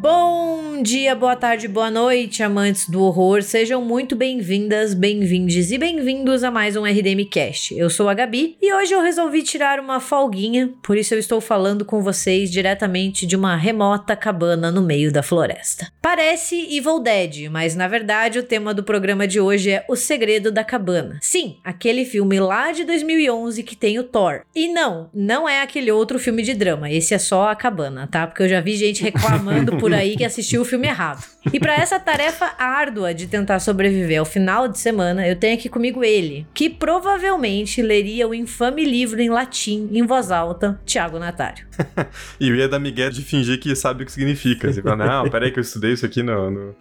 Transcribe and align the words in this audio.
Bom 0.00 0.82
dia, 0.82 1.14
boa 1.14 1.36
tarde, 1.36 1.68
boa 1.68 1.90
noite, 1.90 2.42
amantes 2.42 2.88
do 2.88 3.02
horror. 3.02 3.42
Sejam 3.42 3.84
muito 3.84 4.16
bem-vindas, 4.16 4.94
bem-vindes 4.94 5.70
e 5.70 5.76
bem-vindos 5.76 6.42
a 6.42 6.50
mais 6.50 6.74
um 6.74 6.84
RDM 6.84 7.22
Cast. 7.30 7.76
Eu 7.76 7.90
sou 7.90 8.08
a 8.08 8.14
Gabi 8.14 8.56
e 8.62 8.72
hoje 8.72 8.94
eu 8.94 9.02
resolvi 9.02 9.42
tirar 9.42 9.78
uma 9.78 10.00
folguinha, 10.00 10.70
por 10.82 10.96
isso 10.96 11.12
eu 11.12 11.18
estou 11.18 11.38
falando 11.38 11.84
com 11.84 12.00
vocês 12.00 12.50
diretamente 12.50 13.26
de 13.26 13.36
uma 13.36 13.56
remota 13.56 14.16
cabana 14.16 14.70
no 14.70 14.80
meio 14.80 15.12
da 15.12 15.22
floresta. 15.22 15.92
Parece 16.00 16.56
Evil 16.74 16.98
Dead, 17.00 17.50
mas 17.50 17.76
na 17.76 17.86
verdade 17.86 18.38
o 18.38 18.42
tema 18.42 18.72
do 18.72 18.82
programa 18.82 19.28
de 19.28 19.38
hoje 19.38 19.70
é 19.70 19.84
O 19.86 19.94
Segredo 19.94 20.50
da 20.50 20.64
Cabana. 20.64 21.18
Sim, 21.20 21.58
aquele 21.62 22.06
filme 22.06 22.40
lá 22.40 22.72
de 22.72 22.84
2011 22.84 23.62
que 23.62 23.76
tem 23.76 23.98
o 23.98 24.04
Thor. 24.04 24.44
E 24.54 24.66
não, 24.72 25.10
não 25.12 25.46
é 25.46 25.60
aquele 25.60 25.92
outro 25.92 26.18
filme 26.18 26.42
de 26.42 26.54
drama, 26.54 26.90
esse 26.90 27.12
é 27.12 27.18
só 27.18 27.50
a 27.50 27.54
cabana, 27.54 28.08
tá? 28.10 28.26
Porque 28.26 28.44
eu 28.44 28.48
já 28.48 28.62
vi 28.62 28.76
gente 28.76 29.02
reclamando 29.04 29.76
por 29.76 29.89
aí 29.94 30.16
que 30.16 30.24
assistiu 30.24 30.62
o 30.62 30.64
filme 30.64 30.86
errado. 30.86 31.24
E 31.52 31.58
para 31.58 31.74
essa 31.74 31.98
tarefa 31.98 32.52
árdua 32.58 33.14
de 33.14 33.26
tentar 33.26 33.60
sobreviver 33.60 34.18
ao 34.18 34.24
final 34.24 34.68
de 34.68 34.78
semana, 34.78 35.26
eu 35.26 35.36
tenho 35.36 35.54
aqui 35.54 35.68
comigo 35.68 36.04
ele, 36.04 36.46
que 36.52 36.68
provavelmente 36.68 37.80
leria 37.80 38.28
o 38.28 38.34
infame 38.34 38.84
livro 38.84 39.20
em 39.20 39.30
latim, 39.30 39.88
em 39.92 40.04
voz 40.06 40.30
alta, 40.30 40.78
Tiago 40.84 41.18
Natário. 41.18 41.66
e 42.38 42.48
eu 42.48 42.56
ia 42.56 42.68
dar 42.68 42.78
migué 42.78 43.08
de 43.08 43.22
fingir 43.22 43.58
que 43.58 43.74
sabe 43.74 44.02
o 44.02 44.06
que 44.06 44.12
significa. 44.12 44.70
Você 44.70 44.82
fala, 44.82 45.06
não, 45.06 45.30
peraí 45.30 45.50
que 45.50 45.58
eu 45.58 45.62
estudei 45.62 45.92
isso 45.92 46.04
aqui 46.04 46.22
no, 46.22 46.50
no, 46.50 46.74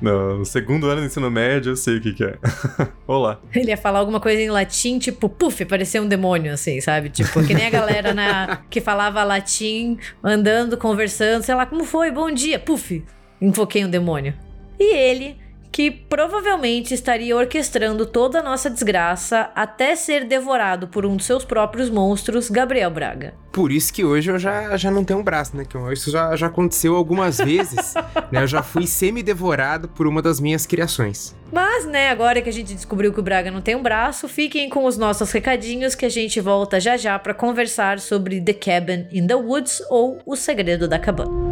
no 0.00 0.44
segundo 0.44 0.88
ano 0.88 1.00
do 1.00 1.06
ensino 1.06 1.30
médio, 1.30 1.72
eu 1.72 1.76
sei 1.76 1.96
o 1.96 2.00
que, 2.00 2.12
que 2.12 2.24
é. 2.24 2.36
Olá. 3.06 3.40
Ele 3.54 3.70
ia 3.70 3.76
falar 3.76 4.00
alguma 4.00 4.20
coisa 4.20 4.40
em 4.40 4.50
latim, 4.50 4.98
tipo, 4.98 5.28
puf, 5.28 5.64
parecia 5.64 6.02
um 6.02 6.08
demônio, 6.08 6.52
assim, 6.52 6.80
sabe? 6.80 7.08
Tipo, 7.08 7.44
que 7.46 7.54
nem 7.54 7.66
a 7.66 7.70
galera 7.70 8.12
na, 8.12 8.58
que 8.68 8.80
falava 8.80 9.22
latim, 9.24 9.98
andando, 10.22 10.76
conversando, 10.76 11.42
sei 11.42 11.54
lá, 11.54 11.66
como 11.66 11.84
foi, 11.84 12.10
bom 12.10 12.30
dia, 12.30 12.51
puf, 12.58 13.04
invoquei 13.40 13.84
um 13.84 13.90
demônio. 13.90 14.34
E 14.78 14.94
ele, 14.96 15.36
que 15.72 15.90
provavelmente 15.90 16.92
estaria 16.92 17.34
orquestrando 17.34 18.04
toda 18.04 18.40
a 18.40 18.42
nossa 18.42 18.68
desgraça 18.68 19.50
até 19.54 19.96
ser 19.96 20.26
devorado 20.26 20.86
por 20.86 21.06
um 21.06 21.16
de 21.16 21.24
seus 21.24 21.46
próprios 21.46 21.88
monstros, 21.88 22.50
Gabriel 22.50 22.90
Braga. 22.90 23.32
Por 23.50 23.72
isso 23.72 23.92
que 23.92 24.04
hoje 24.04 24.30
eu 24.30 24.38
já, 24.38 24.76
já 24.76 24.90
não 24.90 25.02
tenho 25.02 25.20
um 25.20 25.22
braço, 25.22 25.56
né? 25.56 25.64
Isso 25.90 26.10
já, 26.10 26.36
já 26.36 26.46
aconteceu 26.46 26.94
algumas 26.94 27.38
vezes. 27.38 27.94
né? 28.30 28.42
Eu 28.42 28.46
já 28.46 28.62
fui 28.62 28.86
semi-devorado 28.86 29.88
por 29.88 30.06
uma 30.06 30.20
das 30.20 30.40
minhas 30.40 30.66
criações. 30.66 31.34
Mas, 31.50 31.86
né, 31.86 32.08
agora 32.08 32.40
que 32.40 32.48
a 32.48 32.52
gente 32.52 32.74
descobriu 32.74 33.12
que 33.12 33.20
o 33.20 33.22
Braga 33.22 33.50
não 33.50 33.60
tem 33.60 33.74
um 33.74 33.82
braço, 33.82 34.28
fiquem 34.28 34.68
com 34.68 34.84
os 34.84 34.96
nossos 34.98 35.30
recadinhos 35.32 35.94
que 35.94 36.04
a 36.04 36.10
gente 36.10 36.40
volta 36.40 36.80
já 36.80 36.96
já 36.96 37.18
para 37.18 37.34
conversar 37.34 37.98
sobre 37.98 38.40
The 38.40 38.54
Cabin 38.54 39.06
in 39.10 39.26
the 39.26 39.34
Woods 39.34 39.82
ou 39.90 40.18
O 40.24 40.34
Segredo 40.36 40.88
da 40.88 40.98
Cabana. 40.98 41.51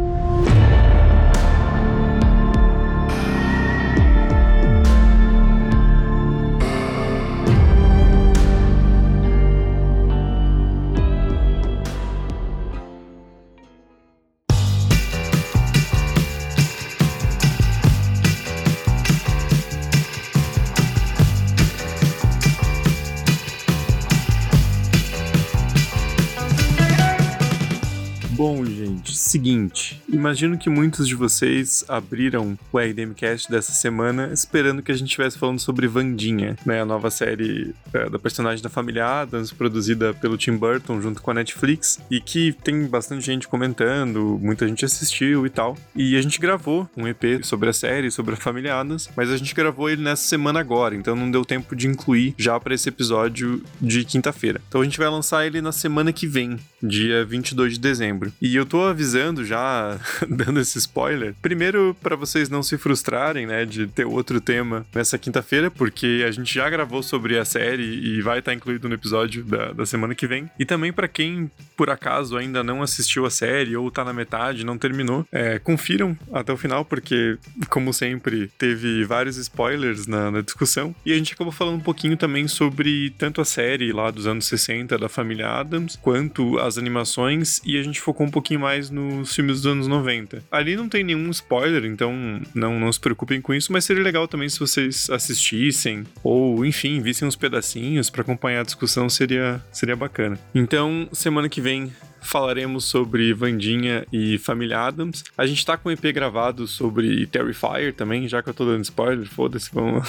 Seguinte. 29.31 30.01
Imagino 30.09 30.57
que 30.57 30.69
muitos 30.69 31.07
de 31.07 31.15
vocês 31.15 31.85
abriram 31.87 32.57
o 32.71 32.77
RDMcast 32.77 33.49
dessa 33.49 33.71
semana 33.71 34.31
esperando 34.33 34.81
que 34.81 34.91
a 34.91 34.95
gente 34.95 35.07
estivesse 35.07 35.37
falando 35.37 35.59
sobre 35.59 35.87
Vandinha, 35.87 36.57
né? 36.65 36.81
A 36.81 36.85
nova 36.85 37.09
série 37.09 37.73
é, 37.93 38.09
da 38.09 38.19
personagem 38.19 38.61
da 38.61 38.69
família 38.69 39.21
Adams, 39.21 39.51
produzida 39.51 40.13
pelo 40.13 40.37
Tim 40.37 40.57
Burton 40.57 41.01
junto 41.01 41.21
com 41.21 41.31
a 41.31 41.33
Netflix, 41.33 41.99
e 42.09 42.19
que 42.19 42.51
tem 42.51 42.85
bastante 42.85 43.25
gente 43.25 43.47
comentando, 43.47 44.37
muita 44.41 44.67
gente 44.67 44.83
assistiu 44.83 45.45
e 45.45 45.49
tal. 45.49 45.77
E 45.95 46.17
a 46.17 46.21
gente 46.21 46.39
gravou 46.39 46.89
um 46.97 47.07
EP 47.07 47.43
sobre 47.43 47.69
a 47.69 47.73
série, 47.73 48.11
sobre 48.11 48.33
a 48.33 48.37
família 48.37 48.79
Adams, 48.79 49.09
mas 49.15 49.29
a 49.29 49.37
gente 49.37 49.55
gravou 49.55 49.89
ele 49.89 50.01
nessa 50.01 50.23
semana 50.23 50.59
agora, 50.59 50.93
então 50.93 51.15
não 51.15 51.31
deu 51.31 51.45
tempo 51.45 51.75
de 51.75 51.87
incluir 51.87 52.35
já 52.37 52.59
para 52.59 52.73
esse 52.73 52.89
episódio 52.89 53.63
de 53.79 54.03
quinta-feira. 54.03 54.61
Então 54.67 54.81
a 54.81 54.83
gente 54.83 54.97
vai 54.97 55.07
lançar 55.07 55.45
ele 55.45 55.61
na 55.61 55.71
semana 55.71 56.11
que 56.11 56.27
vem, 56.27 56.59
dia 56.81 57.23
22 57.25 57.73
de 57.73 57.79
dezembro. 57.79 58.31
E 58.41 58.55
eu 58.55 58.65
tô 58.65 58.83
avisando 58.83 59.45
já, 59.45 59.99
dando 60.27 60.59
esse 60.59 60.77
spoiler, 60.77 61.33
primeiro 61.41 61.95
para 62.01 62.15
vocês 62.15 62.49
não 62.49 62.63
se 62.63 62.77
frustrarem, 62.77 63.45
né, 63.45 63.65
de 63.65 63.87
ter 63.87 64.05
outro 64.05 64.39
tema 64.41 64.85
nessa 64.93 65.17
quinta-feira, 65.17 65.69
porque 65.69 66.23
a 66.27 66.31
gente 66.31 66.53
já 66.53 66.69
gravou 66.69 67.03
sobre 67.03 67.37
a 67.37 67.45
série 67.45 67.83
e 67.83 68.21
vai 68.21 68.39
estar 68.39 68.51
tá 68.51 68.55
incluído 68.55 68.87
no 68.87 68.95
episódio 68.95 69.43
da, 69.43 69.71
da 69.73 69.85
semana 69.85 70.15
que 70.15 70.27
vem. 70.27 70.49
E 70.57 70.65
também 70.65 70.91
para 70.91 71.07
quem, 71.07 71.49
por 71.75 71.89
acaso, 71.89 72.37
ainda 72.37 72.63
não 72.63 72.81
assistiu 72.81 73.25
a 73.25 73.29
série 73.29 73.75
ou 73.75 73.89
tá 73.91 74.03
na 74.03 74.13
metade, 74.13 74.65
não 74.65 74.77
terminou, 74.77 75.25
é, 75.31 75.59
confiram 75.59 76.17
até 76.33 76.51
o 76.51 76.57
final, 76.57 76.83
porque, 76.85 77.37
como 77.69 77.93
sempre, 77.93 78.49
teve 78.57 79.03
vários 79.03 79.37
spoilers 79.37 80.07
na, 80.07 80.31
na 80.31 80.41
discussão. 80.41 80.95
E 81.05 81.13
a 81.13 81.17
gente 81.17 81.33
acabou 81.33 81.51
falando 81.51 81.75
um 81.75 81.81
pouquinho 81.81 82.17
também 82.17 82.47
sobre 82.47 83.11
tanto 83.17 83.41
a 83.41 83.45
série 83.45 83.91
lá 83.91 84.11
dos 84.11 84.27
anos 84.27 84.45
60 84.45 84.97
da 84.97 85.09
família 85.09 85.47
Adams, 85.49 85.97
quanto 86.01 86.59
as 86.59 86.70
animações, 86.77 87.59
e 87.65 87.77
a 87.77 87.83
gente 87.83 87.99
focou 87.99 88.25
um 88.25 88.31
pouquinho 88.31 88.59
mais 88.59 88.89
nos 88.89 89.33
filmes 89.33 89.61
dos 89.61 89.71
anos 89.71 89.87
90. 89.87 90.43
Ali 90.51 90.75
não 90.75 90.89
tem 90.89 91.03
nenhum 91.03 91.29
spoiler, 91.29 91.85
então 91.85 92.41
não, 92.53 92.79
não 92.79 92.91
se 92.91 92.99
preocupem 92.99 93.41
com 93.41 93.53
isso, 93.53 93.71
mas 93.71 93.85
seria 93.85 94.03
legal 94.03 94.27
também 94.27 94.49
se 94.49 94.59
vocês 94.59 95.09
assistissem 95.09 96.05
ou, 96.23 96.65
enfim, 96.65 97.01
vissem 97.01 97.27
uns 97.27 97.35
pedacinhos 97.35 98.09
para 98.09 98.21
acompanhar 98.21 98.61
a 98.61 98.63
discussão, 98.63 99.09
seria, 99.09 99.63
seria 99.71 99.95
bacana. 99.95 100.39
Então, 100.53 101.07
semana 101.11 101.49
que 101.49 101.61
vem 101.61 101.91
falaremos 102.21 102.85
sobre 102.85 103.33
Vandinha 103.33 104.05
e 104.13 104.37
Família 104.37 104.79
Adams. 104.79 105.23
A 105.37 105.45
gente 105.45 105.65
tá 105.65 105.75
com 105.75 105.89
um 105.89 105.91
EP 105.91 106.03
gravado 106.13 106.67
sobre 106.67 107.25
Terrifier 107.25 107.93
também, 107.93 108.27
já 108.27 108.41
que 108.41 108.49
eu 108.49 108.53
tô 108.53 108.65
dando 108.65 108.83
spoiler, 108.83 109.27
foda-se, 109.27 109.69
vamos. 109.73 110.07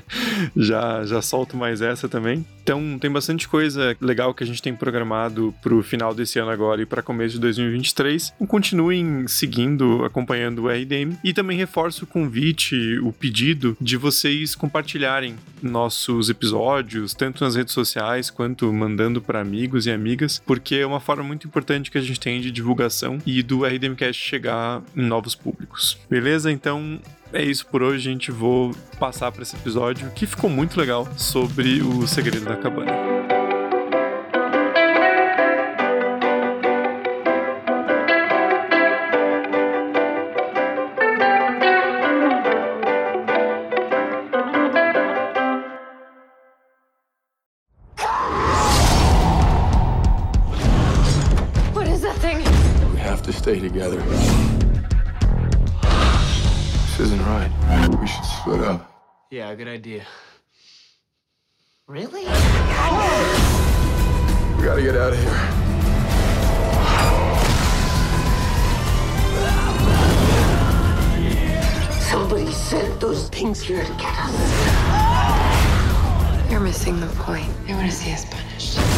já, 0.56 1.04
já 1.04 1.22
solto 1.22 1.56
mais 1.56 1.80
essa 1.80 2.08
também. 2.08 2.44
Então 2.64 2.98
tem 2.98 3.10
bastante 3.10 3.46
coisa 3.46 3.96
legal 4.00 4.34
que 4.34 4.42
a 4.42 4.46
gente 4.46 4.60
tem 4.60 4.74
programado 4.74 5.54
pro 5.62 5.82
final 5.82 6.12
desse 6.12 6.38
ano 6.38 6.50
agora 6.50 6.82
e 6.82 6.86
para 6.86 7.02
começo 7.02 7.34
de 7.34 7.40
2023. 7.40 8.32
Então, 8.34 8.46
continuem 8.46 9.28
seguindo, 9.28 10.04
acompanhando 10.04 10.64
o 10.64 10.68
RDM 10.68 11.16
e 11.22 11.32
também 11.32 11.56
reforço 11.56 12.04
o 12.04 12.06
convite, 12.08 12.98
o 12.98 13.12
pedido 13.12 13.76
de 13.80 13.96
vocês 13.96 14.56
compartilharem 14.56 15.36
nossos 15.62 16.28
episódios, 16.28 17.14
tanto 17.14 17.44
nas 17.44 17.54
redes 17.54 17.72
sociais 17.72 18.30
quanto 18.30 18.72
mandando 18.72 19.20
para 19.20 19.40
amigos 19.40 19.86
e 19.86 19.90
amigas, 19.90 20.42
porque 20.44 20.76
é 20.76 20.86
uma 20.86 21.00
forma 21.00 21.22
muito 21.22 21.44
muito 21.44 21.48
importante 21.48 21.90
que 21.90 21.98
a 21.98 22.00
gente 22.00 22.18
tem 22.18 22.40
de 22.40 22.50
divulgação 22.50 23.18
e 23.26 23.42
do 23.42 23.64
RDMcast 23.64 24.20
chegar 24.20 24.82
em 24.96 25.02
novos 25.02 25.34
públicos. 25.34 25.98
Beleza? 26.08 26.50
Então 26.50 27.00
é 27.34 27.42
isso 27.42 27.66
por 27.66 27.82
hoje, 27.82 28.04
gente. 28.04 28.30
Vou 28.30 28.74
passar 28.98 29.30
para 29.32 29.42
esse 29.42 29.56
episódio 29.56 30.10
que 30.12 30.26
ficou 30.26 30.48
muito 30.48 30.78
legal 30.78 31.06
sobre 31.16 31.82
o 31.82 32.06
segredo 32.06 32.44
da 32.44 32.56
cabana. 32.56 33.13
Yeah, 59.34 59.52
good 59.56 59.66
idea. 59.66 60.06
Really? 61.88 62.20
We 62.20 62.28
gotta 64.64 64.80
get 64.80 64.94
out 64.94 65.12
of 65.12 65.18
here. 65.18 65.34
Somebody 72.00 72.52
sent 72.52 73.00
those 73.00 73.28
things 73.30 73.60
here 73.60 73.82
to 73.82 73.92
get 73.94 74.14
us. 74.20 74.32
You're 76.48 76.60
missing 76.60 77.00
the 77.00 77.08
point. 77.16 77.50
They 77.66 77.74
want 77.74 77.90
to 77.90 77.96
see 77.96 78.12
us 78.12 78.24
punished. 78.26 78.93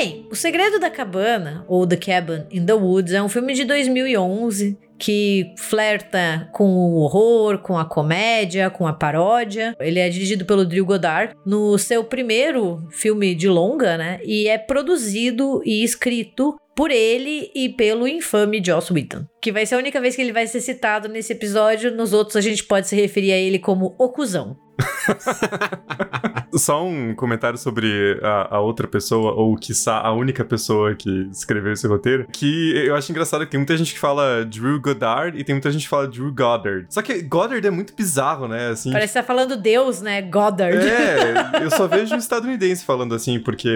Bem, 0.00 0.26
O 0.30 0.34
Segredo 0.34 0.80
da 0.80 0.88
Cabana, 0.88 1.62
ou 1.68 1.86
The 1.86 1.96
Cabin 1.96 2.46
in 2.50 2.64
the 2.64 2.72
Woods, 2.72 3.12
é 3.12 3.22
um 3.22 3.28
filme 3.28 3.52
de 3.52 3.64
2011 3.64 4.78
que 4.98 5.52
flerta 5.58 6.48
com 6.54 6.64
o 6.64 6.94
horror, 7.00 7.58
com 7.58 7.76
a 7.76 7.84
comédia, 7.84 8.70
com 8.70 8.86
a 8.86 8.94
paródia. 8.94 9.76
Ele 9.78 9.98
é 9.98 10.08
dirigido 10.08 10.46
pelo 10.46 10.64
Drew 10.64 10.86
Goddard 10.86 11.34
no 11.44 11.76
seu 11.76 12.02
primeiro 12.02 12.82
filme 12.90 13.34
de 13.34 13.46
longa, 13.46 13.98
né? 13.98 14.20
E 14.24 14.48
é 14.48 14.56
produzido 14.56 15.60
e 15.66 15.84
escrito 15.84 16.58
por 16.74 16.90
ele 16.90 17.50
e 17.54 17.68
pelo 17.68 18.08
infame 18.08 18.62
Joss 18.64 18.90
Whedon, 18.90 19.26
que 19.40 19.50
vai 19.50 19.64
ser 19.64 19.74
a 19.74 19.78
única 19.78 20.00
vez 20.00 20.14
que 20.14 20.22
ele 20.22 20.32
vai 20.32 20.46
ser 20.46 20.60
citado 20.60 21.08
nesse 21.08 21.32
episódio. 21.32 21.94
Nos 21.94 22.12
outros 22.12 22.36
a 22.36 22.40
gente 22.40 22.64
pode 22.64 22.88
se 22.88 22.96
referir 22.96 23.32
a 23.32 23.36
ele 23.36 23.58
como 23.58 23.94
o 23.98 24.08
cuzão. 24.08 24.56
Só 26.54 26.84
um 26.84 27.14
comentário 27.14 27.58
sobre 27.58 28.18
a, 28.22 28.56
a, 28.56 28.60
outra 28.60 28.88
pessoa, 28.88 29.32
ou 29.32 29.56
quiçá 29.56 29.98
a 29.98 30.12
única 30.12 30.44
pessoa 30.44 30.94
que 30.94 31.28
escreveu 31.30 31.72
esse 31.72 31.86
roteiro, 31.86 32.26
que 32.32 32.72
eu 32.76 32.94
acho 32.94 33.10
engraçado 33.10 33.44
que 33.44 33.50
tem 33.50 33.58
muita 33.58 33.76
gente 33.76 33.92
que 33.92 33.98
fala 33.98 34.44
Drew 34.44 34.80
Goddard 34.80 35.38
e 35.38 35.44
tem 35.44 35.54
muita 35.54 35.70
gente 35.70 35.82
que 35.82 35.88
fala 35.88 36.08
Drew 36.08 36.32
Goddard. 36.32 36.86
Só 36.88 37.02
que 37.02 37.22
Goddard 37.22 37.66
é 37.66 37.70
muito 37.70 37.94
bizarro, 37.94 38.48
né? 38.48 38.68
Assim, 38.68 38.90
Parece 38.92 39.12
que 39.12 39.20
tá 39.20 39.24
falando 39.24 39.56
Deus, 39.56 40.00
né? 40.00 40.22
Goddard. 40.22 40.76
É, 40.76 41.62
eu 41.62 41.70
só 41.70 41.86
vejo 41.86 42.14
um 42.14 42.18
estadunidense 42.18 42.84
falando 42.84 43.14
assim, 43.14 43.38
porque 43.38 43.70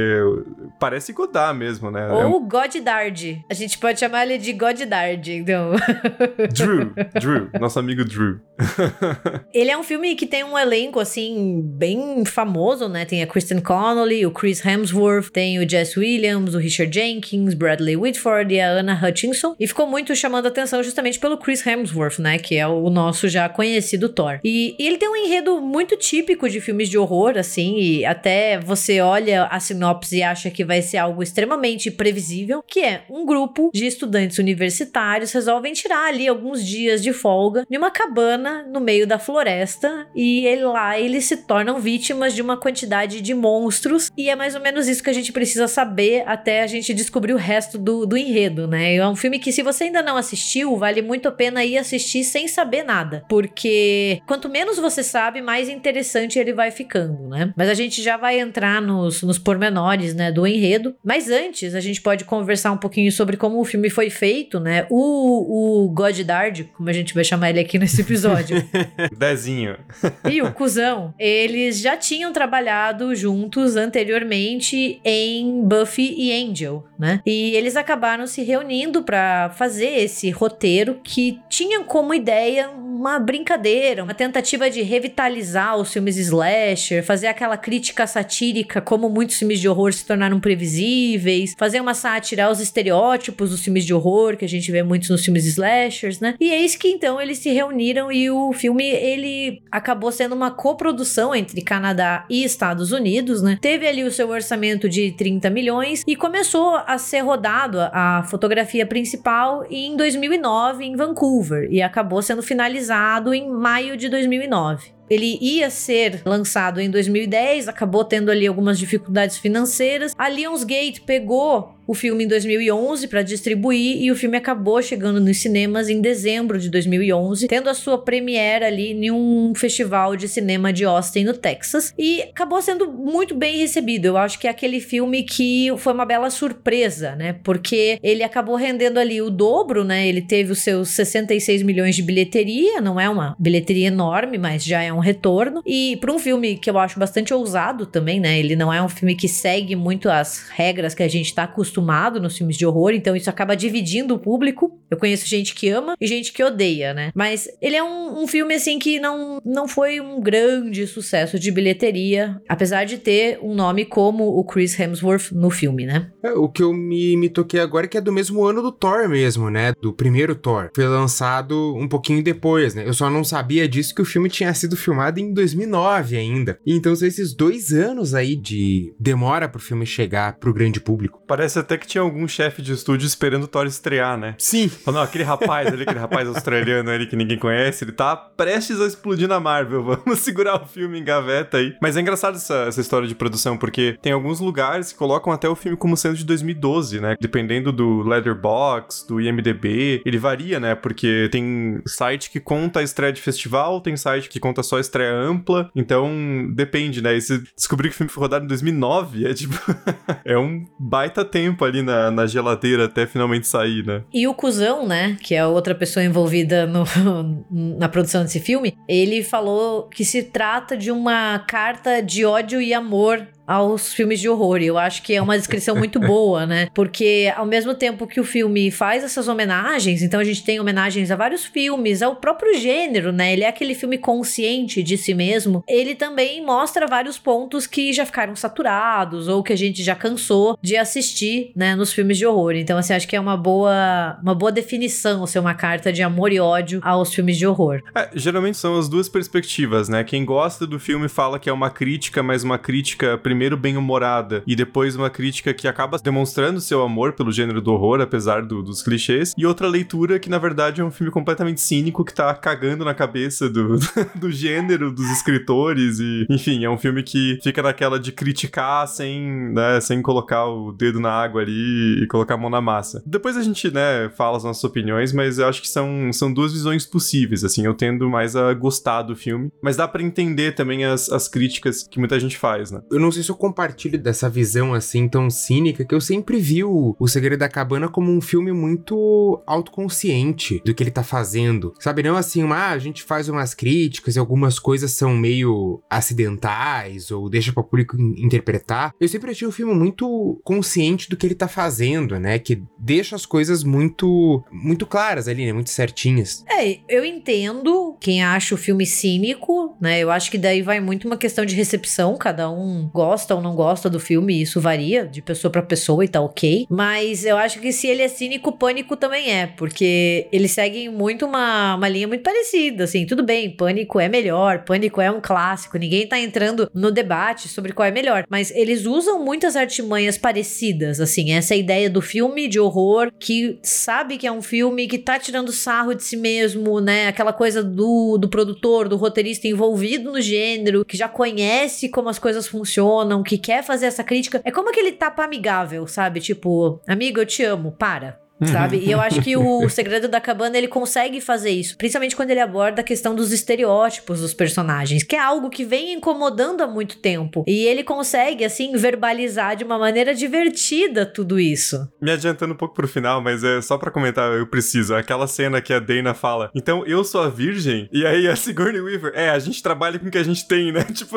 parece 0.78 1.12
Godard 1.12 1.58
mesmo, 1.58 1.90
né? 1.90 2.08
Ou 2.10 2.20
é 2.20 2.26
um... 2.26 2.44
Goddard. 2.44 3.44
A 3.48 3.54
gente 3.54 3.78
pode 3.78 4.00
chamar 4.00 4.24
ele 4.24 4.38
de 4.38 4.52
Goddard, 4.52 5.42
então. 5.54 5.70
Drew, 6.52 6.92
Drew, 7.20 7.50
nosso 7.60 7.78
amigo 7.78 8.04
Drew. 8.04 8.40
ele 9.52 9.70
é 9.70 9.78
um 9.78 9.82
filme 9.82 10.14
que 10.14 10.26
tem 10.26 10.42
um 10.42 10.58
elenco, 10.58 10.98
assim, 10.98 11.62
bem 11.64 12.24
famoso, 12.24 12.88
né? 12.88 13.04
Tem 13.04 13.22
a 13.22 13.26
Kristen 13.26 13.60
Connolly, 13.60 14.26
o 14.26 14.30
Chris 14.30 14.64
Hemsworth, 14.64 15.30
tem 15.30 15.58
o 15.58 15.68
Jess 15.68 15.96
Williams, 15.96 16.54
o 16.54 16.58
Richard 16.58 16.92
Jenkins, 16.92 17.54
Bradley 17.54 17.96
Whitford 17.96 18.52
e 18.52 18.60
a 18.60 18.70
Anna 18.72 18.98
Hutchinson. 19.00 19.54
E 19.58 19.66
ficou 19.66 19.86
muito 19.86 20.14
chamando 20.16 20.46
a 20.46 20.48
atenção 20.48 20.82
justamente 20.82 21.18
pelo 21.18 21.38
Chris 21.38 21.64
Hemsworth, 21.64 22.18
né? 22.18 22.38
Que 22.38 22.56
é 22.56 22.66
o 22.66 22.90
nosso 22.90 23.28
já 23.28 23.48
conhecido 23.48 24.08
Thor. 24.08 24.40
E, 24.42 24.74
e 24.78 24.86
ele 24.86 24.98
tem 24.98 25.08
um 25.08 25.16
enredo 25.16 25.60
muito 25.60 25.96
típico 25.96 26.48
de 26.48 26.60
filmes 26.60 26.88
de 26.88 26.98
horror, 26.98 27.36
assim, 27.36 27.78
e 27.78 28.04
até 28.04 28.58
você 28.58 29.00
olha 29.00 29.44
a 29.44 29.60
sinopse 29.60 30.16
e 30.16 30.22
acha 30.22 30.50
que 30.50 30.64
vai 30.64 30.82
ser 30.82 30.98
algo 30.98 31.22
extremamente 31.22 31.90
previsível, 31.90 32.62
que 32.66 32.80
é 32.80 33.02
um 33.08 33.24
grupo 33.24 33.70
de 33.72 33.86
estudantes 33.86 34.38
universitários 34.38 35.30
resolvem 35.44 35.74
tirar 35.74 36.06
ali 36.06 36.26
alguns 36.26 36.64
dias 36.64 37.02
de 37.02 37.12
folga 37.12 37.66
em 37.70 37.76
uma 37.76 37.90
cabana 37.90 38.64
no 38.66 38.80
meio 38.80 39.06
da 39.06 39.18
floresta 39.18 40.06
e 40.14 40.46
ele 40.46 40.64
lá 40.64 40.98
eles 40.98 41.26
se 41.26 41.36
tornam 41.36 41.78
vítimas 41.78 42.34
de 42.34 42.40
uma 42.40 42.56
quantidade 42.56 43.20
de 43.20 43.34
monstros 43.34 44.10
e 44.16 44.30
é 44.30 44.34
mais 44.34 44.54
ou 44.54 44.60
menos 44.62 44.88
isso 44.88 45.02
que 45.02 45.10
a 45.10 45.14
gente 45.14 45.32
precisa 45.32 45.68
saber 45.68 46.22
até 46.26 46.62
a 46.62 46.66
gente 46.66 46.94
descobrir 46.94 47.34
o 47.34 47.36
resto 47.36 47.76
do, 47.76 48.06
do 48.06 48.16
enredo, 48.16 48.66
né? 48.66 48.94
É 48.94 49.06
um 49.06 49.16
filme 49.16 49.38
que 49.38 49.52
se 49.52 49.62
você 49.62 49.84
ainda 49.84 50.02
não 50.02 50.16
assistiu, 50.16 50.76
vale 50.76 51.02
muito 51.02 51.28
a 51.28 51.32
pena 51.32 51.62
ir 51.62 51.76
assistir 51.76 52.24
sem 52.24 52.48
saber 52.48 52.82
nada, 52.82 53.24
porque 53.28 54.22
quanto 54.26 54.48
menos 54.48 54.78
você 54.78 55.02
sabe, 55.02 55.42
mais 55.42 55.68
interessante 55.68 56.38
ele 56.38 56.54
vai 56.54 56.70
ficando, 56.70 57.28
né? 57.28 57.52
Mas 57.54 57.68
a 57.68 57.74
gente 57.74 58.02
já 58.02 58.16
vai 58.16 58.40
entrar 58.40 58.80
nos, 58.80 59.22
nos 59.22 59.38
pormenores, 59.38 60.14
né, 60.14 60.32
do 60.32 60.46
enredo. 60.46 60.94
Mas 61.04 61.28
antes, 61.28 61.74
a 61.74 61.80
gente 61.80 62.00
pode 62.00 62.24
conversar 62.24 62.72
um 62.72 62.78
pouquinho 62.78 63.12
sobre 63.12 63.36
como 63.36 63.60
o 63.60 63.64
filme 63.64 63.90
foi 63.90 64.08
feito, 64.08 64.58
né? 64.58 64.86
O, 64.90 65.33
o 65.42 65.88
Goddard, 65.88 66.64
como 66.76 66.88
a 66.88 66.92
gente 66.92 67.14
vai 67.14 67.24
chamar 67.24 67.50
ele 67.50 67.60
aqui 67.60 67.78
nesse 67.78 68.00
episódio. 68.00 68.56
Dezinho. 69.16 69.76
e 70.30 70.42
o 70.42 70.52
Cusão, 70.52 71.14
eles 71.18 71.80
já 71.80 71.96
tinham 71.96 72.32
trabalhado 72.32 73.14
juntos 73.14 73.76
anteriormente 73.76 75.00
em 75.04 75.62
Buffy 75.62 76.14
e 76.16 76.32
Angel, 76.32 76.84
né? 76.98 77.20
E 77.24 77.54
eles 77.54 77.76
acabaram 77.76 78.26
se 78.26 78.42
reunindo 78.42 79.02
para 79.02 79.50
fazer 79.50 79.98
esse 79.98 80.30
roteiro 80.30 81.00
que 81.02 81.40
tinha 81.48 81.82
como 81.84 82.14
ideia 82.14 82.70
uma 82.94 83.18
brincadeira, 83.18 84.04
uma 84.04 84.14
tentativa 84.14 84.70
de 84.70 84.80
revitalizar 84.82 85.76
os 85.76 85.92
filmes 85.92 86.16
slasher, 86.16 87.04
fazer 87.04 87.26
aquela 87.26 87.56
crítica 87.56 88.06
satírica 88.06 88.80
como 88.80 89.08
muitos 89.08 89.36
filmes 89.36 89.58
de 89.60 89.68
horror 89.68 89.92
se 89.92 90.06
tornaram 90.06 90.38
previsíveis, 90.38 91.54
fazer 91.58 91.80
uma 91.80 91.92
sátira 91.92 92.44
aos 92.44 92.60
estereótipos 92.60 93.50
dos 93.50 93.62
filmes 93.62 93.84
de 93.84 93.92
horror 93.92 94.36
que 94.36 94.44
a 94.44 94.48
gente 94.48 94.70
vê 94.70 94.82
muitos 94.82 95.10
nos 95.10 95.24
filmes 95.24 95.44
slashers, 95.44 96.20
né? 96.20 96.34
E 96.40 96.50
eis 96.50 96.76
que 96.76 96.88
então 96.88 97.20
eles 97.20 97.38
se 97.38 97.50
reuniram 97.50 98.12
e 98.12 98.30
o 98.30 98.52
filme 98.52 98.84
ele 98.84 99.60
acabou 99.70 100.12
sendo 100.12 100.34
uma 100.34 100.52
coprodução 100.52 101.34
entre 101.34 101.60
Canadá 101.62 102.24
e 102.30 102.44
Estados 102.44 102.92
Unidos, 102.92 103.42
né? 103.42 103.58
Teve 103.60 103.88
ali 103.88 104.04
o 104.04 104.12
seu 104.12 104.28
orçamento 104.28 104.88
de 104.88 105.12
30 105.12 105.50
milhões 105.50 106.04
e 106.06 106.14
começou 106.14 106.76
a 106.86 106.96
ser 106.96 107.20
rodado 107.20 107.78
a 107.80 108.24
fotografia 108.30 108.86
principal 108.86 109.66
em 109.68 109.96
2009 109.96 110.84
em 110.84 110.96
Vancouver 110.96 111.68
e 111.70 111.82
acabou 111.82 112.22
sendo 112.22 112.42
finalizado 112.42 112.84
em 113.32 113.48
maio 113.50 113.96
de 113.96 114.08
2009. 114.08 114.94
Ele 115.08 115.38
ia 115.40 115.68
ser 115.68 116.22
lançado 116.24 116.80
em 116.80 116.90
2010, 116.90 117.68
acabou 117.68 118.04
tendo 118.04 118.30
ali 118.30 118.46
algumas 118.46 118.78
dificuldades 118.78 119.36
financeiras. 119.36 120.12
A 120.16 120.28
Lionsgate 120.28 121.02
pegou 121.02 121.74
o 121.86 121.94
filme 121.94 122.24
em 122.24 122.28
2011 122.28 123.08
para 123.08 123.22
distribuir 123.22 124.02
e 124.02 124.10
o 124.10 124.16
filme 124.16 124.36
acabou 124.36 124.80
chegando 124.82 125.20
nos 125.20 125.38
cinemas 125.38 125.88
em 125.88 126.00
dezembro 126.00 126.58
de 126.58 126.70
2011, 126.70 127.46
tendo 127.46 127.68
a 127.68 127.74
sua 127.74 127.98
premiere 127.98 128.64
ali 128.64 128.92
em 128.92 129.10
um 129.10 129.52
festival 129.54 130.16
de 130.16 130.26
cinema 130.28 130.72
de 130.72 130.84
Austin, 130.84 131.24
no 131.24 131.34
Texas, 131.34 131.92
e 131.98 132.22
acabou 132.22 132.60
sendo 132.62 132.90
muito 132.90 133.34
bem 133.34 133.58
recebido. 133.58 134.06
Eu 134.06 134.16
acho 134.16 134.38
que 134.38 134.46
é 134.46 134.50
aquele 134.50 134.80
filme 134.80 135.22
que 135.22 135.68
foi 135.78 135.92
uma 135.92 136.06
bela 136.06 136.30
surpresa, 136.30 137.14
né? 137.14 137.36
Porque 137.44 137.98
ele 138.02 138.22
acabou 138.22 138.56
rendendo 138.56 138.98
ali 138.98 139.20
o 139.20 139.30
dobro, 139.30 139.84
né? 139.84 140.06
Ele 140.06 140.22
teve 140.22 140.52
os 140.52 140.60
seus 140.60 140.90
66 140.90 141.62
milhões 141.62 141.94
de 141.94 142.02
bilheteria, 142.02 142.80
não 142.80 142.98
é 142.98 143.08
uma 143.08 143.36
bilheteria 143.38 143.88
enorme, 143.88 144.38
mas 144.38 144.64
já 144.64 144.82
é 144.82 144.92
um 144.92 144.98
retorno. 144.98 145.62
E 145.66 145.96
para 146.00 146.12
um 146.12 146.18
filme 146.18 146.56
que 146.56 146.70
eu 146.70 146.78
acho 146.78 146.98
bastante 146.98 147.34
ousado 147.34 147.86
também, 147.86 148.18
né? 148.20 148.38
Ele 148.38 148.56
não 148.56 148.72
é 148.72 148.82
um 148.82 148.88
filme 148.88 149.14
que 149.14 149.28
segue 149.28 149.76
muito 149.76 150.08
as 150.08 150.48
regras 150.48 150.94
que 150.94 151.02
a 151.02 151.08
gente 151.08 151.34
tá 151.34 151.44
acostumado 151.44 151.73
nos 151.80 152.36
filmes 152.36 152.56
de 152.56 152.66
horror, 152.66 152.92
então 152.92 153.16
isso 153.16 153.30
acaba 153.30 153.56
dividindo 153.56 154.14
o 154.14 154.18
público. 154.18 154.78
Eu 154.90 154.96
conheço 154.96 155.26
gente 155.26 155.54
que 155.54 155.68
ama 155.68 155.94
e 156.00 156.06
gente 156.06 156.32
que 156.32 156.42
odeia, 156.42 156.92
né? 156.94 157.10
Mas 157.14 157.48
ele 157.60 157.76
é 157.76 157.82
um, 157.82 158.22
um 158.22 158.26
filme 158.26 158.54
assim 158.54 158.78
que 158.78 158.98
não, 159.00 159.40
não 159.44 159.66
foi 159.66 160.00
um 160.00 160.20
grande 160.20 160.86
sucesso 160.86 161.38
de 161.38 161.50
bilheteria, 161.50 162.40
apesar 162.48 162.84
de 162.84 162.98
ter 162.98 163.38
um 163.42 163.54
nome 163.54 163.84
como 163.84 164.24
o 164.24 164.44
Chris 164.44 164.78
Hemsworth 164.78 165.32
no 165.32 165.50
filme, 165.50 165.86
né? 165.86 166.10
É, 166.22 166.32
o 166.32 166.48
que 166.48 166.62
eu 166.62 166.72
me, 166.72 167.16
me 167.16 167.28
toquei 167.28 167.60
agora 167.60 167.86
é 167.86 167.88
que 167.88 167.98
é 167.98 168.00
do 168.00 168.12
mesmo 168.12 168.44
ano 168.44 168.62
do 168.62 168.72
Thor 168.72 169.08
mesmo, 169.08 169.50
né? 169.50 169.72
Do 169.80 169.92
primeiro 169.92 170.34
Thor. 170.34 170.70
Foi 170.74 170.86
lançado 170.86 171.74
um 171.76 171.88
pouquinho 171.88 172.22
depois, 172.22 172.74
né? 172.74 172.86
Eu 172.86 172.94
só 172.94 173.08
não 173.10 173.24
sabia 173.24 173.68
disso 173.68 173.94
que 173.94 174.02
o 174.02 174.06
filme 174.06 174.28
tinha 174.28 174.52
sido 174.54 174.76
filmado 174.76 175.20
em 175.20 175.32
2009 175.32 176.16
ainda. 176.16 176.58
Então 176.66 176.94
são 176.94 177.06
esses 177.06 177.34
dois 177.34 177.72
anos 177.72 178.14
aí 178.14 178.36
de 178.36 178.94
demora 178.98 179.48
pro 179.48 179.60
filme 179.60 179.86
chegar 179.86 180.38
pro 180.38 180.54
grande 180.54 180.80
público. 180.80 181.22
Parece 181.26 181.58
até 181.64 181.78
que 181.78 181.86
tinha 181.86 182.02
algum 182.02 182.28
chefe 182.28 182.62
de 182.62 182.72
estúdio 182.72 183.06
esperando 183.06 183.44
o 183.44 183.48
Thor 183.48 183.66
estrear, 183.66 184.16
né? 184.16 184.34
Sim. 184.38 184.70
Não, 184.86 185.00
aquele 185.00 185.24
rapaz 185.24 185.66
ali, 185.68 185.82
aquele 185.82 185.98
rapaz 185.98 186.28
australiano 186.28 186.90
ali 186.90 187.06
que 187.06 187.16
ninguém 187.16 187.38
conhece, 187.38 187.84
ele 187.84 187.92
tá 187.92 188.14
prestes 188.14 188.80
a 188.80 188.86
explodir 188.86 189.26
na 189.26 189.40
Marvel. 189.40 189.82
Vamos 190.04 190.20
segurar 190.20 190.62
o 190.62 190.66
filme 190.66 191.00
em 191.00 191.04
gaveta 191.04 191.58
aí. 191.58 191.74
Mas 191.80 191.96
é 191.96 192.00
engraçado 192.00 192.36
essa, 192.36 192.66
essa 192.68 192.80
história 192.80 193.08
de 193.08 193.14
produção, 193.14 193.56
porque 193.56 193.96
tem 194.00 194.12
alguns 194.12 194.40
lugares 194.40 194.92
que 194.92 194.98
colocam 194.98 195.32
até 195.32 195.48
o 195.48 195.56
filme 195.56 195.76
como 195.76 195.96
sendo 195.96 196.16
de 196.16 196.24
2012, 196.24 197.00
né? 197.00 197.16
Dependendo 197.20 197.72
do 197.72 198.02
Letterbox, 198.02 199.06
do 199.08 199.20
IMDB, 199.20 200.02
ele 200.04 200.18
varia, 200.18 200.60
né? 200.60 200.74
Porque 200.74 201.28
tem 201.32 201.80
site 201.86 202.30
que 202.30 202.40
conta 202.40 202.80
a 202.80 202.82
estreia 202.82 203.12
de 203.12 203.22
festival, 203.22 203.80
tem 203.80 203.96
site 203.96 204.28
que 204.28 204.38
conta 204.38 204.62
só 204.62 204.76
a 204.76 204.80
estreia 204.80 205.14
ampla, 205.14 205.70
então 205.74 206.50
depende, 206.54 207.02
né? 207.02 207.16
E 207.16 207.20
se 207.20 207.42
descobrir 207.56 207.88
que 207.88 207.94
o 207.94 207.98
filme 207.98 208.10
foi 208.10 208.22
rodado 208.22 208.44
em 208.44 208.48
2009, 208.48 209.26
é 209.26 209.34
tipo... 209.34 209.54
é 210.24 210.38
um 210.38 210.66
baita 210.78 211.24
tempo 211.24 211.53
ali 211.62 211.82
na, 211.82 212.10
na 212.10 212.26
geladeira 212.26 212.86
até 212.86 213.06
finalmente 213.06 213.46
sair, 213.46 213.84
né? 213.84 214.02
E 214.12 214.26
o 214.26 214.32
Cusão, 214.32 214.86
né? 214.86 215.16
Que 215.22 215.34
é 215.34 215.46
outra 215.46 215.74
pessoa 215.74 216.02
envolvida 216.02 216.66
no, 216.66 216.84
na 217.78 217.88
produção 217.88 218.22
desse 218.22 218.40
filme, 218.40 218.74
ele 218.88 219.22
falou 219.22 219.88
que 219.88 220.04
se 220.04 220.22
trata 220.22 220.76
de 220.76 220.90
uma 220.90 221.38
carta 221.40 222.00
de 222.00 222.24
ódio 222.24 222.60
e 222.60 222.72
amor 222.72 223.26
aos 223.46 223.92
filmes 223.92 224.20
de 224.20 224.28
horror. 224.28 224.60
E 224.60 224.66
eu 224.66 224.78
acho 224.78 225.02
que 225.02 225.14
é 225.14 225.22
uma 225.22 225.36
descrição 225.36 225.76
muito 225.76 225.98
boa, 226.00 226.46
né? 226.46 226.68
Porque 226.74 227.32
ao 227.36 227.46
mesmo 227.46 227.74
tempo 227.74 228.06
que 228.06 228.20
o 228.20 228.24
filme 228.24 228.70
faz 228.70 229.04
essas 229.04 229.28
homenagens, 229.28 230.02
então 230.02 230.20
a 230.20 230.24
gente 230.24 230.44
tem 230.44 230.60
homenagens 230.60 231.10
a 231.10 231.16
vários 231.16 231.44
filmes, 231.44 232.02
ao 232.02 232.16
próprio 232.16 232.58
gênero, 232.58 233.12
né? 233.12 233.32
Ele 233.32 233.44
é 233.44 233.48
aquele 233.48 233.74
filme 233.74 233.98
consciente 233.98 234.82
de 234.82 234.96
si 234.96 235.14
mesmo. 235.14 235.62
Ele 235.68 235.94
também 235.94 236.44
mostra 236.44 236.86
vários 236.86 237.18
pontos 237.18 237.66
que 237.66 237.92
já 237.92 238.06
ficaram 238.06 238.34
saturados 238.36 239.28
ou 239.28 239.42
que 239.42 239.52
a 239.52 239.56
gente 239.56 239.82
já 239.82 239.94
cansou 239.94 240.58
de 240.62 240.76
assistir, 240.76 241.52
né, 241.54 241.74
nos 241.74 241.92
filmes 241.92 242.18
de 242.18 242.26
horror. 242.26 242.54
Então, 242.54 242.78
assim, 242.78 242.92
acho 242.92 243.08
que 243.08 243.16
é 243.16 243.20
uma 243.20 243.36
boa, 243.36 244.18
uma 244.22 244.34
boa 244.34 244.52
definição 244.52 245.26
ser 245.26 245.38
uma 245.38 245.54
carta 245.54 245.92
de 245.92 246.02
amor 246.02 246.32
e 246.32 246.40
ódio 246.40 246.80
aos 246.82 247.12
filmes 247.12 247.36
de 247.36 247.46
horror. 247.46 247.82
É, 247.94 248.10
geralmente 248.14 248.56
são 248.56 248.78
as 248.78 248.88
duas 248.88 249.08
perspectivas, 249.08 249.88
né? 249.88 250.04
Quem 250.04 250.24
gosta 250.24 250.66
do 250.66 250.78
filme 250.78 251.08
fala 251.08 251.38
que 251.38 251.48
é 251.48 251.52
uma 251.52 251.70
crítica, 251.70 252.22
mas 252.22 252.42
uma 252.42 252.58
crítica 252.58 253.18
primeiro 253.34 253.56
bem-humorada 253.56 254.44
e 254.46 254.54
depois 254.54 254.94
uma 254.94 255.10
crítica 255.10 255.52
que 255.52 255.66
acaba 255.66 255.98
demonstrando 255.98 256.60
seu 256.60 256.82
amor 256.82 257.14
pelo 257.14 257.32
gênero 257.32 257.60
do 257.60 257.72
horror, 257.72 258.00
apesar 258.00 258.42
do, 258.42 258.62
dos 258.62 258.80
clichês, 258.80 259.34
e 259.36 259.44
outra 259.44 259.66
leitura 259.66 260.20
que 260.20 260.30
na 260.30 260.38
verdade 260.38 260.80
é 260.80 260.84
um 260.84 260.90
filme 260.90 261.10
completamente 261.10 261.60
cínico 261.60 262.04
que 262.04 262.14
tá 262.14 262.32
cagando 262.32 262.84
na 262.84 262.94
cabeça 262.94 263.50
do, 263.50 263.76
do 264.14 264.30
gênero, 264.30 264.92
dos 264.92 265.10
escritores 265.10 265.98
e, 265.98 266.24
enfim, 266.30 266.64
é 266.64 266.70
um 266.70 266.78
filme 266.78 267.02
que 267.02 267.40
fica 267.42 267.60
naquela 267.60 267.98
de 267.98 268.12
criticar 268.12 268.86
sem, 268.86 269.52
né, 269.52 269.80
sem 269.80 270.00
colocar 270.00 270.46
o 270.46 270.70
dedo 270.70 271.00
na 271.00 271.10
água 271.10 271.42
ali 271.42 272.04
e 272.04 272.06
colocar 272.06 272.34
a 272.34 272.38
mão 272.38 272.48
na 272.48 272.60
massa. 272.60 273.02
Depois 273.04 273.36
a 273.36 273.42
gente, 273.42 273.68
né, 273.74 274.08
fala 274.16 274.36
as 274.36 274.44
nossas 274.44 274.62
opiniões, 274.62 275.12
mas 275.12 275.40
eu 275.40 275.48
acho 275.48 275.60
que 275.60 275.68
são, 275.68 276.12
são 276.12 276.32
duas 276.32 276.52
visões 276.52 276.86
possíveis, 276.86 277.42
assim, 277.42 277.66
eu 277.66 277.74
tendo 277.74 278.08
mais 278.08 278.36
a 278.36 278.54
gostar 278.54 279.02
do 279.02 279.16
filme, 279.16 279.50
mas 279.60 279.76
dá 279.76 279.88
para 279.88 280.04
entender 280.04 280.54
também 280.54 280.84
as, 280.84 281.10
as 281.10 281.26
críticas 281.26 281.84
que 281.90 281.98
muita 281.98 282.20
gente 282.20 282.38
faz, 282.38 282.70
né? 282.70 282.80
Eu 282.92 283.00
não 283.00 283.10
sei 283.10 283.23
se 283.24 283.30
eu 283.30 283.36
compartilho 283.36 283.98
dessa 283.98 284.28
visão 284.28 284.74
assim 284.74 285.08
tão 285.08 285.30
cínica 285.30 285.84
que 285.84 285.94
eu 285.94 286.00
sempre 286.00 286.38
vi 286.38 286.62
o, 286.62 286.94
o 286.98 287.08
Segredo 287.08 287.40
da 287.40 287.48
Cabana 287.48 287.88
como 287.88 288.12
um 288.12 288.20
filme 288.20 288.52
muito 288.52 289.42
autoconsciente 289.46 290.62
do 290.64 290.74
que 290.74 290.82
ele 290.82 290.90
tá 290.90 291.02
fazendo. 291.02 291.74
Sabe, 291.80 292.02
não 292.02 292.16
assim, 292.16 292.42
uma, 292.42 292.56
ah, 292.56 292.70
a 292.70 292.78
gente 292.78 293.02
faz 293.02 293.28
umas 293.28 293.54
críticas 293.54 294.16
e 294.16 294.18
algumas 294.18 294.58
coisas 294.58 294.92
são 294.92 295.16
meio 295.16 295.82
acidentais 295.90 297.10
ou 297.10 297.28
deixa 297.28 297.52
para 297.52 297.62
o 297.62 297.64
público 297.64 297.96
interpretar. 298.00 298.92
Eu 299.00 299.08
sempre 299.08 299.30
achei 299.30 299.46
um 299.46 299.52
filme 299.52 299.74
muito 299.74 300.40
consciente 300.44 301.08
do 301.08 301.16
que 301.16 301.26
ele 301.26 301.34
tá 301.34 301.48
fazendo, 301.48 302.18
né? 302.18 302.38
Que 302.38 302.62
deixa 302.78 303.16
as 303.16 303.26
coisas 303.26 303.64
muito 303.64 304.44
muito 304.52 304.86
claras 304.86 305.28
ali, 305.28 305.46
né? 305.46 305.52
Muito 305.52 305.70
certinhas. 305.70 306.44
É, 306.48 306.78
eu 306.88 307.04
entendo 307.04 307.96
quem 308.00 308.22
acha 308.22 308.54
o 308.54 308.58
filme 308.58 308.86
cínico, 308.86 309.76
né? 309.80 310.00
Eu 310.00 310.10
acho 310.10 310.30
que 310.30 310.38
daí 310.38 310.62
vai 310.62 310.80
muito 310.80 311.06
uma 311.06 311.16
questão 311.16 311.44
de 311.44 311.54
recepção, 311.54 312.16
cada 312.16 312.50
um 312.50 312.88
gosta 312.92 313.13
ou 313.34 313.40
não 313.40 313.54
gosta 313.54 313.88
do 313.88 314.00
filme, 314.00 314.40
isso 314.40 314.60
varia 314.60 315.06
de 315.06 315.22
pessoa 315.22 315.50
para 315.50 315.62
pessoa 315.62 316.04
e 316.04 316.08
tá 316.08 316.20
ok. 316.20 316.66
Mas 316.68 317.24
eu 317.24 317.36
acho 317.36 317.60
que 317.60 317.72
se 317.72 317.86
ele 317.86 318.02
é 318.02 318.08
cínico, 318.08 318.52
pânico 318.52 318.96
também 318.96 319.30
é, 319.30 319.46
porque 319.46 320.26
eles 320.32 320.50
seguem 320.50 320.88
muito 320.88 321.26
uma, 321.26 321.76
uma 321.76 321.88
linha 321.88 322.08
muito 322.08 322.22
parecida, 322.22 322.84
assim, 322.84 323.06
tudo 323.06 323.22
bem, 323.22 323.50
pânico 323.50 324.00
é 324.00 324.08
melhor, 324.08 324.64
pânico 324.64 325.00
é 325.00 325.10
um 325.10 325.20
clássico, 325.20 325.78
ninguém 325.78 326.06
tá 326.06 326.18
entrando 326.18 326.70
no 326.74 326.90
debate 326.90 327.48
sobre 327.48 327.72
qual 327.72 327.86
é 327.86 327.90
melhor, 327.90 328.24
mas 328.28 328.50
eles 328.50 328.86
usam 328.86 329.24
muitas 329.24 329.56
artimanhas 329.56 330.18
parecidas, 330.18 331.00
assim, 331.00 331.32
essa 331.32 331.54
ideia 331.54 331.88
do 331.88 332.00
filme 332.00 332.48
de 332.48 332.58
horror 332.58 333.10
que 333.18 333.58
sabe 333.62 334.18
que 334.18 334.26
é 334.26 334.32
um 334.32 334.42
filme 334.42 334.86
que 334.86 334.98
tá 334.98 335.18
tirando 335.18 335.52
sarro 335.52 335.94
de 335.94 336.02
si 336.02 336.16
mesmo, 336.16 336.80
né? 336.80 337.08
Aquela 337.08 337.32
coisa 337.32 337.62
do, 337.62 338.18
do 338.18 338.28
produtor, 338.28 338.88
do 338.88 338.96
roteirista 338.96 339.48
envolvido 339.48 340.12
no 340.12 340.20
gênero, 340.20 340.84
que 340.84 340.96
já 340.96 341.08
conhece 341.08 341.88
como 341.88 342.08
as 342.08 342.18
coisas 342.18 342.46
funcionam, 342.46 343.03
que 343.22 343.38
quer 343.38 343.62
fazer 343.62 343.86
essa 343.86 344.04
crítica. 344.04 344.40
É 344.44 344.50
como 344.50 344.70
aquele 344.70 344.92
tapa 344.92 345.24
amigável, 345.24 345.86
sabe? 345.86 346.20
Tipo, 346.20 346.80
amigo, 346.86 347.20
eu 347.20 347.26
te 347.26 347.42
amo, 347.42 347.72
para 347.72 348.23
sabe? 348.46 348.78
E 348.78 348.90
eu 348.90 349.00
acho 349.00 349.20
que 349.22 349.36
o 349.36 349.68
Segredo 349.70 350.08
da 350.08 350.20
Cabana 350.20 350.56
ele 350.56 350.68
consegue 350.68 351.20
fazer 351.20 351.50
isso, 351.50 351.76
principalmente 351.76 352.16
quando 352.16 352.30
ele 352.30 352.40
aborda 352.40 352.80
a 352.80 352.84
questão 352.84 353.14
dos 353.14 353.32
estereótipos 353.32 354.20
dos 354.20 354.34
personagens, 354.34 355.02
que 355.02 355.16
é 355.16 355.20
algo 355.20 355.50
que 355.50 355.64
vem 355.64 355.92
incomodando 355.92 356.62
há 356.62 356.66
muito 356.66 356.98
tempo. 356.98 357.44
E 357.46 357.66
ele 357.66 357.82
consegue 357.82 358.44
assim 358.44 358.76
verbalizar 358.76 359.56
de 359.56 359.64
uma 359.64 359.78
maneira 359.78 360.14
divertida 360.14 361.06
tudo 361.06 361.38
isso. 361.38 361.88
Me 362.00 362.10
adiantando 362.10 362.54
um 362.54 362.56
pouco 362.56 362.74
pro 362.74 362.88
final, 362.88 363.20
mas 363.20 363.42
é 363.44 363.60
só 363.60 363.76
para 363.78 363.90
comentar, 363.90 364.32
eu 364.32 364.46
preciso, 364.46 364.94
aquela 364.94 365.26
cena 365.26 365.60
que 365.60 365.72
a 365.72 365.78
Dana 365.78 366.14
fala: 366.14 366.50
"Então 366.54 366.84
eu 366.86 367.04
sou 367.04 367.22
a 367.22 367.28
virgem?" 367.28 367.88
E 367.92 368.06
aí 368.06 368.28
a 368.28 368.36
Sigourney 368.36 368.80
Weaver: 368.80 369.12
"É, 369.14 369.30
a 369.30 369.38
gente 369.38 369.62
trabalha 369.62 369.98
com 369.98 370.06
o 370.06 370.10
que 370.10 370.18
a 370.18 370.22
gente 370.22 370.46
tem, 370.46 370.72
né?" 370.72 370.84
Tipo, 370.94 371.16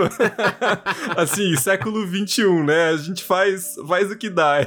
assim, 1.16 1.56
século 1.56 2.06
21, 2.06 2.64
né? 2.64 2.90
A 2.90 2.98
gente 2.98 3.24
faz 3.24 3.76
faz 3.88 4.12
o 4.12 4.18
que 4.18 4.30
dá. 4.30 4.66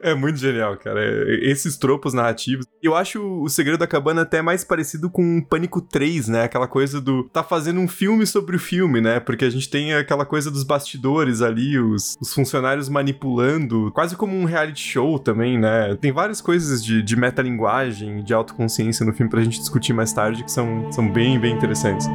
é 0.00 0.14
muito 0.14 0.38
genial, 0.38 0.76
cara. 0.76 1.00
É, 1.00 1.50
esses 1.54 1.76
tropos 1.76 2.12
narrativos. 2.12 2.66
Eu 2.82 2.94
acho 2.94 3.22
o 3.22 3.48
Segredo 3.48 3.78
da 3.78 3.86
Cabana 3.86 4.22
até 4.22 4.42
mais 4.42 4.64
parecido 4.64 5.10
com 5.10 5.40
Pânico 5.40 5.80
3, 5.80 6.28
né? 6.28 6.44
Aquela 6.44 6.68
coisa 6.68 7.00
do 7.00 7.24
tá 7.24 7.42
fazendo 7.42 7.80
um 7.80 7.88
filme 7.88 8.26
sobre 8.26 8.56
o 8.56 8.58
filme, 8.58 9.00
né? 9.00 9.20
Porque 9.20 9.44
a 9.44 9.50
gente 9.50 9.68
tem 9.68 9.94
aquela 9.94 10.26
coisa 10.26 10.50
dos 10.50 10.64
bastidores 10.64 11.40
ali, 11.40 11.78
os, 11.78 12.16
os 12.20 12.32
funcionários 12.32 12.88
manipulando, 12.88 13.90
quase 13.92 14.16
como 14.16 14.36
um 14.36 14.44
reality 14.44 14.82
show 14.82 15.18
também, 15.18 15.58
né? 15.58 15.96
Tem 16.00 16.12
várias 16.12 16.40
coisas 16.40 16.84
de, 16.84 17.02
de 17.02 17.16
metalinguagem, 17.16 18.22
de 18.22 18.34
autoconsciência 18.34 19.06
no 19.06 19.12
filme 19.12 19.30
pra 19.30 19.42
gente 19.42 19.58
discutir 19.58 19.92
mais 19.92 20.12
tarde 20.12 20.44
que 20.44 20.50
são, 20.50 20.90
são 20.92 21.10
bem, 21.10 21.38
bem 21.38 21.54
interessantes. 21.54 22.06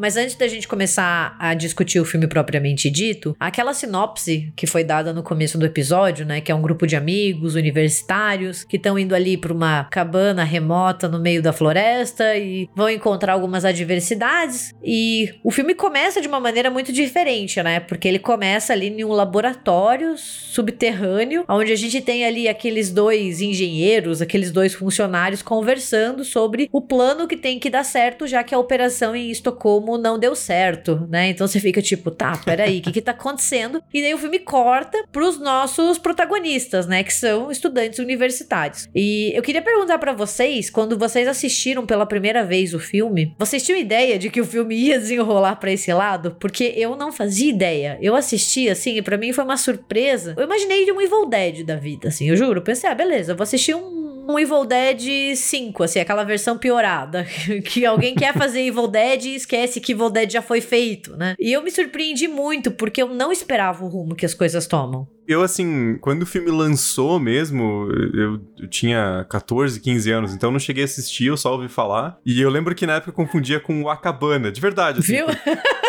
Mas 0.00 0.16
antes 0.16 0.34
da 0.34 0.48
gente 0.48 0.66
começar 0.66 1.36
a 1.38 1.52
discutir 1.52 2.00
o 2.00 2.06
filme 2.06 2.26
propriamente 2.26 2.88
dito, 2.88 3.36
aquela 3.38 3.74
sinopse 3.74 4.50
que 4.56 4.66
foi 4.66 4.82
dada 4.82 5.12
no 5.12 5.22
começo 5.22 5.58
do 5.58 5.66
episódio, 5.66 6.24
né, 6.24 6.40
que 6.40 6.50
é 6.50 6.54
um 6.54 6.62
grupo 6.62 6.86
de 6.86 6.96
amigos 6.96 7.54
universitários 7.54 8.64
que 8.64 8.78
estão 8.78 8.98
indo 8.98 9.14
ali 9.14 9.36
para 9.36 9.52
uma 9.52 9.84
cabana 9.90 10.42
remota 10.42 11.06
no 11.06 11.20
meio 11.20 11.42
da 11.42 11.52
floresta 11.52 12.34
e 12.34 12.66
vão 12.74 12.88
encontrar 12.88 13.34
algumas 13.34 13.62
adversidades 13.62 14.72
e 14.82 15.34
o 15.44 15.50
filme 15.50 15.74
começa 15.74 16.18
de 16.18 16.28
uma 16.28 16.40
maneira 16.40 16.70
muito 16.70 16.94
diferente, 16.94 17.62
né? 17.62 17.78
Porque 17.78 18.08
ele 18.08 18.18
começa 18.18 18.72
ali 18.72 18.86
em 18.86 19.04
um 19.04 19.12
laboratório 19.12 20.16
subterrâneo, 20.16 21.44
onde 21.46 21.72
a 21.72 21.76
gente 21.76 22.00
tem 22.00 22.24
ali 22.24 22.48
aqueles 22.48 22.90
dois 22.90 23.42
engenheiros, 23.42 24.22
aqueles 24.22 24.50
dois 24.50 24.72
funcionários 24.72 25.42
conversando 25.42 26.24
sobre 26.24 26.70
o 26.72 26.80
plano 26.80 27.28
que 27.28 27.36
tem 27.36 27.58
que 27.58 27.68
dar 27.68 27.84
certo, 27.84 28.26
já 28.26 28.42
que 28.42 28.54
a 28.54 28.58
operação 28.58 29.14
em 29.14 29.30
Estocolmo 29.30 29.89
como 29.90 29.98
não 29.98 30.18
deu 30.18 30.36
certo, 30.36 31.06
né? 31.08 31.30
Então 31.30 31.46
você 31.46 31.58
fica 31.58 31.82
tipo, 31.82 32.10
tá, 32.10 32.36
peraí, 32.44 32.78
o 32.78 32.82
que 32.82 32.92
que 32.92 33.00
tá 33.00 33.10
acontecendo? 33.10 33.82
E 33.92 34.00
daí 34.00 34.14
o 34.14 34.18
filme 34.18 34.38
corta 34.38 35.04
pros 35.10 35.38
nossos 35.40 35.98
protagonistas, 35.98 36.86
né? 36.86 37.02
Que 37.02 37.12
são 37.12 37.50
estudantes 37.50 37.98
universitários. 37.98 38.88
E 38.94 39.32
eu 39.34 39.42
queria 39.42 39.60
perguntar 39.60 39.98
para 39.98 40.12
vocês, 40.12 40.70
quando 40.70 40.96
vocês 40.96 41.26
assistiram 41.26 41.84
pela 41.84 42.06
primeira 42.06 42.44
vez 42.44 42.72
o 42.72 42.78
filme, 42.78 43.34
vocês 43.38 43.64
tinham 43.64 43.80
ideia 43.80 44.18
de 44.18 44.30
que 44.30 44.40
o 44.40 44.44
filme 44.44 44.76
ia 44.76 44.98
desenrolar 44.98 45.56
para 45.56 45.72
esse 45.72 45.92
lado? 45.92 46.36
Porque 46.38 46.72
eu 46.76 46.94
não 46.94 47.10
fazia 47.10 47.50
ideia. 47.50 47.98
Eu 48.00 48.14
assisti, 48.14 48.68
assim, 48.68 48.96
e 48.96 49.02
pra 49.02 49.18
mim 49.18 49.32
foi 49.32 49.42
uma 49.42 49.56
surpresa. 49.56 50.34
Eu 50.36 50.44
imaginei 50.44 50.84
de 50.84 50.92
um 50.92 51.00
Evil 51.00 51.26
Dead 51.26 51.64
da 51.64 51.76
vida, 51.76 52.08
assim, 52.08 52.28
eu 52.28 52.36
juro. 52.36 52.62
Pensei, 52.62 52.88
ah, 52.88 52.94
beleza, 52.94 53.32
eu 53.32 53.36
vou 53.36 53.42
assistir 53.42 53.74
um 53.74 53.99
um 54.28 54.38
Evil 54.38 54.64
Dead 54.64 55.34
5, 55.36 55.82
assim, 55.82 56.00
aquela 56.00 56.24
versão 56.24 56.56
piorada. 56.56 57.26
que 57.64 57.84
alguém 57.84 58.14
quer 58.14 58.34
fazer 58.34 58.60
Evil 58.60 58.88
Dead 58.88 59.24
e 59.24 59.34
esquece 59.34 59.80
que 59.80 59.92
Evil 59.92 60.10
Dead 60.10 60.30
já 60.30 60.42
foi 60.42 60.60
feito, 60.60 61.16
né? 61.16 61.34
E 61.38 61.52
eu 61.52 61.62
me 61.62 61.70
surpreendi 61.70 62.28
muito, 62.28 62.70
porque 62.70 63.02
eu 63.02 63.08
não 63.08 63.32
esperava 63.32 63.84
o 63.84 63.88
rumo 63.88 64.14
que 64.14 64.26
as 64.26 64.34
coisas 64.34 64.66
tomam. 64.66 65.06
Eu, 65.30 65.42
assim, 65.42 65.96
quando 66.00 66.22
o 66.22 66.26
filme 66.26 66.50
lançou 66.50 67.20
mesmo, 67.20 67.88
eu, 68.12 68.40
eu, 68.58 68.66
tinha 68.68 69.24
14, 69.30 69.78
15 69.78 70.10
anos, 70.10 70.34
então 70.34 70.50
não 70.50 70.58
cheguei 70.58 70.82
a 70.82 70.86
assistir, 70.86 71.26
eu 71.26 71.36
só 71.36 71.52
ouvi 71.52 71.68
falar. 71.68 72.18
E 72.26 72.40
eu 72.40 72.50
lembro 72.50 72.74
que 72.74 72.84
na 72.84 72.94
época 72.94 73.10
eu 73.10 73.14
confundia 73.14 73.60
com 73.60 73.80
o 73.80 73.88
Acabana, 73.88 74.50
de 74.50 74.60
verdade. 74.60 74.98
Assim, 74.98 75.12
Viu? 75.12 75.26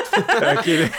É 0.42 0.52
aquele... 0.52 0.90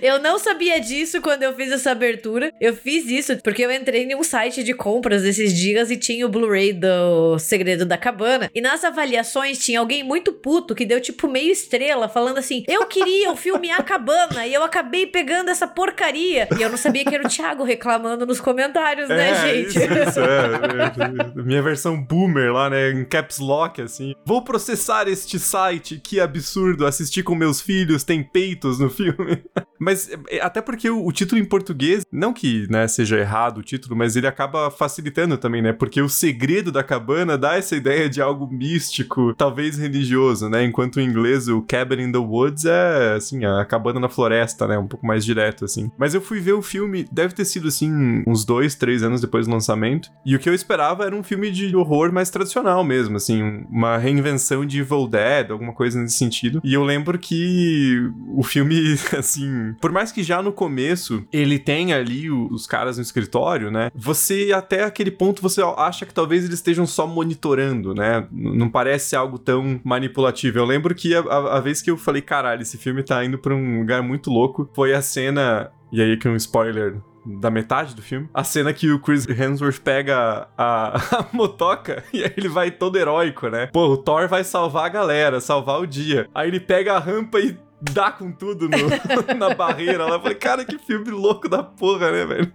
eu 0.00 0.20
não 0.20 0.38
sabia 0.38 0.80
disso 0.80 1.20
quando 1.20 1.42
eu 1.42 1.52
fiz 1.54 1.72
essa 1.72 1.90
abertura. 1.90 2.52
Eu 2.60 2.74
fiz 2.74 3.08
isso 3.08 3.36
porque 3.42 3.64
eu 3.64 3.72
entrei 3.72 4.04
em 4.04 4.14
um 4.14 4.22
site 4.22 4.62
de 4.62 4.72
compras 4.72 5.24
esses 5.24 5.52
dias 5.52 5.90
e 5.90 5.96
tinha 5.96 6.24
o 6.24 6.28
Blu-ray 6.28 6.72
do 6.72 7.38
Segredo 7.38 7.84
da 7.84 7.98
Cabana. 7.98 8.50
E 8.54 8.60
nas 8.60 8.84
avaliações 8.84 9.58
tinha 9.58 9.80
alguém 9.80 10.04
muito 10.04 10.32
puto 10.32 10.74
que 10.74 10.86
deu 10.86 11.00
tipo 11.00 11.28
meio 11.28 11.50
estrela, 11.50 12.08
falando 12.08 12.38
assim: 12.38 12.64
Eu 12.68 12.86
queria 12.86 13.32
o 13.32 13.36
filme 13.36 13.70
A 13.70 13.82
Cabana 13.82 14.46
e 14.46 14.54
eu 14.54 14.62
acabei 14.62 15.06
pegando 15.06 15.50
essa 15.50 15.66
porcaria. 15.66 16.48
E 16.58 16.62
eu 16.62 16.70
não 16.70 16.76
sabia 16.76 17.04
que 17.04 17.14
era 17.14 17.25
o 17.26 17.28
Thiago 17.28 17.64
reclamando 17.64 18.26
nos 18.26 18.40
comentários, 18.40 19.08
né, 19.08 19.30
é, 19.30 19.34
gente? 19.34 19.78
Isso, 19.78 19.78
isso, 19.78 20.20
é. 20.20 21.42
Minha 21.42 21.62
versão 21.62 22.00
boomer 22.02 22.52
lá, 22.52 22.70
né? 22.70 22.90
Em 22.90 23.04
caps 23.04 23.38
lock, 23.38 23.80
assim. 23.82 24.14
Vou 24.24 24.42
processar 24.42 25.08
este 25.08 25.38
site, 25.38 26.00
que 26.02 26.20
absurdo. 26.20 26.86
Assistir 26.86 27.22
com 27.22 27.34
meus 27.34 27.60
filhos, 27.60 28.04
tem 28.04 28.22
peitos 28.22 28.78
no 28.78 28.88
filme. 28.88 29.42
mas 29.78 30.10
é, 30.30 30.40
até 30.40 30.60
porque 30.60 30.88
o, 30.88 31.06
o, 31.06 31.12
título 31.12 31.40
em 31.40 31.44
português, 31.44 32.04
não 32.10 32.32
que 32.32 32.66
né, 32.70 32.86
seja 32.88 33.18
errado 33.18 33.58
o 33.58 33.62
título, 33.62 33.96
mas 33.96 34.16
ele 34.16 34.26
acaba 34.26 34.70
facilitando 34.70 35.36
também, 35.36 35.62
né? 35.62 35.72
Porque 35.72 36.00
o 36.00 36.08
segredo 36.08 36.72
da 36.72 36.82
cabana 36.82 37.36
dá 37.36 37.56
essa 37.56 37.76
ideia 37.76 38.08
de 38.08 38.20
algo 38.20 38.46
místico, 38.46 39.34
talvez 39.34 39.78
religioso, 39.78 40.48
né? 40.48 40.64
Enquanto 40.64 41.00
em 41.00 41.06
inglês 41.06 41.48
o 41.48 41.62
Cabin 41.62 42.02
in 42.02 42.12
the 42.12 42.18
Woods 42.18 42.64
é, 42.64 43.14
assim, 43.14 43.44
a 43.44 43.64
cabana 43.64 44.00
na 44.00 44.08
floresta, 44.08 44.66
né? 44.66 44.78
Um 44.78 44.86
pouco 44.86 45.06
mais 45.06 45.24
direto, 45.24 45.64
assim. 45.64 45.90
Mas 45.98 46.14
eu 46.14 46.20
fui 46.20 46.40
ver 46.40 46.52
o 46.52 46.62
filme 46.62 47.05
deve 47.10 47.34
ter 47.34 47.44
sido, 47.44 47.68
assim, 47.68 48.22
uns 48.26 48.44
dois, 48.44 48.74
três 48.74 49.02
anos 49.02 49.20
depois 49.20 49.46
do 49.46 49.52
lançamento. 49.52 50.10
E 50.24 50.34
o 50.34 50.38
que 50.38 50.48
eu 50.48 50.54
esperava 50.54 51.04
era 51.04 51.14
um 51.14 51.22
filme 51.22 51.50
de 51.50 51.74
horror 51.76 52.12
mais 52.12 52.30
tradicional 52.30 52.82
mesmo, 52.84 53.16
assim, 53.16 53.64
uma 53.70 53.96
reinvenção 53.96 54.64
de 54.64 54.80
Evil 54.80 55.06
Dead, 55.06 55.50
alguma 55.50 55.72
coisa 55.72 56.00
nesse 56.00 56.16
sentido. 56.16 56.60
E 56.64 56.74
eu 56.74 56.84
lembro 56.84 57.18
que 57.18 57.98
o 58.34 58.42
filme, 58.42 58.98
assim, 59.16 59.74
por 59.80 59.92
mais 59.92 60.12
que 60.12 60.22
já 60.22 60.42
no 60.42 60.52
começo 60.52 61.24
ele 61.32 61.58
tenha 61.58 61.96
ali 61.96 62.30
os 62.30 62.66
caras 62.66 62.96
no 62.96 63.02
escritório, 63.02 63.70
né? 63.70 63.90
Você, 63.94 64.52
até 64.54 64.84
aquele 64.84 65.10
ponto, 65.10 65.42
você 65.42 65.60
acha 65.76 66.06
que 66.06 66.14
talvez 66.14 66.44
eles 66.44 66.56
estejam 66.56 66.86
só 66.86 67.06
monitorando, 67.06 67.94
né? 67.94 68.26
Não 68.30 68.68
parece 68.68 69.14
algo 69.16 69.38
tão 69.38 69.80
manipulativo. 69.84 70.58
Eu 70.58 70.64
lembro 70.64 70.94
que 70.94 71.14
a, 71.14 71.20
a, 71.20 71.56
a 71.58 71.60
vez 71.60 71.82
que 71.82 71.90
eu 71.90 71.96
falei, 71.96 72.22
caralho, 72.22 72.62
esse 72.62 72.78
filme 72.78 73.02
tá 73.02 73.24
indo 73.24 73.38
pra 73.38 73.54
um 73.54 73.80
lugar 73.80 74.02
muito 74.02 74.30
louco, 74.30 74.68
foi 74.74 74.94
a 74.94 75.02
cena. 75.02 75.70
E 75.92 76.02
aí 76.02 76.16
que 76.16 76.28
um 76.28 76.36
spoiler 76.36 76.96
da 77.26 77.50
metade 77.50 77.94
do 77.94 78.02
filme, 78.02 78.28
a 78.32 78.44
cena 78.44 78.72
que 78.72 78.90
o 78.90 79.00
Chris 79.00 79.28
Hemsworth 79.28 79.80
pega 79.80 80.48
a, 80.56 80.96
a, 81.18 81.26
motoca 81.32 82.04
e 82.12 82.22
aí 82.22 82.32
ele 82.36 82.48
vai 82.48 82.70
todo 82.70 82.96
heróico, 82.96 83.48
né? 83.48 83.66
Pô, 83.66 83.86
o 83.88 83.96
Thor 83.96 84.28
vai 84.28 84.44
salvar 84.44 84.86
a 84.86 84.88
galera, 84.88 85.40
salvar 85.40 85.80
o 85.80 85.86
dia. 85.86 86.28
Aí 86.34 86.48
ele 86.48 86.60
pega 86.60 86.94
a 86.94 86.98
rampa 86.98 87.40
e 87.40 87.56
dá 87.80 88.10
com 88.10 88.30
tudo 88.32 88.68
no, 88.68 88.78
na 89.36 89.54
barreira. 89.54 90.04
Eu 90.04 90.20
falei, 90.20 90.36
cara, 90.36 90.64
que 90.64 90.78
filme 90.78 91.10
louco 91.10 91.48
da 91.48 91.62
porra, 91.62 92.10
né, 92.10 92.24
velho? 92.24 92.52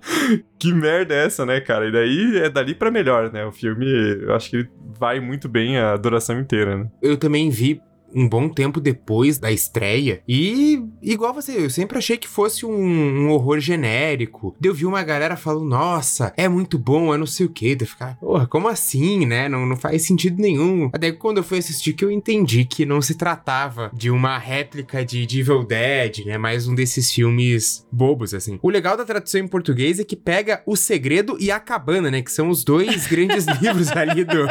que 0.58 0.72
merda 0.72 1.14
é 1.14 1.26
essa, 1.26 1.44
né, 1.44 1.60
cara? 1.60 1.86
E 1.86 1.92
daí 1.92 2.38
é 2.38 2.48
dali 2.48 2.74
para 2.74 2.90
melhor, 2.90 3.32
né? 3.32 3.44
O 3.44 3.52
filme, 3.52 3.86
eu 4.22 4.34
acho 4.34 4.50
que 4.50 4.56
ele 4.56 4.70
vai 4.98 5.20
muito 5.20 5.48
bem 5.48 5.78
a 5.78 5.96
duração 5.96 6.38
inteira, 6.38 6.76
né? 6.76 6.90
Eu 7.02 7.16
também 7.16 7.50
vi 7.50 7.80
um 8.14 8.28
bom 8.28 8.48
tempo 8.48 8.80
depois 8.80 9.38
da 9.38 9.50
estreia. 9.50 10.22
E, 10.28 10.82
igual 11.02 11.34
você, 11.34 11.52
eu 11.52 11.70
sempre 11.70 11.98
achei 11.98 12.16
que 12.16 12.28
fosse 12.28 12.64
um, 12.64 12.72
um 12.72 13.30
horror 13.30 13.58
genérico. 13.58 14.56
Eu 14.62 14.72
vi 14.72 14.86
uma 14.86 15.02
galera 15.02 15.36
falando, 15.36 15.64
nossa, 15.64 16.32
é 16.36 16.48
muito 16.48 16.78
bom, 16.78 17.12
é 17.12 17.18
não 17.18 17.26
sei 17.26 17.46
o 17.46 17.50
que. 17.50 17.76
Eu 17.80 17.86
ficar, 17.86 18.16
porra, 18.18 18.46
como 18.46 18.68
assim, 18.68 19.26
né? 19.26 19.48
Não, 19.48 19.66
não 19.66 19.76
faz 19.76 20.06
sentido 20.06 20.40
nenhum. 20.40 20.90
Até 20.92 21.10
que 21.10 21.18
quando 21.18 21.38
eu 21.38 21.44
fui 21.44 21.58
assistir 21.58 21.92
que 21.92 22.04
eu 22.04 22.10
entendi 22.10 22.64
que 22.64 22.86
não 22.86 23.02
se 23.02 23.14
tratava 23.14 23.90
de 23.92 24.10
uma 24.10 24.38
réplica 24.38 25.04
de, 25.04 25.26
de 25.26 25.40
Evil 25.40 25.64
Dead, 25.64 26.24
né? 26.24 26.38
Mais 26.38 26.68
um 26.68 26.74
desses 26.74 27.10
filmes 27.10 27.86
bobos, 27.90 28.32
assim. 28.32 28.58
O 28.62 28.70
legal 28.70 28.96
da 28.96 29.04
tradução 29.04 29.40
em 29.40 29.48
português 29.48 29.98
é 29.98 30.04
que 30.04 30.16
pega 30.16 30.62
O 30.66 30.76
Segredo 30.76 31.36
e 31.40 31.50
A 31.50 31.58
Cabana, 31.58 32.10
né? 32.10 32.22
Que 32.22 32.30
são 32.30 32.48
os 32.48 32.62
dois 32.62 33.06
grandes 33.06 33.46
livros 33.60 33.90
ali 33.90 34.24
do... 34.24 34.46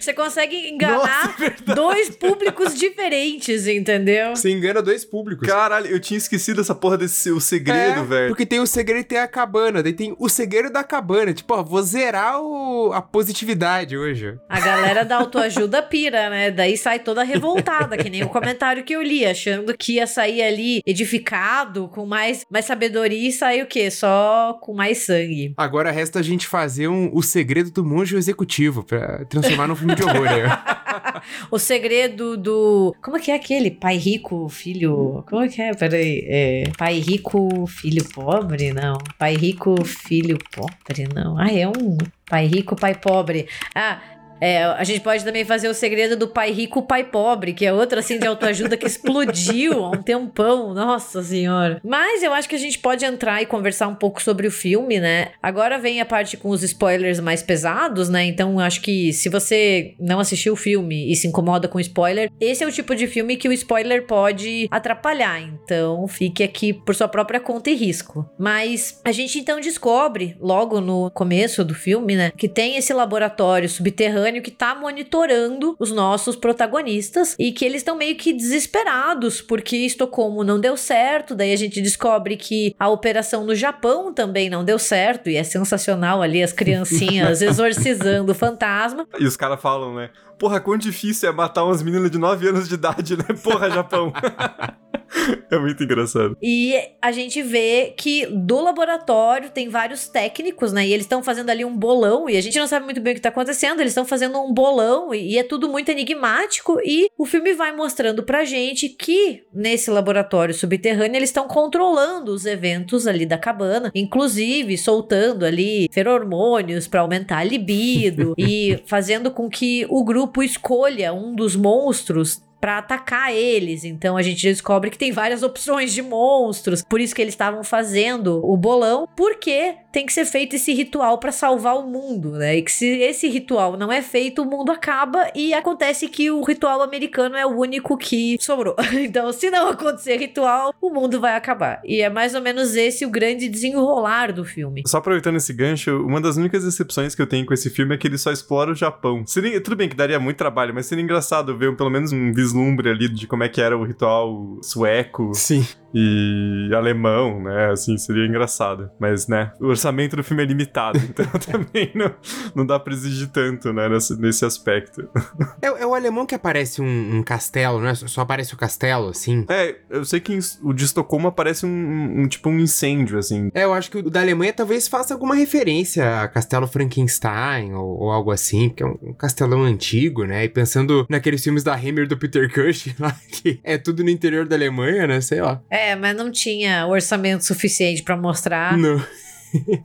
Você 0.00 0.12
consegue 0.12 0.70
enganar 0.70 0.96
Nossa, 0.96 1.74
dois 1.74 2.10
públicos 2.10 2.74
diferentes 2.74 2.95
diferentes, 2.96 3.66
entendeu? 3.66 4.34
Você 4.34 4.50
engana 4.50 4.80
dois 4.80 5.04
públicos. 5.04 5.46
Caralho, 5.46 5.86
eu 5.86 6.00
tinha 6.00 6.16
esquecido 6.16 6.62
essa 6.62 6.74
porra 6.74 6.96
desse 6.96 7.30
o 7.30 7.38
segredo, 7.38 8.00
é, 8.00 8.04
velho. 8.04 8.28
Porque 8.28 8.46
tem 8.46 8.58
o 8.58 8.66
segredo 8.66 9.00
e 9.00 9.04
tem 9.04 9.18
a 9.18 9.28
cabana. 9.28 9.82
Daí 9.82 9.92
tem 9.92 10.16
o 10.18 10.28
segredo 10.28 10.72
da 10.72 10.82
cabana. 10.82 11.34
Tipo, 11.34 11.54
ó, 11.54 11.62
vou 11.62 11.82
zerar 11.82 12.40
o, 12.40 12.92
a 12.92 13.02
positividade 13.02 13.96
hoje. 13.96 14.38
A 14.48 14.58
galera 14.58 15.04
da 15.04 15.16
autoajuda 15.16 15.82
pira, 15.82 16.30
né? 16.30 16.50
Daí 16.50 16.76
sai 16.76 16.98
toda 16.98 17.22
revoltada, 17.22 17.96
que 17.98 18.08
nem 18.08 18.24
o 18.24 18.28
comentário 18.28 18.82
que 18.82 18.94
eu 18.94 19.02
li, 19.02 19.26
achando 19.26 19.76
que 19.76 19.94
ia 19.94 20.06
sair 20.06 20.42
ali 20.42 20.80
edificado, 20.86 21.88
com 21.88 22.06
mais, 22.06 22.44
mais 22.50 22.64
sabedoria 22.64 23.28
e 23.28 23.32
sair 23.32 23.62
o 23.62 23.66
quê? 23.66 23.90
Só 23.90 24.58
com 24.62 24.72
mais 24.72 24.98
sangue. 24.98 25.52
Agora 25.56 25.90
resta 25.90 26.20
a 26.20 26.22
gente 26.22 26.46
fazer 26.46 26.88
um, 26.88 27.10
o 27.12 27.22
segredo 27.22 27.70
do 27.70 27.84
monge 27.84 28.16
executivo 28.16 28.82
pra 28.82 29.24
transformar 29.26 29.66
num 29.66 29.76
filme 29.76 29.94
de 29.94 30.02
horror. 30.02 30.24
Né? 30.24 30.46
o 31.50 31.58
segredo 31.58 32.36
do 32.36 32.94
como 33.02 33.16
é 33.16 33.20
que 33.20 33.30
é 33.30 33.34
aquele? 33.34 33.70
Pai 33.70 33.96
rico, 33.96 34.48
filho. 34.48 35.24
Como 35.28 35.42
é 35.42 35.48
que 35.48 35.62
é? 35.62 35.74
Peraí. 35.74 36.24
É, 36.28 36.64
pai 36.76 36.98
rico, 36.98 37.66
filho 37.66 38.04
pobre? 38.12 38.72
Não. 38.72 38.98
Pai 39.18 39.34
rico, 39.34 39.84
filho 39.84 40.38
pobre? 40.52 41.08
Não. 41.14 41.38
Ah, 41.38 41.52
é 41.52 41.68
um. 41.68 41.96
Pai 42.28 42.46
rico, 42.46 42.74
pai 42.74 42.94
pobre. 42.94 43.46
Ah, 43.74 44.00
é, 44.40 44.64
a 44.64 44.84
gente 44.84 45.00
pode 45.00 45.24
também 45.24 45.44
fazer 45.44 45.68
o 45.68 45.74
segredo 45.74 46.16
do 46.16 46.28
pai 46.28 46.50
rico, 46.50 46.82
pai 46.82 47.04
pobre, 47.04 47.52
que 47.52 47.64
é 47.64 47.72
outro 47.72 47.98
assim 47.98 48.18
de 48.18 48.26
autoajuda 48.26 48.76
que 48.76 48.86
explodiu 48.86 49.84
há 49.84 49.90
um 49.90 50.02
tempão. 50.02 50.74
Nossa 50.74 51.22
senhora. 51.22 51.80
Mas 51.84 52.22
eu 52.22 52.32
acho 52.32 52.48
que 52.48 52.54
a 52.54 52.58
gente 52.58 52.78
pode 52.78 53.04
entrar 53.04 53.42
e 53.42 53.46
conversar 53.46 53.88
um 53.88 53.94
pouco 53.94 54.22
sobre 54.22 54.46
o 54.46 54.50
filme, 54.50 55.00
né? 55.00 55.28
Agora 55.42 55.78
vem 55.78 56.00
a 56.00 56.06
parte 56.06 56.36
com 56.36 56.50
os 56.50 56.62
spoilers 56.62 57.20
mais 57.20 57.42
pesados, 57.42 58.08
né? 58.08 58.24
Então 58.24 58.58
acho 58.58 58.80
que 58.80 59.12
se 59.12 59.28
você 59.28 59.94
não 59.98 60.20
assistiu 60.20 60.52
o 60.52 60.56
filme 60.56 61.10
e 61.10 61.16
se 61.16 61.26
incomoda 61.26 61.68
com 61.68 61.80
spoiler, 61.80 62.30
esse 62.40 62.62
é 62.62 62.66
o 62.66 62.72
tipo 62.72 62.94
de 62.94 63.06
filme 63.06 63.36
que 63.36 63.48
o 63.48 63.52
spoiler 63.52 64.06
pode 64.06 64.68
atrapalhar. 64.70 65.40
Então 65.40 66.06
fique 66.08 66.42
aqui 66.42 66.72
por 66.72 66.94
sua 66.94 67.08
própria 67.08 67.40
conta 67.40 67.70
e 67.70 67.74
risco. 67.74 68.28
Mas 68.38 69.00
a 69.04 69.12
gente 69.12 69.38
então 69.38 69.60
descobre 69.60 70.36
logo 70.40 70.80
no 70.80 71.10
começo 71.10 71.64
do 71.64 71.74
filme, 71.74 72.16
né, 72.16 72.32
que 72.36 72.48
tem 72.48 72.76
esse 72.76 72.92
laboratório 72.92 73.68
subterrâneo 73.68 74.25
que 74.42 74.50
tá 74.50 74.74
monitorando 74.74 75.76
os 75.78 75.92
nossos 75.92 76.36
protagonistas 76.36 77.34
e 77.38 77.52
que 77.52 77.64
eles 77.64 77.80
estão 77.80 77.96
meio 77.96 78.16
que 78.16 78.32
desesperados 78.32 79.40
porque 79.40 79.76
Estocolmo 79.76 80.44
não 80.44 80.60
deu 80.60 80.76
certo. 80.76 81.34
Daí 81.34 81.52
a 81.52 81.56
gente 81.56 81.80
descobre 81.80 82.36
que 82.36 82.74
a 82.78 82.88
operação 82.88 83.44
no 83.44 83.54
Japão 83.54 84.12
também 84.12 84.50
não 84.50 84.64
deu 84.64 84.78
certo 84.78 85.30
e 85.30 85.36
é 85.36 85.44
sensacional 85.44 86.22
ali 86.22 86.42
as 86.42 86.52
criancinhas 86.52 87.40
exorcizando 87.42 88.32
o 88.32 88.34
fantasma. 88.34 89.06
E 89.18 89.24
os 89.24 89.36
caras 89.36 89.60
falam, 89.60 89.94
né? 89.94 90.10
Porra, 90.38 90.60
quão 90.60 90.76
difícil 90.76 91.28
é 91.28 91.32
matar 91.32 91.64
umas 91.64 91.82
meninas 91.82 92.10
de 92.10 92.18
9 92.18 92.48
anos 92.48 92.68
de 92.68 92.74
idade, 92.74 93.16
né? 93.16 93.24
Porra, 93.42 93.70
Japão. 93.70 94.12
é 95.50 95.58
muito 95.58 95.82
engraçado. 95.82 96.36
E 96.42 96.74
a 97.00 97.12
gente 97.12 97.42
vê 97.42 97.94
que 97.96 98.26
do 98.26 98.60
laboratório 98.60 99.50
tem 99.50 99.68
vários 99.68 100.08
técnicos, 100.08 100.72
né? 100.72 100.86
E 100.86 100.92
eles 100.92 101.04
estão 101.04 101.22
fazendo 101.22 101.50
ali 101.50 101.64
um 101.64 101.76
bolão 101.76 102.28
e 102.28 102.36
a 102.36 102.40
gente 102.40 102.58
não 102.58 102.66
sabe 102.66 102.84
muito 102.84 103.00
bem 103.00 103.12
o 103.12 103.16
que 103.16 103.22
tá 103.22 103.28
acontecendo. 103.28 103.80
Eles 103.80 103.92
estão 103.92 104.04
fazendo 104.04 104.40
um 104.40 104.52
bolão 104.52 105.14
e 105.14 105.38
é 105.38 105.42
tudo 105.42 105.68
muito 105.68 105.90
enigmático. 105.90 106.78
E 106.84 107.08
o 107.16 107.24
filme 107.24 107.54
vai 107.54 107.72
mostrando 107.72 108.22
pra 108.22 108.44
gente 108.44 108.88
que 108.88 109.44
nesse 109.52 109.90
laboratório 109.90 110.54
subterrâneo 110.54 111.16
eles 111.16 111.30
estão 111.30 111.46
controlando 111.46 112.32
os 112.32 112.44
eventos 112.46 113.06
ali 113.06 113.26
da 113.26 113.38
cabana, 113.38 113.90
inclusive 113.94 114.76
soltando 114.76 115.44
ali 115.44 115.88
feromônios 115.92 116.86
para 116.86 117.00
aumentar 117.00 117.38
a 117.38 117.44
libido 117.44 118.34
e 118.38 118.78
fazendo 118.86 119.30
com 119.30 119.48
que 119.48 119.86
o 119.88 120.04
grupo 120.04 120.42
escolha 120.42 121.12
um 121.12 121.34
dos 121.34 121.56
monstros 121.56 122.45
para 122.60 122.78
atacar 122.78 123.34
eles. 123.34 123.84
Então 123.84 124.16
a 124.16 124.22
gente 124.22 124.42
descobre 124.42 124.90
que 124.90 124.98
tem 124.98 125.12
várias 125.12 125.42
opções 125.42 125.92
de 125.92 126.02
monstros. 126.02 126.82
Por 126.82 127.00
isso 127.00 127.14
que 127.14 127.22
eles 127.22 127.34
estavam 127.34 127.62
fazendo 127.62 128.40
o 128.44 128.56
bolão, 128.56 129.08
porque 129.16 129.76
tem 129.96 130.04
que 130.04 130.12
ser 130.12 130.26
feito 130.26 130.56
esse 130.56 130.74
ritual 130.74 131.16
para 131.16 131.32
salvar 131.32 131.74
o 131.74 131.86
mundo, 131.86 132.32
né? 132.32 132.58
E 132.58 132.60
que 132.60 132.70
se 132.70 132.86
esse 132.86 133.30
ritual 133.30 133.78
não 133.78 133.90
é 133.90 134.02
feito, 134.02 134.42
o 134.42 134.44
mundo 134.44 134.70
acaba 134.70 135.30
e 135.34 135.54
acontece 135.54 136.06
que 136.06 136.30
o 136.30 136.42
ritual 136.44 136.82
americano 136.82 137.34
é 137.34 137.46
o 137.46 137.58
único 137.58 137.96
que 137.96 138.36
sobrou. 138.38 138.76
Então, 139.06 139.32
se 139.32 139.50
não 139.50 139.68
acontecer 139.68 140.16
ritual, 140.16 140.74
o 140.80 140.90
mundo 140.90 141.20
vai 141.20 141.34
acabar. 141.34 141.80
E 141.84 142.02
é 142.02 142.10
mais 142.10 142.34
ou 142.34 142.42
menos 142.42 142.74
esse 142.74 143.06
o 143.06 143.10
grande 143.10 143.48
desenrolar 143.48 144.32
do 144.32 144.44
filme. 144.44 144.82
Só 144.86 144.98
aproveitando 144.98 145.36
esse 145.36 145.52
gancho, 145.52 146.02
uma 146.04 146.20
das 146.20 146.36
únicas 146.36 146.64
exceções 146.64 147.14
que 147.14 147.22
eu 147.22 147.26
tenho 147.26 147.46
com 147.46 147.54
esse 147.54 147.70
filme 147.70 147.94
é 147.94 147.98
que 147.98 148.06
ele 148.06 148.18
só 148.18 148.32
explora 148.32 148.72
o 148.72 148.74
Japão. 148.74 149.24
Seria, 149.26 149.60
tudo 149.62 149.76
bem 149.76 149.88
que 149.88 149.96
daria 149.96 150.18
muito 150.18 150.36
trabalho, 150.36 150.74
mas 150.74 150.86
seria 150.86 151.04
engraçado 151.04 151.56
ver 151.56 151.74
pelo 151.76 151.88
menos 151.88 152.12
um 152.12 152.32
vislumbre 152.32 152.90
ali 152.90 153.08
de 153.08 153.26
como 153.26 153.44
é 153.44 153.48
que 153.48 153.62
era 153.62 153.78
o 153.78 153.84
ritual 153.84 154.58
sueco. 154.60 155.30
Sim 155.34 155.64
e 155.98 156.74
alemão, 156.74 157.42
né? 157.42 157.70
Assim, 157.70 157.96
seria 157.96 158.26
engraçado. 158.26 158.90
Mas, 158.98 159.26
né, 159.26 159.52
o 159.58 159.68
orçamento 159.68 160.14
do 160.14 160.22
filme 160.22 160.42
é 160.42 160.46
limitado, 160.46 160.98
então 161.08 161.24
também 161.40 161.90
não, 161.94 162.14
não 162.54 162.66
dá 162.66 162.78
pra 162.78 162.92
exigir 162.92 163.28
tanto, 163.28 163.72
né, 163.72 163.88
nesse, 163.88 164.20
nesse 164.20 164.44
aspecto. 164.44 165.08
É, 165.62 165.68
é 165.68 165.86
o 165.86 165.94
alemão 165.94 166.26
que 166.26 166.34
aparece 166.34 166.82
um, 166.82 167.16
um, 167.16 167.22
castelo, 167.22 167.80
né? 167.80 167.94
Só 167.94 168.20
aparece 168.20 168.52
o 168.52 168.56
castelo, 168.56 169.08
assim. 169.08 169.46
É, 169.48 169.76
eu 169.88 170.04
sei 170.04 170.20
que 170.20 170.38
o 170.62 170.72
de 170.72 170.84
Estocolmo 170.84 171.28
aparece 171.28 171.64
um, 171.64 171.68
um, 171.68 172.20
um, 172.20 172.28
tipo 172.28 172.50
um 172.50 172.58
incêndio, 172.58 173.18
assim. 173.18 173.50
É, 173.54 173.64
eu 173.64 173.72
acho 173.72 173.90
que 173.90 173.98
o 173.98 174.10
da 174.10 174.20
Alemanha 174.20 174.52
talvez 174.52 174.86
faça 174.86 175.14
alguma 175.14 175.34
referência 175.34 176.20
a 176.20 176.28
Castelo 176.28 176.66
Frankenstein 176.66 177.72
ou, 177.72 178.02
ou 178.02 178.10
algo 178.10 178.30
assim, 178.30 178.68
porque 178.68 178.82
é 178.82 178.86
um, 178.86 179.14
castelão 179.14 179.62
antigo, 179.62 180.24
né? 180.24 180.44
E 180.44 180.48
pensando 180.48 181.06
naqueles 181.08 181.42
filmes 181.42 181.64
da 181.64 181.74
Hammer 181.74 182.06
do 182.06 182.16
Peter 182.16 182.52
Cushing 182.52 182.94
lá, 183.00 183.16
que 183.30 183.58
é 183.64 183.78
tudo 183.78 184.04
no 184.04 184.10
interior 184.10 184.46
da 184.46 184.56
Alemanha, 184.56 185.06
né? 185.06 185.20
Sei 185.20 185.40
lá. 185.40 185.62
É, 185.70 185.85
mas 185.94 186.16
não 186.16 186.30
tinha 186.30 186.86
orçamento 186.86 187.44
suficiente 187.44 188.02
para 188.02 188.16
mostrar. 188.16 188.76
Não. 188.76 189.00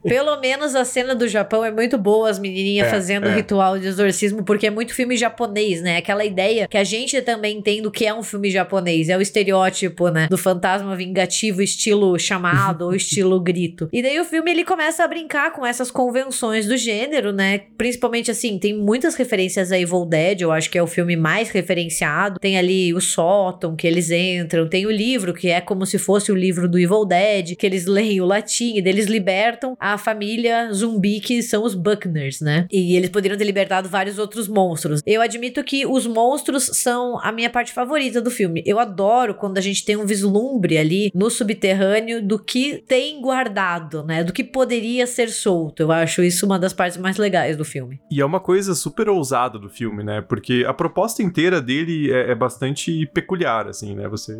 Pelo 0.02 0.40
menos 0.40 0.74
a 0.74 0.84
cena 0.84 1.14
do 1.14 1.28
Japão 1.28 1.64
é 1.64 1.70
muito 1.70 1.98
boa, 1.98 2.30
as 2.30 2.38
menininhas 2.38 2.88
É, 2.88 2.90
fazendo 2.90 3.26
é. 3.26 3.34
ritual 3.34 3.78
de 3.78 3.86
exorcismo, 3.86 4.42
porque 4.42 4.66
é 4.66 4.70
muito 4.70 4.94
filme 4.94 5.16
japonês, 5.16 5.82
né? 5.82 5.96
Aquela 5.96 6.24
ideia 6.24 6.66
que 6.68 6.76
a 6.76 6.84
gente 6.84 7.20
também 7.22 7.60
tem 7.62 7.82
do 7.82 7.90
que 7.90 8.06
é 8.06 8.14
um 8.14 8.22
filme 8.22 8.50
japonês. 8.50 9.08
É 9.08 9.16
o 9.16 9.20
estereótipo, 9.20 10.08
né? 10.08 10.26
Do 10.28 10.38
fantasma 10.38 10.96
vingativo, 10.96 11.62
estilo 11.62 12.18
chamado 12.18 12.86
ou 12.86 12.94
estilo 12.96 13.38
grito. 13.40 13.88
E 13.92 14.02
daí 14.02 14.18
o 14.20 14.24
filme 14.24 14.50
ele 14.50 14.64
começa 14.64 15.04
a 15.04 15.08
brincar 15.08 15.52
com 15.52 15.64
essas 15.64 15.90
convenções 15.90 16.66
do 16.66 16.76
gênero, 16.76 17.32
né? 17.32 17.60
Principalmente 17.76 18.30
assim, 18.30 18.58
tem 18.58 18.76
muitas 18.76 19.14
referências 19.14 19.70
a 19.72 19.78
Evil 19.78 20.04
Dead, 20.04 20.40
eu 20.40 20.52
acho 20.52 20.70
que 20.70 20.78
é 20.78 20.82
o 20.82 20.86
filme 20.86 21.16
mais 21.16 21.50
referenciado. 21.50 22.38
Tem 22.40 22.58
ali 22.58 22.92
o 22.94 23.00
sótão 23.00 23.76
que 23.76 23.86
eles 23.86 24.10
entram, 24.10 24.68
tem 24.68 24.86
o 24.86 24.90
livro 24.90 25.32
que 25.34 25.48
é 25.48 25.60
como 25.60 25.86
se 25.86 25.98
fosse 25.98 26.32
o 26.32 26.34
livro 26.34 26.68
do 26.68 26.78
Evil 26.78 27.04
Dead, 27.04 27.56
que 27.56 27.66
eles 27.66 27.86
leem 27.86 28.20
o 28.20 28.24
latim 28.24 28.74
e 28.74 28.78
eles 28.78 29.06
libertam 29.06 29.61
a 29.78 29.98
família 29.98 30.72
zumbi 30.72 31.20
que 31.20 31.42
são 31.42 31.64
os 31.64 31.74
Buckners, 31.74 32.40
né? 32.40 32.66
E 32.70 32.96
eles 32.96 33.10
poderiam 33.10 33.38
ter 33.38 33.44
libertado 33.44 33.88
vários 33.88 34.18
outros 34.18 34.48
monstros. 34.48 35.00
Eu 35.06 35.20
admito 35.20 35.62
que 35.64 35.86
os 35.86 36.06
monstros 36.06 36.64
são 36.64 37.18
a 37.20 37.32
minha 37.32 37.50
parte 37.50 37.72
favorita 37.72 38.20
do 38.20 38.30
filme. 38.30 38.62
Eu 38.66 38.78
adoro 38.78 39.34
quando 39.34 39.58
a 39.58 39.60
gente 39.60 39.84
tem 39.84 39.96
um 39.96 40.06
vislumbre 40.06 40.78
ali 40.78 41.10
no 41.14 41.30
subterrâneo 41.30 42.22
do 42.22 42.38
que 42.38 42.82
tem 42.86 43.20
guardado, 43.20 44.02
né? 44.04 44.24
Do 44.24 44.32
que 44.32 44.44
poderia 44.44 45.06
ser 45.06 45.28
solto. 45.28 45.82
Eu 45.82 45.92
acho 45.92 46.22
isso 46.22 46.46
uma 46.46 46.58
das 46.58 46.72
partes 46.72 46.98
mais 46.98 47.16
legais 47.16 47.56
do 47.56 47.64
filme. 47.64 48.00
E 48.10 48.20
é 48.20 48.24
uma 48.24 48.40
coisa 48.40 48.74
super 48.74 49.08
ousada 49.08 49.58
do 49.58 49.68
filme, 49.68 50.02
né? 50.02 50.20
Porque 50.20 50.64
a 50.66 50.74
proposta 50.74 51.22
inteira 51.22 51.60
dele 51.60 52.12
é, 52.12 52.32
é 52.32 52.34
bastante 52.34 53.06
peculiar, 53.06 53.68
assim, 53.68 53.94
né? 53.94 54.08
Você 54.08 54.36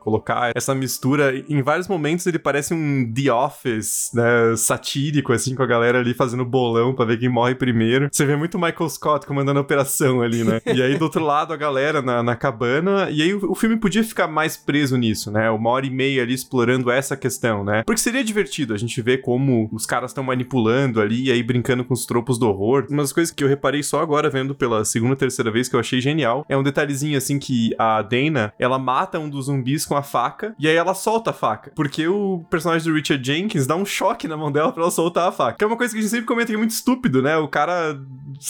colocar 0.00 0.52
essa 0.54 0.74
mistura. 0.74 1.32
Em 1.48 1.62
vários 1.62 1.88
momentos 1.88 2.26
ele 2.26 2.38
parece 2.38 2.74
um 2.74 3.12
The 3.12 3.32
Office, 3.32 4.10
né? 4.14 4.49
Satírico, 4.56 5.32
assim, 5.32 5.54
com 5.54 5.62
a 5.62 5.66
galera 5.66 5.98
ali 5.98 6.14
fazendo 6.14 6.44
bolão 6.44 6.94
pra 6.94 7.04
ver 7.04 7.18
quem 7.18 7.28
morre 7.28 7.54
primeiro. 7.54 8.08
Você 8.10 8.24
vê 8.24 8.36
muito 8.36 8.58
Michael 8.58 8.88
Scott 8.88 9.26
comandando 9.26 9.58
a 9.58 9.62
operação 9.62 10.22
ali, 10.22 10.44
né? 10.44 10.60
E 10.70 10.82
aí 10.82 10.96
do 10.96 11.02
outro 11.02 11.24
lado 11.24 11.52
a 11.52 11.56
galera 11.56 12.00
na, 12.00 12.22
na 12.22 12.36
cabana. 12.36 13.10
E 13.10 13.22
aí 13.22 13.34
o, 13.34 13.50
o 13.50 13.54
filme 13.54 13.76
podia 13.76 14.04
ficar 14.04 14.28
mais 14.28 14.56
preso 14.56 14.96
nisso, 14.96 15.30
né? 15.30 15.50
Uma 15.50 15.70
hora 15.70 15.84
e 15.84 15.90
meia 15.90 16.22
ali 16.22 16.32
explorando 16.32 16.90
essa 16.90 17.16
questão, 17.16 17.64
né? 17.64 17.82
Porque 17.84 18.00
seria 18.00 18.22
divertido 18.22 18.72
a 18.72 18.76
gente 18.78 19.00
ver 19.02 19.18
como 19.18 19.68
os 19.72 19.84
caras 19.84 20.10
estão 20.10 20.22
manipulando 20.24 21.00
ali 21.00 21.24
e 21.24 21.32
aí 21.32 21.42
brincando 21.42 21.84
com 21.84 21.92
os 21.92 22.06
tropos 22.06 22.38
do 22.38 22.48
horror. 22.48 22.86
Uma 22.88 23.02
das 23.02 23.12
coisas 23.12 23.34
que 23.34 23.42
eu 23.42 23.48
reparei 23.48 23.82
só 23.82 24.00
agora 24.00 24.30
vendo 24.30 24.54
pela 24.54 24.84
segunda, 24.84 25.16
terceira 25.16 25.50
vez 25.50 25.68
que 25.68 25.76
eu 25.76 25.80
achei 25.80 26.00
genial 26.00 26.46
é 26.48 26.56
um 26.56 26.62
detalhezinho 26.62 27.18
assim 27.18 27.38
que 27.38 27.74
a 27.78 28.00
Dana, 28.02 28.52
ela 28.58 28.78
mata 28.78 29.18
um 29.18 29.28
dos 29.28 29.46
zumbis 29.46 29.84
com 29.84 29.96
a 29.96 30.02
faca 30.02 30.54
e 30.58 30.68
aí 30.68 30.76
ela 30.76 30.94
solta 30.94 31.30
a 31.30 31.34
faca. 31.34 31.72
Porque 31.74 32.06
o 32.06 32.44
personagem 32.50 32.90
do 32.90 32.94
Richard 32.94 33.24
Jenkins 33.24 33.66
dá 33.66 33.76
um 33.76 33.84
choque 33.84 34.28
na 34.28 34.36
mão 34.40 34.50
dela 34.50 34.72
pra 34.72 34.82
ela 34.82 34.90
soltar 34.90 35.28
a 35.28 35.32
faca. 35.32 35.58
Que 35.58 35.64
é 35.64 35.66
uma 35.66 35.76
coisa 35.76 35.92
que 35.92 35.98
a 35.98 36.02
gente 36.02 36.10
sempre 36.10 36.26
comenta 36.26 36.48
que 36.48 36.54
é 36.54 36.58
muito 36.58 36.70
estúpido, 36.70 37.22
né? 37.22 37.36
O 37.36 37.48
cara, 37.48 37.98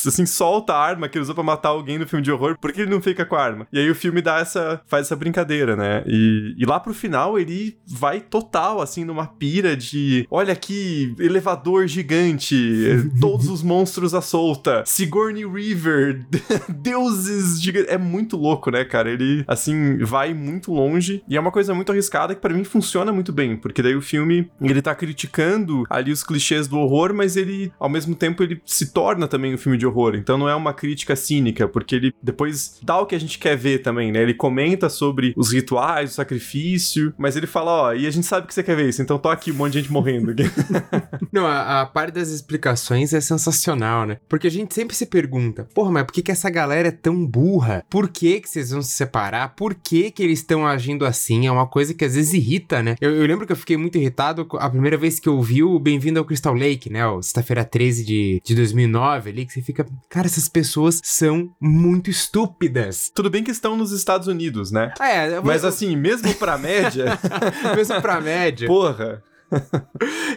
assim, 0.07 0.27
solta 0.27 0.73
a 0.73 0.83
arma 0.83 1.09
que 1.09 1.19
ele 1.19 1.23
usou 1.23 1.35
pra 1.35 1.45
matar 1.45 1.71
alguém 1.71 1.99
no 1.99 2.07
filme 2.07 2.23
de 2.23 2.31
horror, 2.31 2.57
por 2.59 2.73
que 2.73 2.83
ele 2.83 2.91
não 2.91 3.01
fica 3.01 3.25
com 3.25 3.37
a 3.37 3.43
arma? 3.43 3.67
E 3.73 3.79
aí 3.79 3.91
o 3.91 3.95
filme 3.95 4.23
dá 4.23 4.39
essa, 4.39 4.81
faz 4.87 5.07
essa 5.07 5.17
brincadeira, 5.17 5.77
né? 5.77 6.03
E, 6.07 6.55
e 6.57 6.65
lá 6.65 6.79
pro 6.79 6.95
final 6.95 7.39
ele 7.39 7.77
vai 7.87 8.21
total, 8.21 8.81
assim, 8.81 9.05
numa 9.05 9.27
pira 9.27 9.77
de, 9.77 10.27
olha 10.31 10.53
aqui, 10.53 11.15
elevador 11.19 11.87
gigante, 11.87 12.57
todos 13.21 13.49
os 13.49 13.63
monstros 13.63 14.15
à 14.15 14.21
solta, 14.21 14.85
Sigourney 14.87 15.47
River, 15.47 16.25
deuses 16.69 17.61
gigantes. 17.61 17.91
É 17.91 17.99
muito 17.99 18.37
louco, 18.37 18.71
né, 18.71 18.85
cara? 18.85 19.11
Ele, 19.11 19.45
assim, 19.47 19.99
vai 19.99 20.33
muito 20.35 20.73
longe 20.73 21.23
e 21.29 21.37
é 21.37 21.41
uma 21.41 21.51
coisa 21.51 21.75
muito 21.75 21.91
arriscada 21.91 22.35
que 22.35 22.41
pra 22.41 22.55
mim 22.55 22.65
funciona 22.65 23.13
muito 23.13 23.33
bem, 23.33 23.57
porque 23.57 23.83
daí 23.83 23.95
o 23.95 24.03
filme, 24.03 24.51
ele 24.61 24.83
tá 24.83 24.95
criticando 24.95 25.80
ali 25.89 26.13
os 26.13 26.23
clichês 26.23 26.67
do 26.67 26.79
horror, 26.79 27.15
mas 27.15 27.37
ele, 27.37 27.73
ao 27.79 27.89
mesmo 27.89 28.15
tempo, 28.15 28.43
ele 28.43 28.61
se 28.65 28.93
torna 28.93 29.29
também 29.29 29.55
um 29.55 29.59
filme 29.59 29.79
de 29.79 29.87
horror. 29.87 30.15
Então 30.15 30.37
não 30.37 30.49
é 30.49 30.55
uma 30.55 30.73
crítica 30.73 31.17
cínica, 31.17 31.69
porque 31.69 31.95
ele 31.95 32.15
depois 32.23 32.79
dá 32.83 32.99
o 32.99 33.07
que 33.07 33.15
a 33.15 33.21
gente 33.21 33.39
quer 33.39 33.57
ver 33.57 33.81
também, 33.81 34.13
né? 34.13 34.23
Ele 34.23 34.35
comenta 34.35 34.89
sobre 34.89 35.33
os 35.37 35.53
rituais, 35.53 36.11
o 36.11 36.15
sacrifício, 36.15 37.13
mas 37.17 37.37
ele 37.37 37.47
fala, 37.47 37.71
ó, 37.71 37.93
e 37.95 38.07
a 38.07 38.11
gente 38.11 38.27
sabe 38.27 38.47
que 38.47 38.55
você 38.55 38.63
quer 38.63 38.77
ver 38.77 38.89
isso, 38.89 39.03
então 39.03 39.19
tô 39.19 39.29
aqui, 39.29 39.53
um 39.53 39.55
monte 39.55 39.73
de 39.73 39.81
gente 39.81 39.93
morrendo. 39.93 40.35
Não, 41.33 41.47
a, 41.47 41.83
a 41.83 41.87
parte 41.87 42.15
das 42.15 42.29
explicações 42.29 43.13
é 43.13 43.21
sensacional, 43.21 44.07
né? 44.07 44.19
Porque 44.29 44.47
a 44.47 44.51
gente 44.51 44.75
sempre 44.75 44.97
se 44.97 45.07
pergunta, 45.07 45.69
porra, 45.75 45.91
mas 45.91 46.05
por 46.05 46.13
que, 46.13 46.23
que 46.23 46.33
essa 46.33 46.51
galera 46.51 46.89
é 46.89 46.93
tão 46.93 47.27
burra? 47.27 47.85
Por 47.89 48.09
que, 48.09 48.41
que 48.41 48.49
vocês 48.49 48.71
vão 48.71 48.83
se 48.83 48.93
separar? 48.93 49.55
Por 49.55 49.75
que, 49.75 50.11
que 50.11 50.23
eles 50.23 50.41
estão 50.41 50.67
agindo 50.67 51.05
assim? 51.05 51.47
É 51.47 51.53
uma 51.53 51.67
coisa 51.67 51.95
que 51.95 52.05
às 52.05 52.15
vezes 52.15 52.33
irrita, 52.33 52.83
né? 52.83 52.97
Eu, 53.01 53.15
eu 53.15 53.27
lembro 53.27 53.47
que 53.47 53.53
eu 53.53 53.57
fiquei 53.57 53.77
muito 53.77 53.99
irritado 53.99 54.47
a 54.59 54.69
primeira 54.69 54.97
vez 54.97 55.19
que 55.19 55.29
eu 55.29 55.41
vi 55.41 55.63
o 55.63 55.70
Bem-vindo 55.79 56.19
ao 56.19 56.25
Crystal 56.25 56.55
Lake, 56.55 56.91
né? 56.91 57.07
O 57.07 57.23
Sexta-feira 57.23 57.65
13 57.65 58.05
de, 58.05 58.43
de 58.45 58.55
2009 58.55 59.31
ali, 59.31 59.47
que 59.47 59.53
você 59.53 59.63
fica, 59.63 59.87
cara, 60.09 60.27
essas 60.27 60.49
pessoas 60.49 61.01
são 61.05 61.51
muito 61.61 62.11
estúpidas. 62.11 63.11
Tudo 63.15 63.31
bem 63.31 63.45
que 63.45 63.51
estão 63.51 63.77
nos 63.77 63.93
Estados 63.93 64.27
Unidos, 64.27 64.71
né? 64.71 64.93
Ah, 64.99 65.11
é, 65.11 65.37
eu- 65.37 65.43
Mas 65.45 65.65
assim, 65.65 65.95
mesmo 65.97 66.35
pra 66.35 66.57
média, 66.59 67.19
mesmo 67.77 68.01
pra 68.01 68.21
média. 68.21 68.67
porra. 68.67 69.23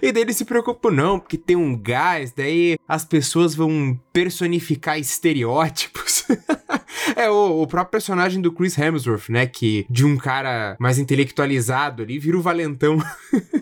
E 0.02 0.12
daí 0.12 0.24
eles 0.24 0.36
se 0.36 0.44
preocupam, 0.44 0.90
não, 0.90 1.20
porque 1.20 1.38
tem 1.38 1.56
um 1.56 1.80
gás, 1.80 2.32
daí 2.36 2.78
as 2.88 3.06
pessoas 3.06 3.54
vão 3.54 4.00
personificar 4.14 5.00
estereótipos. 5.00 6.24
é, 7.18 7.30
o, 7.30 7.64
o 7.64 7.68
próprio 7.68 7.92
personagem 7.92 8.40
do 8.40 8.52
Chris 8.52 8.78
Hemsworth, 8.78 9.30
né, 9.30 9.48
que 9.48 9.86
de 9.90 10.06
um 10.06 10.16
cara 10.16 10.78
mais 10.80 11.00
intelectualizado 11.00 12.04
ali, 12.04 12.20
vira 12.20 12.38
o 12.38 12.42
valentão. 12.42 12.98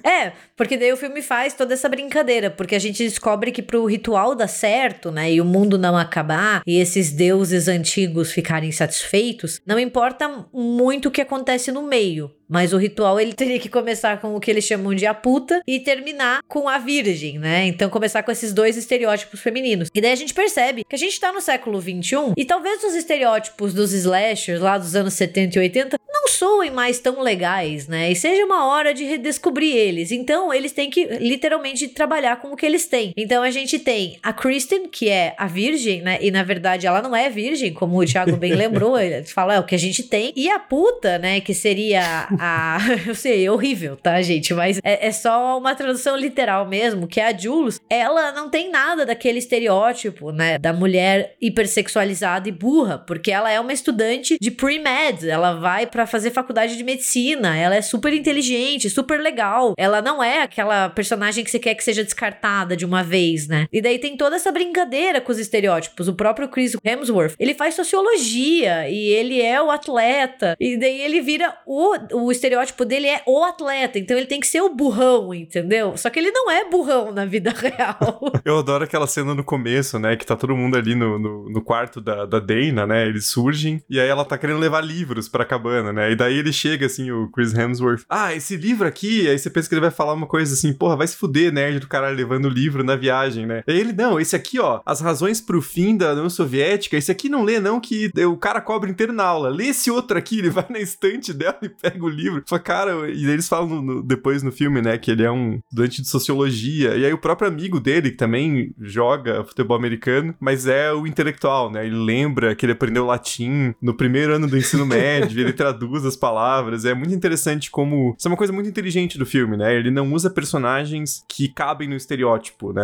É, 0.03 0.33
porque 0.57 0.77
daí 0.77 0.91
o 0.91 0.97
filme 0.97 1.21
faz 1.21 1.53
toda 1.53 1.73
essa 1.73 1.87
brincadeira, 1.87 2.49
porque 2.49 2.75
a 2.75 2.79
gente 2.79 3.03
descobre 3.03 3.51
que 3.51 3.61
pro 3.61 3.85
ritual 3.85 4.35
dar 4.35 4.47
certo, 4.47 5.11
né, 5.11 5.31
e 5.31 5.39
o 5.39 5.45
mundo 5.45 5.77
não 5.77 5.95
acabar, 5.95 6.63
e 6.65 6.79
esses 6.79 7.11
deuses 7.11 7.67
antigos 7.67 8.31
ficarem 8.31 8.71
satisfeitos, 8.71 9.61
não 9.65 9.79
importa 9.79 10.47
muito 10.51 11.07
o 11.07 11.11
que 11.11 11.21
acontece 11.21 11.71
no 11.71 11.83
meio. 11.83 12.31
Mas 12.51 12.73
o 12.73 12.77
ritual 12.77 13.17
ele 13.17 13.31
teria 13.31 13.57
que 13.57 13.69
começar 13.69 14.19
com 14.19 14.35
o 14.35 14.39
que 14.39 14.51
eles 14.51 14.65
chamam 14.65 14.93
de 14.93 15.05
a 15.05 15.13
puta 15.13 15.61
e 15.65 15.79
terminar 15.79 16.41
com 16.49 16.67
a 16.67 16.77
virgem, 16.77 17.39
né? 17.39 17.65
Então 17.65 17.89
começar 17.89 18.23
com 18.23 18.31
esses 18.31 18.51
dois 18.51 18.75
estereótipos 18.75 19.39
femininos. 19.39 19.87
E 19.95 20.01
daí 20.01 20.11
a 20.11 20.15
gente 20.15 20.33
percebe 20.41 20.83
que 20.83 20.95
a 20.95 20.97
gente 20.97 21.19
tá 21.19 21.31
no 21.31 21.39
século 21.39 21.79
21 21.79 22.33
e 22.35 22.43
talvez 22.43 22.83
os 22.83 22.95
estereótipos 22.95 23.75
dos 23.75 23.93
slashers 23.93 24.59
lá 24.59 24.75
dos 24.75 24.95
anos 24.95 25.13
70 25.13 25.57
e 25.57 25.61
80 25.61 26.01
não 26.21 26.27
soem 26.27 26.69
mais 26.69 26.99
tão 26.99 27.21
legais, 27.21 27.87
né? 27.87 28.11
E 28.11 28.15
seja 28.15 28.45
uma 28.45 28.67
hora 28.67 28.93
de 28.93 29.03
redescobrir 29.03 29.75
eles. 29.75 30.11
Então, 30.11 30.53
eles 30.53 30.71
têm 30.71 30.89
que 30.89 31.05
literalmente 31.05 31.87
trabalhar 31.87 32.35
com 32.37 32.51
o 32.51 32.55
que 32.55 32.65
eles 32.65 32.85
têm. 32.85 33.13
Então, 33.17 33.41
a 33.41 33.49
gente 33.49 33.79
tem 33.79 34.19
a 34.21 34.33
Kristen, 34.33 34.87
que 34.87 35.09
é 35.09 35.33
a 35.37 35.47
virgem, 35.47 36.01
né? 36.01 36.19
E 36.21 36.29
na 36.29 36.43
verdade, 36.43 36.85
ela 36.85 37.01
não 37.01 37.15
é 37.15 37.29
virgem, 37.29 37.73
como 37.73 37.97
o 37.97 38.05
Thiago 38.05 38.35
bem 38.35 38.53
lembrou. 38.55 38.99
Ele 38.99 39.23
fala, 39.23 39.55
é 39.55 39.59
o 39.59 39.63
que 39.63 39.75
a 39.75 39.79
gente 39.79 40.03
tem. 40.03 40.33
E 40.35 40.49
a 40.49 40.59
puta, 40.59 41.17
né? 41.17 41.39
Que 41.41 41.53
seria 41.53 42.27
a. 42.39 42.77
Eu 43.07 43.15
sei, 43.15 43.45
é 43.45 43.51
horrível, 43.51 43.95
tá, 43.95 44.21
gente? 44.21 44.53
Mas 44.53 44.79
é, 44.83 45.07
é 45.07 45.11
só 45.11 45.57
uma 45.57 45.73
tradução 45.73 46.15
literal 46.15 46.67
mesmo, 46.67 47.07
que 47.07 47.19
é 47.19 47.27
a 47.27 47.37
Jules. 47.37 47.79
Ela 47.89 48.31
não 48.31 48.49
tem 48.49 48.69
nada 48.69 49.05
daquele 49.05 49.39
estereótipo, 49.39 50.30
né? 50.31 50.57
Da 50.57 50.73
mulher 50.73 51.35
hipersexualizada 51.41 52.47
e 52.47 52.51
burra, 52.51 52.97
porque 52.97 53.31
ela 53.31 53.51
é 53.51 53.59
uma 53.59 53.73
estudante 53.73 54.37
de 54.39 54.51
pre-med. 54.51 55.27
Ela 55.27 55.53
vai 55.53 55.85
pra 55.85 56.05
fazer 56.05 56.31
faculdade 56.31 56.77
de 56.77 56.83
medicina. 56.83 57.57
Ela 57.57 57.75
é 57.75 57.81
super 57.81 58.13
inteligente, 58.13 58.89
super 58.89 59.19
legal. 59.19 59.73
Ela 59.77 60.01
não 60.01 60.23
é 60.23 60.41
aquela 60.41 60.89
personagem 60.89 61.43
que 61.43 61.51
você 61.51 61.59
quer 61.59 61.75
que 61.75 61.83
seja 61.83 62.03
descartada 62.03 62.75
de 62.75 62.85
uma 62.85 63.03
vez, 63.03 63.47
né? 63.47 63.67
E 63.71 63.81
daí 63.81 63.99
tem 63.99 64.17
toda 64.17 64.35
essa 64.35 64.51
brincadeira 64.51 65.21
com 65.21 65.31
os 65.31 65.39
estereótipos. 65.39 66.07
O 66.07 66.13
próprio 66.13 66.47
Chris 66.47 66.75
Hemsworth, 66.83 67.35
ele 67.39 67.53
faz 67.53 67.75
sociologia 67.75 68.89
e 68.89 69.09
ele 69.09 69.41
é 69.41 69.61
o 69.61 69.71
atleta. 69.71 70.55
E 70.59 70.77
daí 70.77 71.01
ele 71.01 71.21
vira 71.21 71.53
o, 71.65 72.25
o 72.25 72.31
estereótipo 72.31 72.85
dele 72.85 73.07
é 73.07 73.21
o 73.25 73.43
atleta. 73.43 73.97
Então 73.97 74.17
ele 74.17 74.27
tem 74.27 74.39
que 74.39 74.47
ser 74.47 74.61
o 74.61 74.69
burrão, 74.69 75.33
entendeu? 75.33 75.97
Só 75.97 76.09
que 76.09 76.19
ele 76.19 76.31
não 76.31 76.49
é 76.49 76.69
burrão 76.69 77.11
na 77.11 77.25
vida 77.25 77.51
real. 77.55 78.21
Eu 78.43 78.59
adoro 78.59 78.83
aquela 78.83 79.07
cena 79.07 79.33
no 79.33 79.43
começo, 79.43 79.99
né? 79.99 80.15
Que 80.21 80.27
tá 80.27 80.35
todo 80.35 80.55
mundo 80.55 80.77
ali 80.77 80.93
no, 80.93 81.17
no, 81.17 81.49
no 81.49 81.61
quarto 81.63 81.99
da, 81.99 82.27
da 82.27 82.37
Dana, 82.37 82.85
né? 82.85 83.07
Eles 83.07 83.25
surgem 83.25 83.81
e 83.89 83.99
aí 83.99 84.07
ela 84.07 84.23
tá 84.23 84.37
querendo 84.37 84.59
levar 84.59 84.79
livros 84.81 85.27
pra 85.27 85.43
cabana, 85.43 85.91
né? 85.91 86.11
E 86.11 86.15
daí 86.15 86.37
ele 86.37 86.53
chega, 86.53 86.85
assim, 86.85 87.09
o 87.09 87.27
Chris 87.31 87.55
Hemsworth. 87.55 88.03
Ah, 88.07 88.31
esse 88.35 88.55
livro 88.55 88.87
aqui. 88.87 89.27
Aí 89.27 89.39
você 89.39 89.49
pensa 89.49 89.67
que 89.67 89.73
ele 89.73 89.81
vai 89.81 89.89
falar 89.89 90.13
uma 90.13 90.27
coisa 90.27 90.53
assim, 90.53 90.73
porra, 90.73 90.95
vai 90.95 91.07
se 91.07 91.17
fuder, 91.17 91.51
nerd 91.51 91.79
do 91.79 91.87
caralho, 91.87 92.15
levando 92.15 92.47
livro 92.47 92.83
na 92.83 92.95
viagem, 92.95 93.47
né? 93.47 93.63
E 93.67 93.71
ele, 93.71 93.93
não, 93.93 94.19
esse 94.19 94.35
aqui, 94.35 94.59
ó, 94.59 94.79
as 94.85 95.01
razões 95.01 95.41
pro 95.41 95.59
fim 95.59 95.97
da 95.97 96.11
União 96.11 96.29
Soviética, 96.29 96.95
esse 96.95 97.11
aqui 97.11 97.27
não 97.27 97.43
lê, 97.43 97.59
não, 97.59 97.79
que 97.81 98.11
o 98.23 98.37
cara 98.37 98.61
cobra 98.61 98.91
inteiro 98.91 99.11
na 99.11 99.23
aula. 99.23 99.49
Lê 99.49 99.69
esse 99.69 99.89
outro 99.89 100.19
aqui, 100.19 100.37
ele 100.39 100.51
vai 100.51 100.67
na 100.69 100.79
estante 100.79 101.33
dela 101.33 101.57
e 101.63 101.69
pega 101.69 102.05
o 102.05 102.07
livro. 102.09 102.43
Fala, 102.47 102.61
cara, 102.61 103.09
e 103.09 103.25
eles 103.27 103.49
falam 103.49 103.67
no- 103.67 103.81
no- 103.81 104.03
depois 104.03 104.43
no 104.43 104.51
filme, 104.51 104.83
né, 104.83 104.99
que 104.99 105.09
ele 105.09 105.23
é 105.23 105.31
um 105.31 105.55
estudante 105.71 106.03
de 106.03 106.07
sociologia. 106.07 106.95
E 106.95 107.05
aí 107.05 107.11
o 107.13 107.17
próprio 107.17 107.47
amigo 107.47 107.79
dele, 107.79 108.11
que 108.11 108.17
também 108.17 108.71
joga 108.79 109.43
futebol 109.45 109.75
americano, 109.75 110.10
mas 110.39 110.67
é 110.67 110.91
o 110.91 111.07
intelectual, 111.07 111.71
né? 111.71 111.85
Ele 111.85 111.95
lembra 111.95 112.55
que 112.55 112.65
ele 112.65 112.73
aprendeu 112.73 113.05
latim 113.05 113.73
no 113.81 113.93
primeiro 113.93 114.33
ano 114.35 114.47
do 114.47 114.57
ensino 114.57 114.85
médio, 114.85 115.39
ele 115.39 115.53
traduz 115.53 116.05
as 116.05 116.15
palavras. 116.15 116.85
É 116.85 116.93
muito 116.93 117.13
interessante 117.13 117.69
como. 117.69 118.15
Isso 118.17 118.27
é 118.27 118.31
uma 118.31 118.37
coisa 118.37 118.53
muito 118.53 118.69
inteligente 118.69 119.17
do 119.17 119.25
filme, 119.25 119.57
né? 119.57 119.75
Ele 119.75 119.91
não 119.91 120.11
usa 120.13 120.29
personagens 120.29 121.23
que 121.27 121.47
cabem 121.47 121.87
no 121.87 121.95
estereótipo, 121.95 122.73
né? 122.73 122.83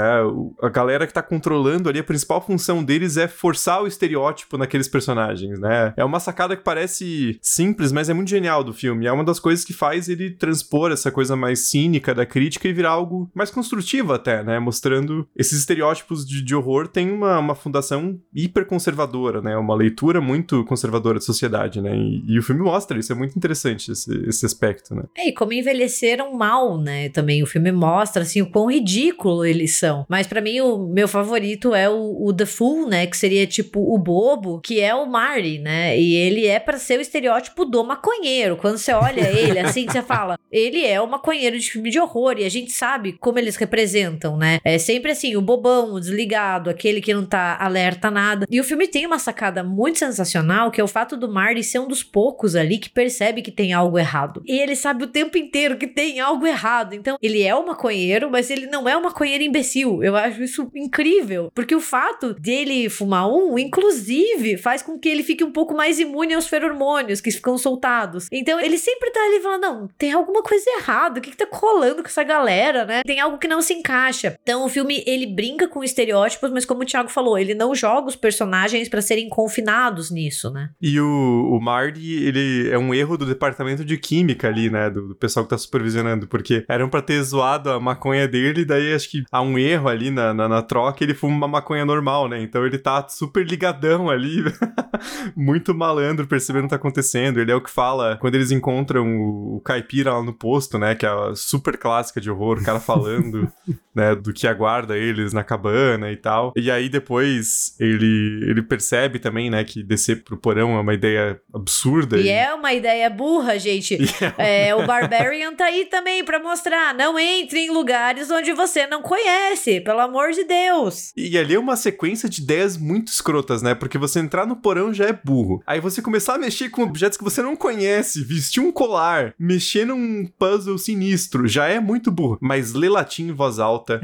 A 0.61 0.69
galera 0.69 1.07
que 1.07 1.13
tá 1.13 1.21
controlando 1.21 1.89
ali, 1.89 1.99
a 1.99 2.03
principal 2.03 2.41
função 2.41 2.83
deles 2.83 3.17
é 3.17 3.27
forçar 3.27 3.81
o 3.81 3.87
estereótipo 3.87 4.57
naqueles 4.57 4.87
personagens, 4.87 5.59
né? 5.59 5.93
É 5.95 6.03
uma 6.03 6.19
sacada 6.19 6.55
que 6.55 6.63
parece 6.63 7.37
simples, 7.41 7.91
mas 7.91 8.09
é 8.09 8.13
muito 8.13 8.29
genial 8.29 8.63
do 8.63 8.73
filme. 8.73 9.05
É 9.05 9.11
uma 9.11 9.23
das 9.23 9.39
coisas 9.39 9.63
que 9.63 9.73
faz 9.73 10.09
ele 10.09 10.31
transpor 10.31 10.91
essa 10.91 11.11
coisa 11.11 11.35
mais 11.35 11.69
cínica 11.69 12.13
da 12.13 12.25
crítica 12.25 12.67
e 12.67 12.73
virar 12.73 12.91
algo 12.91 13.29
mais 13.33 13.51
construtivo 13.51 14.13
até, 14.13 14.43
né? 14.43 14.59
Mostrando 14.59 15.27
esses 15.35 15.59
estereótipos 15.59 16.25
de, 16.25 16.41
de 16.41 16.55
horror 16.55 16.87
tem 16.87 17.11
uma, 17.17 17.39
uma 17.39 17.55
fundação 17.55 18.19
hiper 18.33 18.65
conservadora, 18.65 19.41
né? 19.41 19.57
Uma 19.57 19.75
leitura 19.75 20.21
muito 20.21 20.63
conservadora 20.65 21.15
da 21.15 21.25
sociedade, 21.25 21.81
né? 21.81 21.95
E, 21.95 22.23
e, 22.27 22.39
o 22.39 22.43
filme 22.43 22.61
mostra 22.61 22.97
isso, 22.97 23.11
é 23.11 23.15
muito 23.15 23.35
interessante 23.35 23.91
esse, 23.91 24.11
esse 24.27 24.45
aspecto, 24.45 24.95
né? 24.95 25.03
É, 25.17 25.27
e 25.29 25.33
como 25.33 25.53
envelheceram 25.53 26.33
mal, 26.33 26.77
né? 26.77 27.09
Também 27.09 27.41
o 27.41 27.47
filme 27.47 27.71
mostra, 27.71 28.21
assim, 28.21 28.41
o 28.41 28.49
quão 28.49 28.71
ridículo 28.71 29.43
eles 29.43 29.75
são. 29.75 30.05
Mas 30.07 30.27
para 30.27 30.41
mim, 30.41 30.61
o 30.61 30.87
meu 30.87 31.07
favorito 31.07 31.73
é 31.73 31.89
o, 31.89 32.25
o 32.25 32.33
The 32.33 32.45
Fool, 32.45 32.87
né? 32.87 33.07
Que 33.07 33.17
seria 33.17 33.47
tipo 33.47 33.93
o 33.93 33.97
bobo, 33.97 34.61
que 34.61 34.79
é 34.79 34.93
o 34.93 35.05
Marty, 35.05 35.59
né? 35.59 35.99
E 35.99 36.13
ele 36.13 36.45
é 36.45 36.59
para 36.59 36.77
ser 36.77 36.99
o 36.99 37.01
estereótipo 37.01 37.65
do 37.65 37.83
maconheiro. 37.83 38.57
Quando 38.57 38.77
você 38.77 38.93
olha 38.93 39.27
ele, 39.29 39.59
assim, 39.59 39.87
você 39.87 40.01
fala, 40.01 40.37
ele 40.51 40.85
é 40.85 41.01
o 41.01 41.07
maconheiro 41.07 41.57
de 41.57 41.69
filme 41.69 41.89
de 41.89 41.99
horror. 41.99 42.35
E 42.37 42.45
a 42.45 42.49
gente 42.49 42.71
sabe 42.71 43.13
como 43.13 43.39
eles 43.39 43.55
representam, 43.55 44.37
né? 44.37 44.59
É 44.63 44.77
sempre 44.77 45.11
assim, 45.11 45.35
o 45.35 45.41
bobão, 45.41 45.93
o 45.93 45.99
desligado, 45.99 46.69
aquele 46.69 47.01
que 47.01 47.06
não 47.13 47.25
tá 47.25 47.57
alerta 47.59 48.09
nada. 48.09 48.45
E 48.49 48.59
o 48.59 48.63
filme 48.63 48.87
tem 48.87 49.05
uma 49.05 49.19
sacada 49.19 49.63
muito 49.63 49.99
sensacional, 49.99 50.71
que 50.71 50.81
é 50.81 50.83
o 50.83 50.87
fato 50.87 51.17
do 51.17 51.27
Marty 51.27 51.63
ser 51.63 51.79
um 51.79 51.87
dos 51.87 52.03
poucos 52.03 52.55
ali 52.55 52.77
que 52.77 52.89
percebe 52.89 53.41
que 53.41 53.51
tem 53.51 53.73
algo 53.73 53.97
errado. 53.97 54.41
E 54.45 54.59
ele 54.59 54.75
sabe 54.75 55.03
o 55.03 55.07
tempo 55.07 55.37
inteiro 55.37 55.77
que 55.77 55.87
tem 55.87 56.19
algo 56.19 56.45
errado. 56.45 56.93
Então, 56.93 57.17
ele 57.21 57.43
é 57.43 57.55
um 57.55 57.65
maconheiro, 57.65 58.29
mas 58.29 58.49
ele 58.49 58.67
não 58.67 58.87
é 58.87 58.97
um 58.97 59.03
maconheiro 59.03 59.43
imbecil. 59.43 60.03
Eu 60.03 60.15
acho 60.15 60.43
isso 60.43 60.71
incrível. 60.75 61.51
Porque 61.53 61.75
o 61.75 61.81
fato 61.81 62.33
dele 62.33 62.89
fumar 62.89 63.27
um, 63.29 63.57
inclusive, 63.57 64.57
faz 64.57 64.81
com 64.81 64.97
que 64.97 65.09
ele 65.09 65.23
fique 65.23 65.43
um 65.43 65.51
pouco 65.51 65.73
mais 65.73 65.99
imune 65.99 66.33
aos 66.33 66.47
feromônios 66.47 67.21
que 67.21 67.31
ficam 67.31 67.57
soltados. 67.57 68.27
Então, 68.31 68.59
ele 68.59 68.77
sempre 68.77 69.11
tá 69.11 69.19
ali 69.19 69.39
falando: 69.39 69.61
não, 69.61 69.89
tem 69.97 70.11
alguma 70.11 70.41
coisa 70.41 70.69
errada. 70.77 71.19
O 71.19 71.21
que, 71.21 71.31
que 71.31 71.37
tá 71.37 71.45
colando 71.45 72.01
com 72.01 72.07
essa 72.07 72.23
galera, 72.23 72.85
né? 72.85 73.01
Tem 73.05 73.19
algo 73.19 73.37
que 73.37 73.47
não 73.47 73.61
se 73.61 73.73
encaixa. 73.73 74.37
Então, 74.41 74.65
o 74.65 74.69
filme, 74.69 75.03
ele 75.05 75.25
brinca 75.25 75.67
com 75.67 75.83
estereótipos, 75.83 76.51
mas 76.51 76.65
como 76.65 76.85
Thiago 76.87 77.09
falou, 77.09 77.37
ele 77.37 77.53
não 77.53 77.75
joga 77.75 78.07
os 78.07 78.15
personagens 78.15 78.89
para 78.89 79.01
serem 79.01 79.29
confinados 79.29 80.09
nisso, 80.09 80.49
né? 80.49 80.71
E 80.81 80.99
o, 80.99 81.49
o 81.51 81.61
Marty, 81.61 82.23
ele 82.23 82.69
é 82.69 82.77
um 82.77 82.93
erro 82.93 83.17
do 83.17 83.25
departamento 83.25 83.85
de 83.85 83.97
química 83.97 84.47
ali, 84.47 84.69
né? 84.69 84.89
Do, 84.89 85.09
do 85.09 85.15
pessoal 85.15 85.45
que 85.45 85.49
tá 85.49 85.57
supervisionando, 85.57 86.27
porque 86.27 86.65
eram 86.67 86.89
para 86.89 87.01
ter 87.01 87.21
zoado 87.23 87.69
a 87.69 87.79
maconha 87.79 88.27
dele, 88.27 88.65
daí 88.65 88.93
acho 88.93 89.09
que 89.09 89.23
há 89.31 89.41
um 89.41 89.57
erro 89.57 89.87
ali 89.87 90.09
na, 90.09 90.33
na, 90.33 90.47
na 90.47 90.61
troca, 90.61 91.03
ele 91.03 91.13
fuma 91.13 91.35
uma 91.35 91.47
maconha 91.47 91.85
normal, 91.85 92.27
né? 92.27 92.41
Então 92.41 92.65
ele 92.65 92.77
tá 92.77 93.07
super 93.09 93.45
ligadão 93.45 94.09
ali, 94.09 94.43
muito 95.35 95.73
malandro, 95.73 96.27
percebendo 96.27 96.63
o 96.63 96.67
que 96.67 96.71
tá 96.71 96.75
acontecendo. 96.75 97.39
Ele 97.39 97.51
é 97.51 97.55
o 97.55 97.61
que 97.61 97.69
fala 97.69 98.17
quando 98.17 98.35
eles 98.35 98.51
encontram 98.51 99.07
o, 99.07 99.57
o 99.57 99.61
caipira 99.61 100.13
lá 100.13 100.23
no 100.23 100.33
posto, 100.33 100.77
né? 100.77 100.95
Que 100.95 101.05
é 101.05 101.09
a 101.09 101.35
super 101.35 101.77
clássica 101.77 102.21
de 102.21 102.29
horror, 102.29 102.59
o 102.59 102.63
cara 102.63 102.79
falando, 102.79 103.51
né? 103.93 104.15
Do 104.15 104.33
que 104.33 104.47
aguarda 104.47 104.97
eles 104.97 105.33
na 105.33 105.43
cabana 105.43 106.11
e 106.11 106.17
tal. 106.17 106.53
E 106.55 106.69
aí 106.69 106.76
depois 106.89 107.75
ele, 107.79 108.45
ele 108.47 108.61
percebe 108.61 109.19
também, 109.19 109.49
né? 109.49 109.63
Que 109.63 109.83
descer 109.83 110.23
pro 110.23 110.37
porão 110.37 110.77
é 110.77 110.79
uma 110.79 110.93
ideia 110.93 111.39
absurda. 111.53 112.17
E, 112.17 112.25
e... 112.25 112.29
é 112.29 112.53
uma 112.53 112.73
ideia 112.73 113.09
burra, 113.09 113.57
gente. 113.57 113.97
É, 114.37 114.75
o 114.75 114.85
Barbarian 114.87 115.53
tá 115.55 115.65
aí 115.65 115.85
também 115.85 116.23
para 116.23 116.39
mostrar. 116.39 116.93
Não 116.93 117.17
entre 117.17 117.59
em 117.59 117.71
lugares 117.71 118.29
onde 118.29 118.53
você 118.53 118.85
não 118.85 119.01
conhece, 119.01 119.79
pelo 119.81 119.99
amor 119.99 120.31
de 120.31 120.43
Deus. 120.43 121.11
E 121.15 121.37
ali 121.37 121.55
é 121.55 121.59
uma 121.59 121.75
sequência 121.75 122.29
de 122.29 122.41
ideias 122.41 122.77
muito 122.77 123.07
escrotas, 123.07 123.61
né? 123.61 123.73
Porque 123.73 123.97
você 123.97 124.19
entrar 124.19 124.45
no 124.45 124.55
porão 124.55 124.93
já 124.93 125.05
é 125.05 125.13
burro. 125.13 125.61
Aí 125.65 125.79
você 125.79 126.01
começar 126.01 126.35
a 126.35 126.37
mexer 126.37 126.69
com 126.69 126.83
objetos 126.83 127.17
que 127.17 127.23
você 127.23 127.41
não 127.41 127.55
conhece, 127.55 128.23
vestir 128.23 128.61
um 128.61 128.71
colar, 128.71 129.33
mexer 129.39 129.85
num 129.85 130.25
puzzle 130.37 130.77
sinistro, 130.77 131.47
já 131.47 131.67
é 131.67 131.79
muito 131.79 132.11
burro. 132.11 132.37
Mas 132.41 132.73
ler 132.73 132.89
latim 132.89 133.29
em 133.29 133.33
voz 133.33 133.59
alta. 133.59 134.01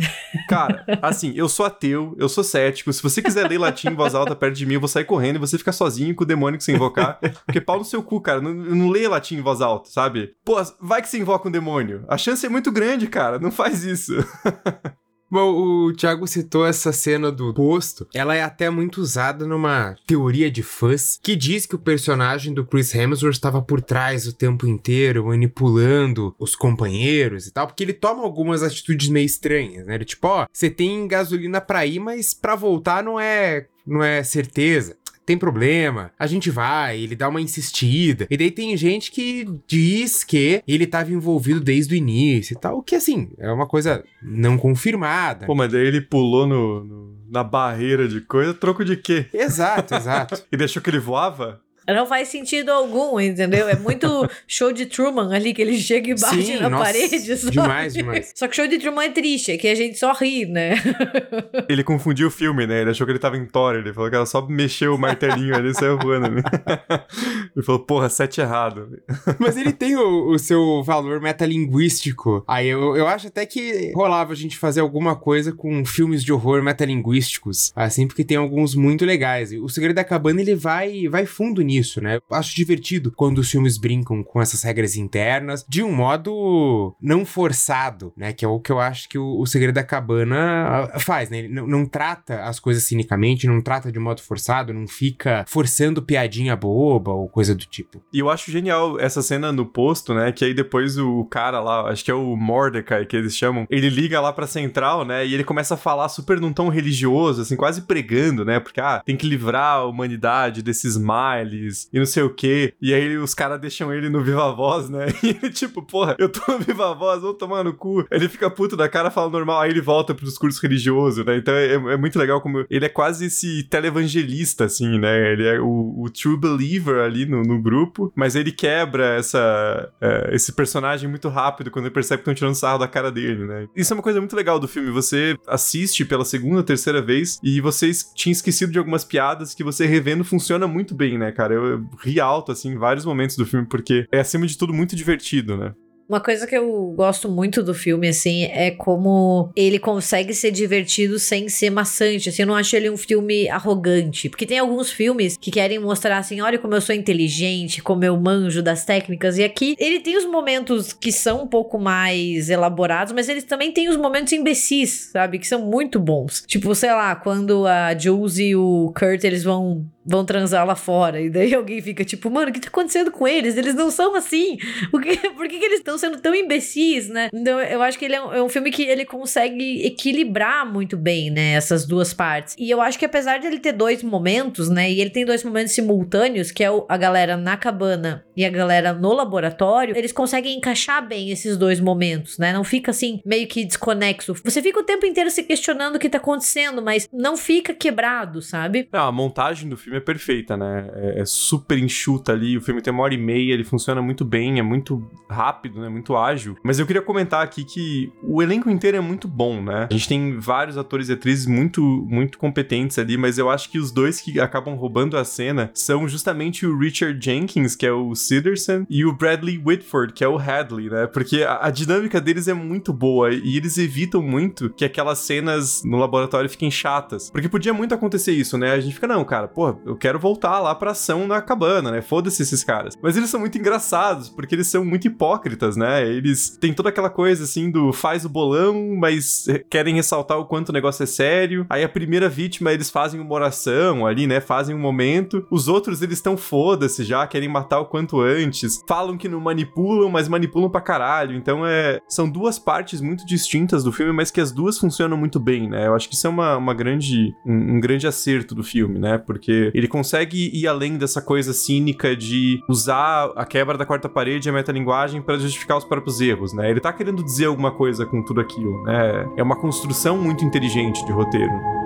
Cara, 0.47 0.86
assim, 1.01 1.33
eu 1.36 1.49
sou 1.49 1.65
ateu, 1.65 2.15
eu 2.17 2.29
sou 2.29 2.43
cético. 2.43 2.62
Se 2.71 3.04
você 3.04 3.21
quiser 3.21 3.49
ler 3.49 3.58
latim 3.58 3.89
em 3.89 3.95
voz 3.95 4.15
alta 4.15 4.36
perto 4.36 4.56
de 4.56 4.65
mim, 4.65 4.76
eu 4.76 4.80
vou 4.80 4.89
sair 4.89 5.06
correndo 5.06 5.36
e 5.36 5.39
você 5.39 5.58
fica 5.58 5.71
sozinho 5.71 6.15
com 6.15 6.23
o 6.23 6.28
demônio 6.28 6.58
que 6.58 6.63
você 6.63 6.73
invocar. 6.73 7.19
Porque 7.45 7.62
pau 7.62 7.78
no 7.78 7.86
seu 7.86 8.02
cu, 8.04 8.21
cara. 8.21 8.41
Não, 8.41 8.54
não 8.54 8.89
leia 8.89 9.10
latim 9.10 9.36
em 9.36 9.41
voz 9.41 9.62
alta, 9.62 9.89
sabe? 9.89 10.36
Pô, 10.45 10.56
vai 10.80 11.02
que 11.02 11.10
você 11.10 11.17
invoca 11.17 11.47
um 11.47 11.52
demônio. 11.52 12.06
A 12.08 12.17
chance 12.17 12.45
é 12.45 12.49
muito 12.49 12.71
grande, 12.71 13.08
cara. 13.08 13.39
Não 13.39 13.52
faz 13.52 13.84
isso. 13.84 14.13
Bom, 15.34 15.88
o 15.88 15.93
Thiago 15.93 16.28
citou 16.28 16.63
essa 16.63 16.93
cena 16.93 17.32
do 17.32 17.52
posto. 17.56 18.08
Ela 18.13 18.36
é 18.36 18.43
até 18.43 18.69
muito 18.69 19.02
usada 19.02 19.48
numa 19.48 19.96
teoria 20.06 20.52
de 20.52 20.62
fãs 20.62 21.19
que 21.24 21.36
diz 21.36 21.65
que 21.65 21.74
o 21.74 21.80
personagem 21.80 22.54
do 22.54 22.63
Chris 22.63 22.93
Hemsworth 22.93 23.34
estava 23.34 23.60
por 23.60 23.82
trás 23.82 24.28
o 24.28 24.34
tempo 24.34 24.67
inteiro, 24.67 25.26
manipulando 25.26 26.36
os 26.38 26.56
companheiros 26.56 27.48
e 27.48 27.52
tal, 27.52 27.65
porque 27.65 27.84
ele 27.84 27.93
toma 27.93 28.22
algumas 28.22 28.62
atitudes 28.62 29.10
meio 29.10 29.26
estranhas, 29.26 29.88
né? 29.88 29.98
Tipo, 29.98 30.28
ó, 30.28 30.46
você 30.54 30.69
tem 30.69 31.08
gasolina 31.08 31.60
pra 31.60 31.84
ir, 31.84 31.98
mas 31.98 32.36
pra 32.36 32.54
voltar 32.56 33.04
não 33.04 33.19
é 33.19 33.65
não 33.88 34.04
é 34.04 34.24
certeza 34.24 34.96
tem 35.25 35.38
problema, 35.38 36.12
a 36.17 36.27
gente 36.27 36.49
vai, 36.49 36.99
ele 36.99 37.15
dá 37.15 37.29
uma 37.29 37.41
insistida. 37.41 38.27
E 38.29 38.38
daí 38.38 38.51
tem 38.51 38.75
gente 38.75 39.12
que 39.12 39.47
diz 39.67 40.23
que 40.23 40.62
ele 40.67 40.83
estava 40.83 41.12
envolvido 41.12 41.59
desde 41.59 41.93
o 41.93 41.97
início 41.97 42.53
e 42.53 42.59
tal, 42.59 42.77
o 42.77 42.83
que 42.83 42.95
assim, 42.95 43.31
é 43.38 43.51
uma 43.51 43.67
coisa 43.67 44.03
não 44.21 44.57
confirmada. 44.57 45.45
Pô, 45.45 45.55
mas 45.55 45.71
daí 45.71 45.86
ele 45.86 46.01
pulou 46.01 46.45
no, 46.45 46.83
no 46.83 47.13
na 47.33 47.43
barreira 47.43 48.07
de 48.07 48.21
coisa, 48.21 48.53
troco 48.53 48.86
de 48.86 48.95
quê? 48.95 49.25
Exato, 49.33 49.95
exato. 49.95 50.43
e 50.51 50.55
deixou 50.55 50.83
que 50.83 50.91
ele 50.91 50.99
voava? 50.99 51.59
Não 51.88 52.06
faz 52.06 52.30
sentido 52.30 52.69
algum, 52.69 53.19
entendeu? 53.19 53.67
É 53.67 53.76
muito 53.76 54.08
show 54.48 54.72
de 54.72 54.86
Truman 54.86 55.34
ali, 55.34 55.54
que 55.54 55.62
ele 55.62 55.78
chega 55.78 56.12
e 56.12 56.15
bate 56.15 56.43
Sim, 56.43 56.60
na 56.60 56.69
nossa, 56.69 56.86
parede. 56.86 57.38
Só. 57.38 57.50
Demais, 57.50 57.93
demais. 57.93 58.32
Só 58.36 58.48
que 58.48 58.56
show 58.56 58.67
de 58.67 58.78
Truman 58.78 59.06
é 59.06 59.10
triste, 59.10 59.52
é 59.52 59.58
que 59.58 59.67
a 59.67 59.76
gente 59.76 59.98
só 59.98 60.13
ri, 60.13 60.46
né? 60.46 60.76
Ele 61.67 61.84
confundiu 61.84 62.28
o 62.28 62.32
filme, 62.32 62.65
né? 62.65 62.82
Ele 62.82 62.91
achou 62.91 63.06
que 63.06 63.12
ele 63.12 63.19
tava 63.19 63.38
em 63.38 63.46
Thor, 63.46 63.76
ele 63.76 63.93
falou 63.93 64.10
que 64.10 64.15
ela 64.15 64.26
só 64.26 64.46
mexeu 64.46 64.96
o 64.96 64.98
martelinho 64.98 65.56
ali 65.56 65.69
e 65.69 65.74
saiu 65.74 65.98
voando. 65.98 66.30
Né? 66.30 66.41
Ele 67.56 67.63
falou, 67.63 67.82
porra, 67.82 68.10
sete 68.10 68.41
errado. 68.41 69.00
Mas 69.39 69.56
ele 69.56 69.72
tem 69.72 69.96
o, 69.96 70.32
o, 70.32 70.39
seu 70.39 70.82
valor 70.84 71.22
metalinguístico. 71.22 72.43
Aí 72.48 72.67
eu, 72.67 72.96
eu 72.96 73.08
acho 73.08 73.28
até 73.28 73.46
que 73.46 73.91
rolava 73.96 74.34
a 74.34 74.36
gente 74.36 74.58
fazer 74.58 74.82
alguma 74.82 75.15
coisa 75.15 75.52
com 75.52 75.86
filmes 75.86 76.24
de 76.24 76.34
horror 76.34 76.63
metalinguísticos, 76.63 77.72
assim, 77.76 78.08
porque 78.08 78.24
tem 78.24 78.38
alguns 78.38 78.76
muito 78.76 79.06
legais. 79.06 79.52
O 79.54 79.69
Segredo 79.69 79.96
da 79.96 80.04
Cabana, 80.04 80.41
ele 80.41 80.56
vai, 80.56 81.08
vai 81.08 81.26
fundo 81.26 81.62
nisso 81.62 81.72
nisso, 81.73 82.01
né? 82.01 82.19
Acho 82.31 82.55
divertido 82.55 83.12
quando 83.12 83.39
os 83.39 83.49
filmes 83.49 83.77
brincam 83.77 84.23
com 84.23 84.41
essas 84.41 84.63
regras 84.63 84.95
internas 84.95 85.65
de 85.67 85.83
um 85.83 85.91
modo 85.91 86.95
não 87.01 87.25
forçado, 87.25 88.13
né? 88.15 88.33
Que 88.33 88.45
é 88.45 88.47
o 88.47 88.59
que 88.59 88.71
eu 88.71 88.79
acho 88.79 89.09
que 89.09 89.17
o, 89.17 89.39
o 89.39 89.45
Segredo 89.45 89.75
da 89.75 89.83
Cabana 89.83 90.89
ah, 90.93 90.99
faz, 90.99 91.29
né? 91.29 91.39
Ele 91.39 91.49
não, 91.49 91.67
não 91.67 91.86
trata 91.86 92.43
as 92.43 92.59
coisas 92.59 92.83
cinicamente, 92.83 93.47
não 93.47 93.62
trata 93.62 93.91
de 93.91 93.99
modo 93.99 94.21
forçado, 94.21 94.73
não 94.73 94.88
fica 94.88 95.45
forçando 95.47 96.01
piadinha 96.01 96.55
boba 96.55 97.12
ou 97.12 97.27
coisa 97.27 97.55
do 97.55 97.65
tipo. 97.65 98.01
E 98.12 98.19
eu 98.19 98.29
acho 98.29 98.51
genial 98.51 98.99
essa 98.99 99.21
cena 99.21 99.51
no 99.51 99.65
posto, 99.65 100.13
né? 100.13 100.31
Que 100.31 100.45
aí 100.45 100.53
depois 100.53 100.97
o 100.97 101.25
cara 101.25 101.59
lá, 101.59 101.89
acho 101.89 102.03
que 102.03 102.12
é 102.12 102.13
o 102.13 102.36
Mordecai 102.36 103.05
que 103.05 103.15
eles 103.15 103.36
chamam, 103.36 103.65
ele 103.69 103.89
liga 103.89 104.19
lá 104.19 104.31
pra 104.31 104.47
central, 104.47 105.05
né? 105.05 105.25
E 105.25 105.33
ele 105.33 105.43
começa 105.43 105.73
a 105.73 105.77
falar 105.77 106.09
super 106.09 106.39
num 106.39 106.53
tom 106.53 106.69
religioso, 106.69 107.41
assim, 107.41 107.55
quase 107.55 107.81
pregando, 107.81 108.45
né? 108.45 108.59
Porque, 108.59 108.81
ah, 108.81 109.01
tem 109.05 109.15
que 109.15 109.27
livrar 109.27 109.77
a 109.77 109.86
humanidade 109.86 110.62
desses 110.62 110.97
males 110.97 111.62
e 111.91 111.99
não 111.99 112.06
sei 112.06 112.23
o 112.23 112.34
quê. 112.34 112.73
E 112.82 112.93
aí 112.93 113.17
os 113.17 113.34
caras 113.34 113.60
deixam 113.60 113.93
ele 113.93 114.10
no 114.10 114.23
Viva 114.23 114.52
Voz, 114.52 114.89
né? 114.89 115.08
E 115.23 115.30
ele, 115.30 115.52
tipo, 115.52 115.82
porra, 115.82 116.15
eu 116.19 116.28
tô 116.28 116.52
no 116.52 116.60
Viva 116.60 116.93
Voz, 116.93 117.21
vou 117.21 117.34
tomar 117.34 117.63
no 117.63 117.73
cu. 117.73 118.06
Ele 118.12 118.28
fica 118.28 118.49
puto 118.49 118.76
da 118.76 118.89
cara, 118.89 119.10
fala 119.10 119.30
normal, 119.30 119.62
aí 119.62 119.71
ele 119.71 119.82
volta 119.82 120.13
pro 120.13 120.26
discurso 120.26 120.62
religioso, 120.62 121.23
né? 121.23 121.38
Então 121.38 121.54
é, 121.54 121.73
é 121.73 121.97
muito 121.97 122.19
legal 122.19 122.41
como 122.41 122.65
ele 122.69 122.86
é 122.86 122.89
quase 122.89 123.26
esse 123.28 123.63
televangelista, 123.63 124.65
assim, 124.65 124.99
né? 124.99 125.32
Ele 125.32 125.47
é 125.47 125.60
o, 125.60 125.95
o 125.97 126.10
true 126.10 126.38
believer 126.38 127.04
ali 127.04 127.26
no, 127.26 127.41
no, 127.43 127.62
grupo, 127.62 128.12
mas 128.15 128.36
ele 128.36 128.52
quebra 128.52 129.15
essa, 129.15 129.89
é, 130.02 130.30
esse 130.34 130.52
personagem 130.52 131.10
muito 131.10 131.30
rápido 131.30 131.71
quando 131.71 131.86
ele 131.86 131.93
percebe 131.93 132.17
que 132.17 132.21
estão 132.23 132.34
tirando 132.34 132.56
sarro 132.56 132.80
da 132.80 132.88
cara 132.88 133.12
dele, 133.12 133.45
né? 133.45 133.67
Isso 133.76 133.93
é 133.93 133.95
uma 133.95 134.04
coisa 134.04 134.19
muito 134.19 134.36
legal 134.36 134.60
do 134.60 134.67
filme. 134.67 134.89
Você 134.91 135.38
assiste 135.47 136.04
pela 136.04 136.26
segunda, 136.26 136.63
terceira 136.63 137.02
vez 137.02 137.39
e 137.43 137.62
você 137.62 137.91
tinha 138.15 138.34
esquecido 138.34 138.71
de 138.71 138.78
algumas 138.78 139.04
piadas 139.04 139.54
que 139.54 139.63
você 139.63 139.86
revendo 139.86 140.23
funciona 140.23 140.67
muito 140.67 140.93
bem, 140.93 141.17
né, 141.17 141.32
cara? 141.32 141.52
Eu, 141.53 141.65
eu 141.65 141.89
ri 142.01 142.19
alto, 142.19 142.51
assim, 142.51 142.71
em 142.71 142.77
vários 142.77 143.05
momentos 143.05 143.35
do 143.35 143.45
filme, 143.45 143.65
porque 143.67 144.07
é, 144.11 144.19
acima 144.19 144.45
de 144.47 144.57
tudo, 144.57 144.73
muito 144.73 144.95
divertido, 144.95 145.57
né? 145.57 145.73
Uma 146.07 146.19
coisa 146.19 146.45
que 146.45 146.55
eu 146.55 146.93
gosto 146.95 147.29
muito 147.29 147.63
do 147.63 147.73
filme, 147.73 148.07
assim, 148.07 148.43
é 148.43 148.71
como 148.71 149.51
ele 149.55 149.79
consegue 149.79 150.33
ser 150.33 150.51
divertido 150.51 151.17
sem 151.17 151.47
ser 151.49 151.69
maçante. 151.69 152.29
Assim, 152.29 152.43
eu 152.43 152.47
não 152.47 152.55
acho 152.55 152.75
ele 152.75 152.89
um 152.89 152.97
filme 152.97 153.49
arrogante. 153.49 154.29
Porque 154.29 154.45
tem 154.45 154.59
alguns 154.59 154.91
filmes 154.91 155.37
que 155.37 155.51
querem 155.51 155.79
mostrar 155.79 156.17
assim: 156.17 156.41
olha 156.41 156.59
como 156.59 156.75
eu 156.75 156.81
sou 156.81 156.93
inteligente, 156.93 157.81
como 157.81 158.03
eu 158.03 158.17
manjo 158.17 158.61
das 158.61 158.85
técnicas. 158.85 159.37
E 159.37 159.43
aqui 159.43 159.75
ele 159.79 159.99
tem 159.99 160.17
os 160.17 160.25
momentos 160.25 160.93
que 160.93 161.11
são 161.11 161.43
um 161.43 161.47
pouco 161.47 161.79
mais 161.79 162.49
elaborados, 162.49 163.13
mas 163.13 163.29
eles 163.29 163.43
também 163.43 163.71
têm 163.71 163.89
os 163.89 163.97
momentos 163.97 164.33
imbecis, 164.33 165.09
sabe? 165.11 165.39
Que 165.39 165.47
são 165.47 165.65
muito 165.65 165.99
bons. 165.99 166.43
Tipo, 166.45 166.75
sei 166.75 166.91
lá, 166.91 167.15
quando 167.15 167.65
a 167.65 167.97
Jules 167.97 168.37
e 168.37 168.55
o 168.55 168.93
Kurt 168.95 169.23
eles 169.23 169.43
vão 169.43 169.85
vão 170.05 170.25
transar 170.25 170.65
lá 170.65 170.75
fora. 170.75 171.21
E 171.21 171.29
daí 171.29 171.53
alguém 171.55 171.81
fica 171.81 172.03
tipo, 172.03 172.29
mano, 172.29 172.49
o 172.49 172.53
que 172.53 172.59
tá 172.59 172.67
acontecendo 172.67 173.11
com 173.11 173.27
eles? 173.27 173.57
Eles 173.57 173.73
não 173.73 173.89
são 173.89 174.15
assim. 174.15 174.57
Por 174.91 175.01
que, 175.01 175.17
por 175.31 175.47
que, 175.47 175.59
que 175.59 175.65
eles 175.65 175.79
estão 175.79 175.92
sendo 175.97 176.19
tão 176.19 176.34
imbecis, 176.34 177.10
né? 177.10 177.29
Então 177.34 177.60
eu 177.60 177.82
acho 177.82 177.97
que 177.97 178.06
ele 178.06 178.15
é 178.15 178.21
um, 178.21 178.34
é 178.34 178.43
um, 178.43 178.49
filme 178.49 178.71
que 178.71 178.84
ele 178.84 179.06
consegue 179.06 179.86
equilibrar 179.86 180.71
muito 180.71 180.97
bem, 180.97 181.29
né? 181.29 181.53
Essas 181.53 181.86
duas 181.86 182.13
partes. 182.13 182.56
E 182.58 182.69
eu 182.69 182.82
acho 182.82 182.97
que 182.97 183.06
apesar 183.06 183.39
de 183.39 183.47
ele 183.47 183.60
ter 183.60 183.73
dois 183.73 184.03
momentos, 184.03 184.69
né? 184.69 184.91
E 184.91 185.01
ele 185.01 185.10
tem 185.10 185.25
dois 185.25 185.43
momentos 185.43 185.73
simultâneos, 185.73 186.51
que 186.51 186.63
é 186.63 186.69
a 186.88 186.97
galera 186.97 187.38
na 187.38 187.58
cabana 187.58 188.25
e 188.36 188.45
a 188.45 188.49
galera 188.49 188.93
no 188.93 189.13
laboratório, 189.13 189.95
eles 189.97 190.12
conseguem 190.12 190.58
encaixar 190.58 191.06
bem 191.08 191.29
esses 191.29 191.58
dois 191.58 191.79
momentos, 191.79 192.38
né? 192.38 192.53
Não 192.53 192.63
fica 192.63 192.91
assim, 192.91 193.21
meio 193.25 193.47
que 193.47 193.63
desconexo. 193.63 194.34
Você 194.43 194.62
fica 194.62 194.79
o 194.79 194.84
tempo 194.84 195.06
inteiro 195.06 195.29
se 195.29 195.43
questionando 195.43 195.95
o 195.95 195.99
que 195.99 196.10
tá 196.10 196.17
acontecendo, 196.17 196.82
mas 196.82 197.08
não 197.12 197.38
fica 197.38 197.73
quebrado, 197.73 198.41
sabe? 198.41 198.88
Não, 198.91 199.08
a 199.08 199.12
montagem 199.12 199.69
do 199.69 199.77
filme 199.77 199.97
é 199.97 200.01
perfeita, 200.01 200.58
né? 200.58 200.89
É, 200.95 201.21
é, 201.21 201.25
super 201.25 201.77
enxuta 201.77 202.32
ali. 202.32 202.58
O 202.58 202.62
filme 202.62 202.82
tem 202.82 202.93
uma 202.93 203.03
hora 203.03 203.13
e 203.13 203.17
meia, 203.17 203.53
ele 203.53 203.63
funciona 203.63 204.01
muito 204.01 204.25
bem, 204.25 204.60
é 204.60 204.63
muito 204.63 205.08
rápido, 205.29 205.83
né? 205.84 205.89
Muito 205.89 206.15
ágil. 206.15 206.58
Mas 206.63 206.80
eu 206.80 206.86
queria 206.86 207.02
comentar 207.02 207.43
aqui 207.43 207.63
que 207.63 208.12
o 208.24 208.41
elenco 208.41 208.69
inteiro 208.69 208.98
é 208.98 209.02
muito 209.02 209.28
bom, 209.28 209.62
né? 209.62 209.88
A 209.89 209.93
gente 209.93 210.08
tem 210.08 210.39
vários 210.39 210.78
atores 210.78 211.10
e 211.10 211.13
atrizes 211.13 211.46
muito, 211.46 211.82
muito 211.82 212.38
competentes 212.38 212.98
ali, 212.98 213.17
mas 213.17 213.38
eu 213.38 213.50
acho 213.50 213.69
que 213.69 213.78
os 213.78 213.91
dois 213.91 214.19
que 214.19 214.39
acabam 214.39 214.76
roubando 214.76 215.17
a 215.17 215.24
cena 215.24 215.72
são 215.74 216.08
justamente 216.08 216.65
o 216.65 216.78
Richard 216.78 217.24
Jenkins, 217.24 217.76
que 217.76 217.86
é 217.86 217.91
o 217.91 218.15
Siderson, 218.15 218.86
e 218.89 219.06
o 219.06 219.13
Bradley 219.13 219.62
Whitford, 219.63 220.13
que 220.13 220.24
é 220.24 220.28
o 220.28 220.38
Hadley, 220.38 220.89
né? 220.89 221.08
Porque 221.08 221.43
a, 221.43 221.67
a 221.67 221.72
dinâmica 221.72 222.19
deles 222.19 222.48
é 222.48 222.54
muito 222.54 222.93
boa 222.93 223.32
e 223.34 223.58
eles 223.58 223.78
evitam 223.78 224.22
muito 224.22 224.69
que 224.69 224.86
aquelas 224.86 225.19
cenas 225.19 225.84
no 225.84 225.98
laboratório 225.98 226.50
fiquem 226.50 226.72
chatas. 226.72 227.30
Porque 227.30 227.50
podia 227.50 227.74
muito 227.74 227.93
acontecer 227.93 228.32
isso, 228.32 228.58
né? 228.58 228.72
A 228.72 228.80
gente 228.80 228.96
fica, 228.96 229.08
não, 229.08 229.24
cara, 229.24 229.48
pô, 229.48 229.76
eu 229.86 229.96
quero 229.96 230.19
voltar 230.19 230.60
lá 230.60 230.74
pra 230.74 230.91
ação 230.91 231.28
na 231.28 231.41
cabana, 231.41 231.91
né? 231.91 232.02
Foda-se 232.02 232.41
esses 232.41 232.63
caras. 232.63 232.96
Mas 233.02 233.17
eles 233.17 233.30
são 233.30 233.39
muito 233.39 233.58
engraçados, 233.58 234.30
porque 234.30 234.56
eles 234.56 234.67
são 234.67 234.86
muito 234.86 235.08
hipócritas, 235.08 235.72
né? 235.75 236.07
Eles 236.07 236.57
têm 236.57 236.73
toda 236.73 236.89
aquela 236.89 237.09
coisa 237.09 237.43
assim 237.43 237.69
do 237.69 237.91
faz 237.93 238.25
o 238.25 238.29
bolão, 238.29 238.95
mas 238.97 239.45
querem 239.69 239.95
ressaltar 239.95 240.38
o 240.38 240.45
quanto 240.45 240.69
o 240.69 240.73
negócio 240.73 241.03
é 241.03 241.05
sério. 241.05 241.65
Aí 241.69 241.83
a 241.83 241.89
primeira 241.89 242.29
vítima 242.29 242.71
eles 242.71 242.89
fazem 242.89 243.19
uma 243.19 243.33
oração 243.33 244.05
ali, 244.05 244.27
né? 244.27 244.39
Fazem 244.39 244.75
um 244.75 244.79
momento. 244.79 245.45
Os 245.49 245.67
outros 245.67 246.01
eles 246.01 246.17
estão 246.17 246.38
foda-se 246.38 247.03
já, 247.03 247.25
querem 247.27 247.49
matar 247.49 247.79
o 247.79 247.86
quanto 247.86 248.19
antes. 248.19 248.81
Falam 248.88 249.17
que 249.17 249.29
não 249.29 249.39
manipulam, 249.39 250.09
mas 250.09 250.27
manipulam 250.27 250.69
pra 250.69 250.81
caralho. 250.81 251.36
Então 251.36 251.65
é. 251.65 251.99
São 252.07 252.29
duas 252.29 252.59
partes 252.59 253.01
muito 253.01 253.25
distintas 253.25 253.83
do 253.83 253.91
filme, 253.91 254.12
mas 254.12 254.31
que 254.31 254.41
as 254.41 254.51
duas 254.51 254.77
funcionam 254.77 255.17
muito 255.17 255.39
bem, 255.39 255.69
né? 255.69 255.88
Eu 255.88 255.95
acho 255.95 256.07
que 256.07 256.15
isso 256.15 256.27
é 256.27 256.29
uma, 256.29 256.57
uma 256.57 256.73
grande. 256.73 257.33
Um, 257.45 257.75
um 257.75 257.79
grande 257.79 258.07
acerto 258.07 258.53
do 258.55 258.63
filme, 258.63 258.99
né? 258.99 259.17
Porque 259.17 259.71
ele 259.73 259.88
consegue 259.88 260.51
ir 260.53 260.67
além 260.67 260.97
dessa 260.97 261.21
coisa 261.21 261.53
cínica 261.53 262.15
de 262.15 262.59
usar 262.69 263.31
a 263.36 263.45
quebra 263.45 263.77
da 263.77 263.86
quarta 263.86 264.09
parede 264.09 264.47
e 264.47 264.49
a 264.49 264.53
metalinguagem 264.53 265.21
para 265.21 265.38
justificar 265.38 265.62
os 265.78 265.84
próprios 265.84 266.21
erros, 266.21 266.54
né? 266.54 266.69
Ele 266.69 266.80
tá 266.80 266.91
querendo 266.91 267.23
dizer 267.23 267.45
alguma 267.45 267.71
coisa 267.71 268.06
com 268.06 268.21
tudo 268.21 268.41
aquilo, 268.41 268.84
né? 268.84 269.30
É 269.36 269.43
uma 269.43 269.56
construção 269.56 270.17
muito 270.17 270.43
inteligente 270.43 271.06
de 271.06 271.12
roteiro. 271.12 271.83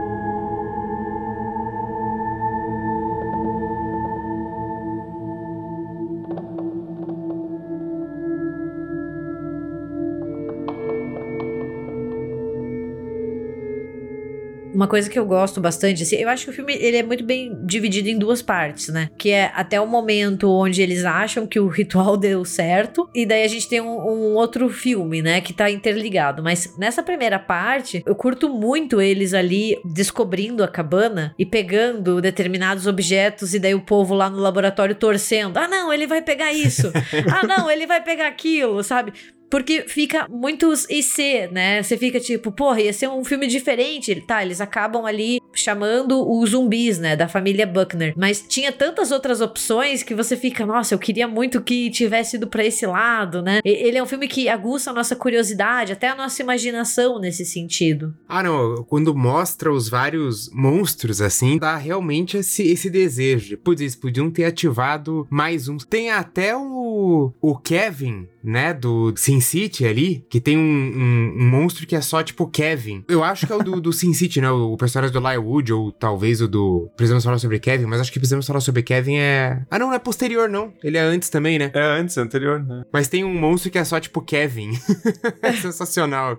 Uma 14.77 14.87
coisa 14.87 15.09
que 15.09 15.17
eu 15.17 15.25
gosto 15.25 15.59
bastante, 15.59 16.03
assim, 16.03 16.17
eu 16.17 16.29
acho 16.29 16.45
que 16.45 16.51
o 16.51 16.53
filme 16.53 16.71
ele 16.75 16.97
é 16.97 17.01
muito 17.01 17.23
bem 17.23 17.57
dividido 17.65 18.09
em 18.09 18.19
duas 18.19 18.43
partes, 18.43 18.89
né? 18.89 19.09
Que 19.17 19.31
é 19.31 19.51
até 19.55 19.81
o 19.81 19.87
momento 19.87 20.51
onde 20.51 20.83
eles 20.83 21.03
acham 21.03 21.47
que 21.47 21.59
o 21.59 21.67
ritual 21.67 22.15
deu 22.15 22.45
certo, 22.45 23.09
e 23.11 23.25
daí 23.25 23.43
a 23.43 23.47
gente 23.47 23.67
tem 23.67 23.81
um, 23.81 23.87
um 23.87 24.35
outro 24.35 24.69
filme, 24.69 25.19
né? 25.19 25.41
Que 25.41 25.51
tá 25.51 25.71
interligado. 25.71 26.43
Mas 26.43 26.77
nessa 26.77 27.01
primeira 27.01 27.39
parte, 27.39 28.03
eu 28.05 28.13
curto 28.13 28.49
muito 28.49 29.01
eles 29.01 29.33
ali 29.33 29.81
descobrindo 29.83 30.63
a 30.63 30.67
cabana 30.67 31.33
e 31.39 31.45
pegando 31.45 32.21
determinados 32.21 32.85
objetos, 32.85 33.55
e 33.55 33.59
daí 33.59 33.73
o 33.73 33.81
povo 33.81 34.13
lá 34.13 34.29
no 34.29 34.37
laboratório 34.37 34.93
torcendo. 34.93 35.57
Ah, 35.57 35.67
não, 35.67 35.91
ele 35.91 36.05
vai 36.05 36.21
pegar 36.21 36.53
isso. 36.53 36.91
ah, 37.33 37.47
não, 37.47 37.71
ele 37.71 37.87
vai 37.87 38.03
pegar 38.03 38.27
aquilo, 38.27 38.83
sabe? 38.83 39.11
Porque 39.49 39.85
fica 39.87 40.27
muitos 40.29 40.89
IC, 40.89 41.49
né? 41.51 41.81
Você 41.81 41.97
fica 41.97 42.19
tipo, 42.19 42.51
porra, 42.51 42.81
ia 42.81 42.93
ser 42.93 43.07
um 43.07 43.23
filme 43.23 43.47
diferente. 43.47 44.15
Tá, 44.27 44.43
eles 44.43 44.61
acabam 44.61 45.05
ali 45.05 45.39
chamando 45.53 46.29
os 46.29 46.51
zumbis, 46.51 46.99
né? 46.99 47.15
Da 47.15 47.27
família 47.27 47.65
Buckner. 47.65 48.13
Mas 48.15 48.43
tinha 48.47 48.71
tantas 48.71 49.11
outras 49.11 49.41
opções 49.41 50.03
que 50.03 50.13
você 50.13 50.35
fica, 50.35 50.65
nossa, 50.65 50.93
eu 50.93 50.99
queria 50.99 51.27
muito 51.27 51.61
que 51.61 51.89
tivesse 51.89 52.37
ido 52.37 52.47
pra 52.47 52.65
esse 52.65 52.85
lado, 52.85 53.41
né? 53.41 53.59
Ele 53.63 53.97
é 53.97 54.03
um 54.03 54.05
filme 54.05 54.27
que 54.27 54.49
aguça 54.49 54.91
a 54.91 54.93
nossa 54.93 55.15
curiosidade, 55.15 55.93
até 55.93 56.09
a 56.09 56.15
nossa 56.15 56.41
imaginação 56.41 57.19
nesse 57.19 57.45
sentido. 57.45 58.13
Ah, 58.27 58.43
não. 58.43 58.83
Quando 58.83 59.15
mostra 59.15 59.71
os 59.71 59.89
vários 59.89 60.49
monstros, 60.53 61.21
assim, 61.21 61.57
dá 61.57 61.75
realmente 61.77 62.37
esse, 62.37 62.63
esse 62.63 62.89
desejo. 62.89 63.57
Putz, 63.57 63.81
eles 63.81 63.95
podiam 63.95 64.29
ter 64.29 64.45
ativado 64.45 65.27
mais 65.29 65.67
um. 65.67 65.77
Tem 65.77 66.11
até 66.11 66.55
o, 66.55 67.31
o 67.41 67.57
Kevin, 67.57 68.27
né? 68.47 68.73
Do 68.73 69.13
Sin 69.17 69.41
City 69.41 69.85
ali, 69.85 70.25
que 70.29 70.39
tem 70.39 70.57
um, 70.57 70.61
um, 70.61 71.35
um, 71.41 71.49
monstro 71.49 71.85
que 71.85 71.95
é 71.95 72.01
só 72.01 72.23
tipo 72.23 72.47
Kevin. 72.47 73.03
Eu 73.07 73.23
acho 73.23 73.45
que 73.45 73.51
é 73.51 73.55
o 73.55 73.63
do, 73.63 73.81
do 73.81 73.91
Sin 73.91 74.13
City, 74.13 74.39
né? 74.39 74.49
O 74.49 74.77
personagem 74.77 75.13
do 75.13 75.19
Lywood, 75.19 75.73
ou 75.73 75.91
talvez 75.91 76.41
o 76.41 76.47
do. 76.47 76.89
Precisamos 76.95 77.23
falar 77.23 77.39
sobre 77.39 77.59
Kevin, 77.59 77.85
mas 77.85 77.99
acho 77.99 78.11
que 78.11 78.19
precisamos 78.19 78.45
falar 78.47 78.61
sobre 78.61 78.83
Kevin 78.83 79.17
é. 79.17 79.61
Ah, 79.69 79.77
não, 79.77 79.87
não 79.87 79.93
é 79.93 79.99
posterior, 79.99 80.49
não. 80.49 80.73
Ele 80.83 80.97
é 80.97 81.01
antes 81.01 81.29
também, 81.29 81.57
né? 81.57 81.71
É 81.73 81.81
antes, 81.81 82.17
é 82.17 82.21
anterior, 82.21 82.63
né? 82.63 82.83
Mas 82.91 83.07
tem 83.07 83.23
um 83.23 83.33
monstro 83.33 83.71
que 83.71 83.77
é 83.77 83.83
só 83.83 83.99
tipo 83.99 84.21
Kevin. 84.21 84.71
é 85.41 85.51
sensacional. 85.53 86.37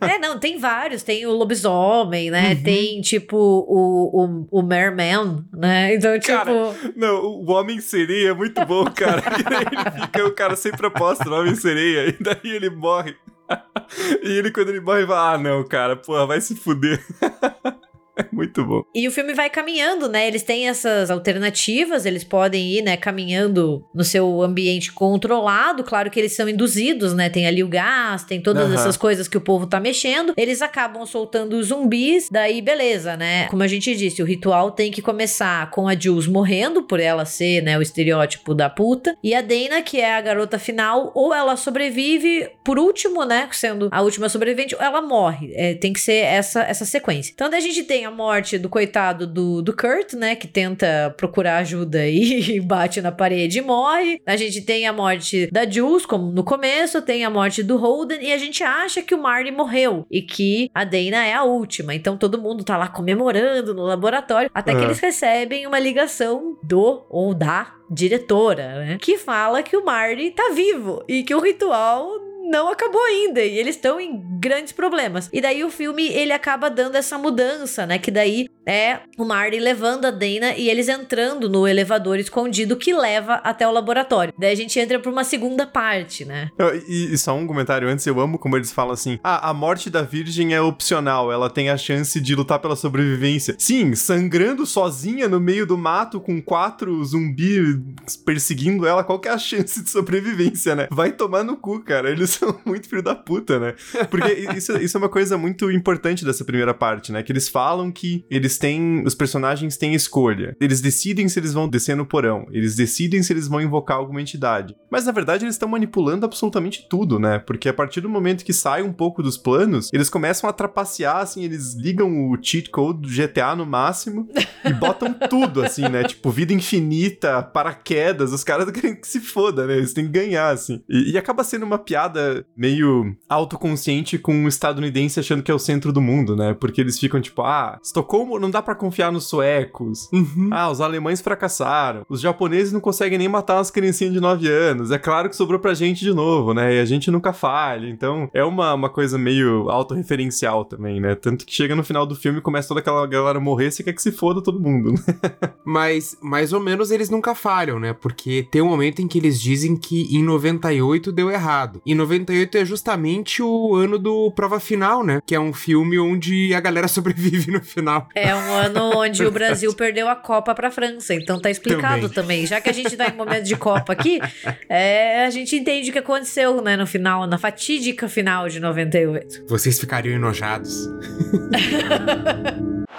é, 0.00 0.18
não, 0.18 0.38
tem 0.38 0.58
vários. 0.58 1.02
Tem 1.02 1.26
o 1.26 1.32
lobisomem, 1.32 2.30
né? 2.30 2.54
Uhum. 2.54 2.62
Tem 2.62 3.00
tipo 3.00 3.36
o, 3.36 4.24
o, 4.24 4.60
o 4.60 4.62
Merman, 4.62 5.44
né? 5.52 5.94
Então, 5.94 6.18
tipo. 6.18 6.36
Cara, 6.36 6.74
não, 6.96 7.24
o 7.24 7.50
Homem-Sereia 7.50 8.30
é 8.30 8.34
muito 8.34 8.64
bom, 8.64 8.84
cara. 8.86 9.22
ele 9.34 10.00
fica 10.02 10.26
o 10.26 10.32
cara 10.32 10.56
sem 10.56 10.72
proposta 10.72 11.28
no 11.44 11.50
Homem-Sereia. 11.50 12.14
Ainda 12.16 12.40
Aí 12.42 12.50
ele 12.50 12.70
morre. 12.70 13.16
e 14.22 14.32
ele, 14.32 14.50
quando 14.50 14.70
ele 14.70 14.80
morre, 14.80 15.06
fala: 15.06 15.34
Ah, 15.34 15.38
não, 15.38 15.62
cara, 15.64 15.96
porra, 15.96 16.26
vai 16.26 16.40
se 16.40 16.56
fuder. 16.56 17.04
É 18.24 18.26
muito 18.32 18.64
bom. 18.64 18.84
E 18.94 19.08
o 19.08 19.10
filme 19.10 19.34
vai 19.34 19.50
caminhando, 19.50 20.08
né? 20.08 20.26
Eles 20.28 20.42
têm 20.42 20.68
essas 20.68 21.10
alternativas, 21.10 22.06
eles 22.06 22.22
podem 22.22 22.78
ir, 22.78 22.82
né, 22.82 22.96
caminhando 22.96 23.84
no 23.92 24.04
seu 24.04 24.40
ambiente 24.40 24.92
controlado. 24.92 25.82
Claro 25.82 26.10
que 26.10 26.20
eles 26.20 26.34
são 26.34 26.48
induzidos, 26.48 27.12
né? 27.12 27.28
Tem 27.28 27.46
ali 27.46 27.62
o 27.62 27.68
gás, 27.68 28.22
tem 28.22 28.40
todas 28.40 28.68
uhum. 28.68 28.74
essas 28.74 28.96
coisas 28.96 29.26
que 29.26 29.36
o 29.36 29.40
povo 29.40 29.66
tá 29.66 29.80
mexendo. 29.80 30.32
Eles 30.36 30.62
acabam 30.62 31.04
soltando 31.06 31.54
os 31.54 31.66
zumbis, 31.66 32.28
daí 32.30 32.62
beleza, 32.62 33.16
né? 33.16 33.46
Como 33.48 33.62
a 33.62 33.66
gente 33.66 33.94
disse, 33.96 34.22
o 34.22 34.26
ritual 34.26 34.70
tem 34.70 34.92
que 34.92 35.02
começar 35.02 35.70
com 35.70 35.88
a 35.88 35.98
Jules 35.98 36.26
morrendo, 36.26 36.82
por 36.82 37.00
ela 37.00 37.24
ser, 37.24 37.62
né, 37.62 37.76
o 37.78 37.82
estereótipo 37.82 38.54
da 38.54 38.70
puta. 38.70 39.16
E 39.22 39.34
a 39.34 39.40
Dana, 39.40 39.82
que 39.82 40.00
é 40.00 40.14
a 40.14 40.20
garota 40.20 40.58
final, 40.58 41.10
ou 41.14 41.34
ela 41.34 41.56
sobrevive, 41.56 42.48
por 42.62 42.78
último, 42.78 43.24
né, 43.24 43.48
sendo 43.52 43.88
a 43.90 44.02
última 44.02 44.28
sobrevivente, 44.28 44.74
ou 44.74 44.80
ela 44.80 45.02
morre. 45.02 45.52
É, 45.54 45.74
tem 45.74 45.92
que 45.92 46.00
ser 46.00 46.24
essa, 46.24 46.62
essa 46.62 46.84
sequência. 46.84 47.32
Então, 47.34 47.50
daí 47.50 47.58
a 47.58 47.62
gente 47.62 47.82
tem 47.84 48.03
a 48.04 48.10
morte 48.10 48.58
do 48.58 48.68
coitado 48.68 49.26
do, 49.26 49.62
do 49.62 49.74
Kurt, 49.74 50.14
né? 50.14 50.34
Que 50.34 50.46
tenta 50.46 51.14
procurar 51.16 51.58
ajuda 51.58 52.06
e 52.06 52.60
bate 52.60 53.00
na 53.00 53.12
parede 53.12 53.58
e 53.58 53.62
morre. 53.62 54.20
A 54.26 54.36
gente 54.36 54.60
tem 54.62 54.86
a 54.86 54.92
morte 54.92 55.48
da 55.50 55.68
Jules, 55.68 56.06
como 56.06 56.30
no 56.30 56.44
começo, 56.44 57.02
tem 57.02 57.24
a 57.24 57.30
morte 57.30 57.62
do 57.62 57.76
Holden, 57.76 58.22
e 58.22 58.32
a 58.32 58.38
gente 58.38 58.62
acha 58.62 59.02
que 59.02 59.14
o 59.14 59.22
Marty 59.22 59.50
morreu 59.50 60.06
e 60.10 60.22
que 60.22 60.70
a 60.74 60.84
Dana 60.84 61.24
é 61.24 61.32
a 61.32 61.44
última. 61.44 61.94
Então 61.94 62.16
todo 62.16 62.40
mundo 62.40 62.64
tá 62.64 62.76
lá 62.76 62.88
comemorando 62.88 63.74
no 63.74 63.82
laboratório, 63.82 64.50
até 64.54 64.74
que 64.74 64.80
é. 64.80 64.84
eles 64.84 64.98
recebem 64.98 65.66
uma 65.66 65.78
ligação 65.78 66.56
do 66.62 67.04
ou 67.08 67.34
da 67.34 67.74
diretora, 67.90 68.84
né? 68.84 68.98
Que 69.00 69.18
fala 69.18 69.62
que 69.62 69.76
o 69.76 69.84
Marty 69.84 70.30
tá 70.30 70.52
vivo 70.54 71.04
e 71.08 71.22
que 71.22 71.34
o 71.34 71.40
ritual 71.40 72.08
não 72.44 72.70
acabou 72.70 73.02
ainda 73.04 73.40
e 73.40 73.58
eles 73.58 73.76
estão 73.76 74.00
em 74.00 74.22
grandes 74.38 74.72
problemas. 74.72 75.28
E 75.32 75.40
daí 75.40 75.64
o 75.64 75.70
filme 75.70 76.08
ele 76.08 76.32
acaba 76.32 76.68
dando 76.70 76.96
essa 76.96 77.16
mudança, 77.18 77.86
né? 77.86 77.98
Que 77.98 78.10
daí 78.10 78.48
é 78.66 79.00
o 79.18 79.24
Marty 79.24 79.58
levando 79.58 80.04
a 80.06 80.10
Dana 80.10 80.54
e 80.56 80.68
eles 80.68 80.88
entrando 80.88 81.48
no 81.48 81.66
elevador 81.66 82.18
escondido 82.18 82.76
que 82.76 82.94
leva 82.94 83.34
até 83.36 83.66
o 83.66 83.72
laboratório. 83.72 84.32
Daí 84.38 84.52
a 84.52 84.56
gente 84.56 84.78
entra 84.78 84.98
pra 84.98 85.10
uma 85.10 85.24
segunda 85.24 85.66
parte, 85.66 86.24
né? 86.24 86.50
E, 86.88 87.12
e 87.12 87.18
só 87.18 87.34
um 87.36 87.46
comentário 87.46 87.88
antes, 87.88 88.06
eu 88.06 88.20
amo 88.20 88.38
como 88.38 88.56
eles 88.56 88.72
falam 88.72 88.92
assim: 88.92 89.18
ah, 89.22 89.50
a 89.50 89.54
morte 89.54 89.90
da 89.90 90.02
Virgem 90.02 90.54
é 90.54 90.60
opcional, 90.60 91.32
ela 91.32 91.50
tem 91.50 91.70
a 91.70 91.76
chance 91.76 92.20
de 92.20 92.34
lutar 92.34 92.58
pela 92.58 92.76
sobrevivência. 92.76 93.56
Sim, 93.58 93.94
sangrando 93.94 94.66
sozinha 94.66 95.28
no 95.28 95.40
meio 95.40 95.66
do 95.66 95.76
mato 95.76 96.20
com 96.20 96.40
quatro 96.42 97.04
zumbis 97.04 97.76
perseguindo 98.24 98.86
ela, 98.86 99.04
qual 99.04 99.18
que 99.18 99.28
é 99.28 99.32
a 99.32 99.38
chance 99.38 99.82
de 99.82 99.90
sobrevivência, 99.90 100.74
né? 100.74 100.88
Vai 100.90 101.12
tomar 101.12 101.42
no 101.44 101.56
cu, 101.56 101.80
cara. 101.80 102.10
Eles 102.10 102.33
são 102.38 102.58
muito 102.64 102.88
filho 102.88 103.02
da 103.02 103.14
puta, 103.14 103.58
né? 103.58 103.74
Porque 104.10 104.32
isso, 104.56 104.76
isso 104.78 104.96
é 104.96 104.98
uma 104.98 105.08
coisa 105.08 105.36
muito 105.36 105.70
importante 105.70 106.24
dessa 106.24 106.44
primeira 106.44 106.74
parte, 106.74 107.12
né? 107.12 107.22
Que 107.22 107.32
eles 107.32 107.48
falam 107.48 107.90
que 107.90 108.24
eles 108.30 108.58
têm. 108.58 109.02
Os 109.04 109.14
personagens 109.14 109.76
têm 109.76 109.94
escolha. 109.94 110.56
Eles 110.60 110.80
decidem 110.80 111.28
se 111.28 111.38
eles 111.38 111.52
vão 111.52 111.68
descer 111.68 111.96
no 111.96 112.06
porão. 112.06 112.46
Eles 112.50 112.76
decidem 112.76 113.22
se 113.22 113.32
eles 113.32 113.48
vão 113.48 113.60
invocar 113.60 113.96
alguma 113.96 114.20
entidade. 114.20 114.76
Mas 114.90 115.06
na 115.06 115.12
verdade 115.12 115.44
eles 115.44 115.54
estão 115.54 115.68
manipulando 115.68 116.24
absolutamente 116.24 116.86
tudo, 116.88 117.18
né? 117.18 117.38
Porque 117.38 117.68
a 117.68 117.74
partir 117.74 118.00
do 118.00 118.08
momento 118.08 118.44
que 118.44 118.52
sai 118.52 118.82
um 118.82 118.92
pouco 118.92 119.22
dos 119.22 119.36
planos, 119.36 119.90
eles 119.92 120.08
começam 120.08 120.48
a 120.48 120.52
trapacear, 120.52 121.18
assim, 121.18 121.44
eles 121.44 121.74
ligam 121.74 122.30
o 122.30 122.38
cheat 122.40 122.70
code 122.70 123.00
do 123.00 123.08
GTA 123.08 123.54
no 123.56 123.66
máximo 123.66 124.28
e 124.64 124.72
botam 124.72 125.12
tudo, 125.28 125.62
assim, 125.62 125.88
né? 125.88 126.04
Tipo, 126.04 126.30
vida 126.30 126.52
infinita, 126.52 127.42
paraquedas, 127.42 128.32
os 128.32 128.44
caras 128.44 128.70
querem 128.70 128.94
que 128.94 129.06
se 129.06 129.20
foda, 129.20 129.66
né? 129.66 129.76
Eles 129.76 129.92
têm 129.92 130.04
que 130.04 130.12
ganhar, 130.12 130.50
assim. 130.50 130.82
E, 130.88 131.12
e 131.12 131.18
acaba 131.18 131.44
sendo 131.44 131.64
uma 131.64 131.78
piada 131.78 132.23
meio 132.56 133.16
autoconsciente 133.28 134.18
com 134.18 134.34
um 134.34 134.48
estadunidense 134.48 135.20
achando 135.20 135.42
que 135.42 135.50
é 135.50 135.54
o 135.54 135.58
centro 135.58 135.92
do 135.92 136.00
mundo, 136.00 136.36
né? 136.36 136.54
Porque 136.54 136.80
eles 136.80 136.98
ficam 136.98 137.20
tipo, 137.20 137.42
ah, 137.42 137.78
Estocolmo 137.82 138.38
não 138.38 138.50
dá 138.50 138.62
para 138.62 138.74
confiar 138.74 139.12
nos 139.12 139.28
suecos. 139.28 140.08
Uhum. 140.12 140.50
Ah, 140.52 140.70
os 140.70 140.80
alemães 140.80 141.20
fracassaram. 141.20 142.04
Os 142.08 142.20
japoneses 142.20 142.72
não 142.72 142.80
conseguem 142.80 143.18
nem 143.18 143.28
matar 143.28 143.56
umas 143.56 143.70
criancinhas 143.70 144.12
de 144.12 144.20
9 144.20 144.48
anos. 144.48 144.90
É 144.90 144.98
claro 144.98 145.28
que 145.28 145.36
sobrou 145.36 145.58
pra 145.58 145.74
gente 145.74 146.00
de 146.00 146.12
novo, 146.12 146.54
né? 146.54 146.74
E 146.74 146.80
a 146.80 146.84
gente 146.84 147.10
nunca 147.10 147.32
falha. 147.32 147.88
Então, 147.88 148.28
é 148.32 148.44
uma, 148.44 148.74
uma 148.74 148.88
coisa 148.88 149.18
meio 149.18 149.68
autorreferencial 149.70 150.64
também, 150.64 151.00
né? 151.00 151.14
Tanto 151.14 151.44
que 151.44 151.54
chega 151.54 151.74
no 151.74 151.84
final 151.84 152.06
do 152.06 152.14
filme 152.14 152.38
e 152.38 152.42
começa 152.42 152.68
toda 152.68 152.80
aquela 152.80 153.06
galera 153.06 153.40
morrer, 153.40 153.70
você 153.70 153.82
quer 153.82 153.92
que 153.92 154.02
se 154.02 154.12
foda 154.12 154.42
todo 154.42 154.60
mundo, 154.60 154.92
né? 154.92 154.98
Mas, 155.64 156.16
mais 156.22 156.52
ou 156.52 156.60
menos, 156.60 156.90
eles 156.90 157.10
nunca 157.10 157.34
falham, 157.34 157.80
né? 157.80 157.92
Porque 157.92 158.46
tem 158.50 158.62
um 158.62 158.68
momento 158.68 159.00
em 159.00 159.08
que 159.08 159.18
eles 159.18 159.40
dizem 159.40 159.76
que 159.76 160.14
em 160.14 160.22
98 160.22 161.10
deu 161.10 161.30
errado. 161.30 161.80
E 161.84 161.94
98 161.94 162.13
é 162.54 162.64
justamente 162.64 163.42
o 163.42 163.74
ano 163.74 163.98
do 163.98 164.30
Prova 164.32 164.60
Final, 164.60 165.04
né? 165.04 165.20
Que 165.26 165.34
é 165.34 165.40
um 165.40 165.52
filme 165.52 165.98
onde 165.98 166.54
a 166.54 166.60
galera 166.60 166.86
sobrevive 166.88 167.50
no 167.50 167.62
final. 167.62 168.08
É 168.14 168.34
um 168.34 168.52
ano 168.52 168.92
onde 168.96 169.24
o 169.24 169.30
Brasil 169.30 169.72
perdeu 169.74 170.08
a 170.08 170.16
Copa 170.16 170.54
pra 170.54 170.70
França. 170.70 171.14
Então 171.14 171.40
tá 171.40 171.50
explicado 171.50 172.08
também. 172.08 172.10
também. 172.10 172.46
Já 172.46 172.60
que 172.60 172.70
a 172.70 172.72
gente 172.72 172.96
tá 172.96 173.08
em 173.08 173.16
momento 173.16 173.44
de 173.44 173.56
Copa 173.56 173.92
aqui, 173.92 174.20
é, 174.68 175.24
a 175.24 175.30
gente 175.30 175.56
entende 175.56 175.90
o 175.90 175.92
que 175.92 175.98
aconteceu, 175.98 176.60
né? 176.60 176.76
No 176.76 176.86
final, 176.86 177.26
na 177.26 177.38
fatídica 177.38 178.08
final 178.08 178.48
de 178.48 178.60
98. 178.60 179.44
Vocês 179.48 179.78
ficariam 179.78 180.14
enojados. 180.14 180.86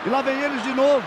e 0.05 0.09
lá 0.09 0.21
vem 0.21 0.41
eles 0.41 0.63
de 0.63 0.73
novo. 0.73 1.05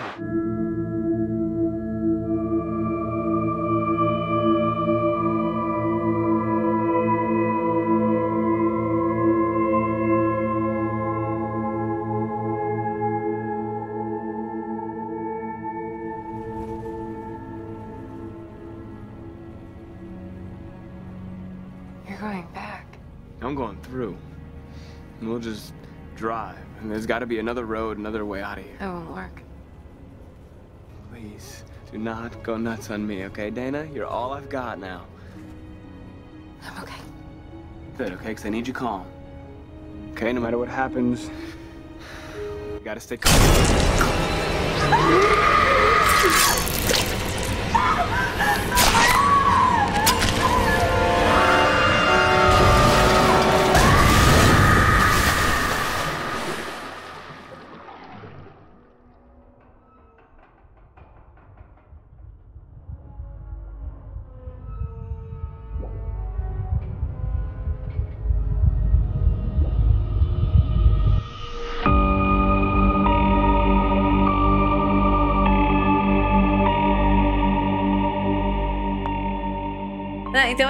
Going 23.59 23.79
through. 23.81 24.17
And 25.19 25.29
we'll 25.29 25.39
just 25.39 25.73
drive. 26.15 26.57
And 26.79 26.89
there's 26.89 27.05
got 27.05 27.19
to 27.19 27.25
be 27.25 27.39
another 27.39 27.65
road, 27.65 27.97
another 27.97 28.23
way 28.23 28.41
out 28.41 28.57
of 28.57 28.63
here. 28.63 28.77
That 28.79 28.87
won't 28.87 29.11
work. 29.11 29.41
Please, 31.11 31.65
do 31.91 31.97
not 31.97 32.41
go 32.41 32.55
nuts 32.55 32.89
on 32.89 33.05
me, 33.05 33.25
okay, 33.25 33.49
Dana? 33.49 33.85
You're 33.93 34.05
all 34.05 34.31
I've 34.31 34.47
got 34.47 34.79
now. 34.79 35.05
I'm 36.63 36.83
okay. 36.83 37.01
Good, 37.97 38.13
okay? 38.13 38.29
Because 38.29 38.45
I 38.45 38.49
need 38.49 38.65
you 38.65 38.71
calm. 38.71 39.05
Okay, 40.11 40.31
no 40.31 40.39
matter 40.39 40.57
what 40.57 40.69
happens, 40.69 41.29
you 42.37 42.79
gotta 42.81 43.01
stay 43.01 43.17
calm. 43.17 43.35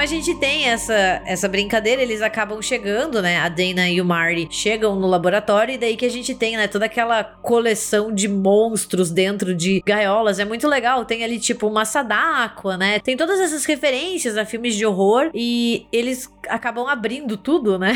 gente 0.10 0.34
tem 0.34 0.49
essa, 0.70 1.22
essa 1.26 1.48
brincadeira, 1.48 2.02
eles 2.02 2.22
acabam 2.22 2.62
chegando, 2.62 3.22
né? 3.22 3.38
A 3.38 3.50
Dana 3.50 3.90
e 3.90 4.02
o 4.02 4.06
Marty 4.06 4.48
chegam 4.52 4.96
no 4.96 5.08
laboratório, 5.08 5.76
e 5.76 5.78
daí 5.78 5.96
que 5.96 6.06
a 6.06 6.10
gente 6.10 6.34
tem, 6.36 6.58
né, 6.58 6.68
toda 6.68 6.86
aquela 6.86 7.24
coleção 7.24 8.14
de 8.14 8.28
monstros 8.28 9.12
dentro 9.12 9.54
de 9.54 9.82
gaiolas. 9.86 10.40
É 10.40 10.46
muito 10.46 10.68
legal. 10.68 11.06
Tem 11.06 11.24
ali, 11.24 11.40
tipo, 11.40 11.68
uma 11.68 11.86
Sadako, 11.86 12.74
né? 12.74 13.00
Tem 13.00 13.16
todas 13.18 13.40
essas 13.40 13.66
referências 13.66 14.38
a 14.38 14.46
filmes 14.46 14.76
de 14.76 14.86
horror 14.86 15.30
e 15.34 15.88
eles 15.92 16.32
acabam 16.48 16.88
abrindo 16.88 17.38
tudo, 17.38 17.78
né? 17.78 17.94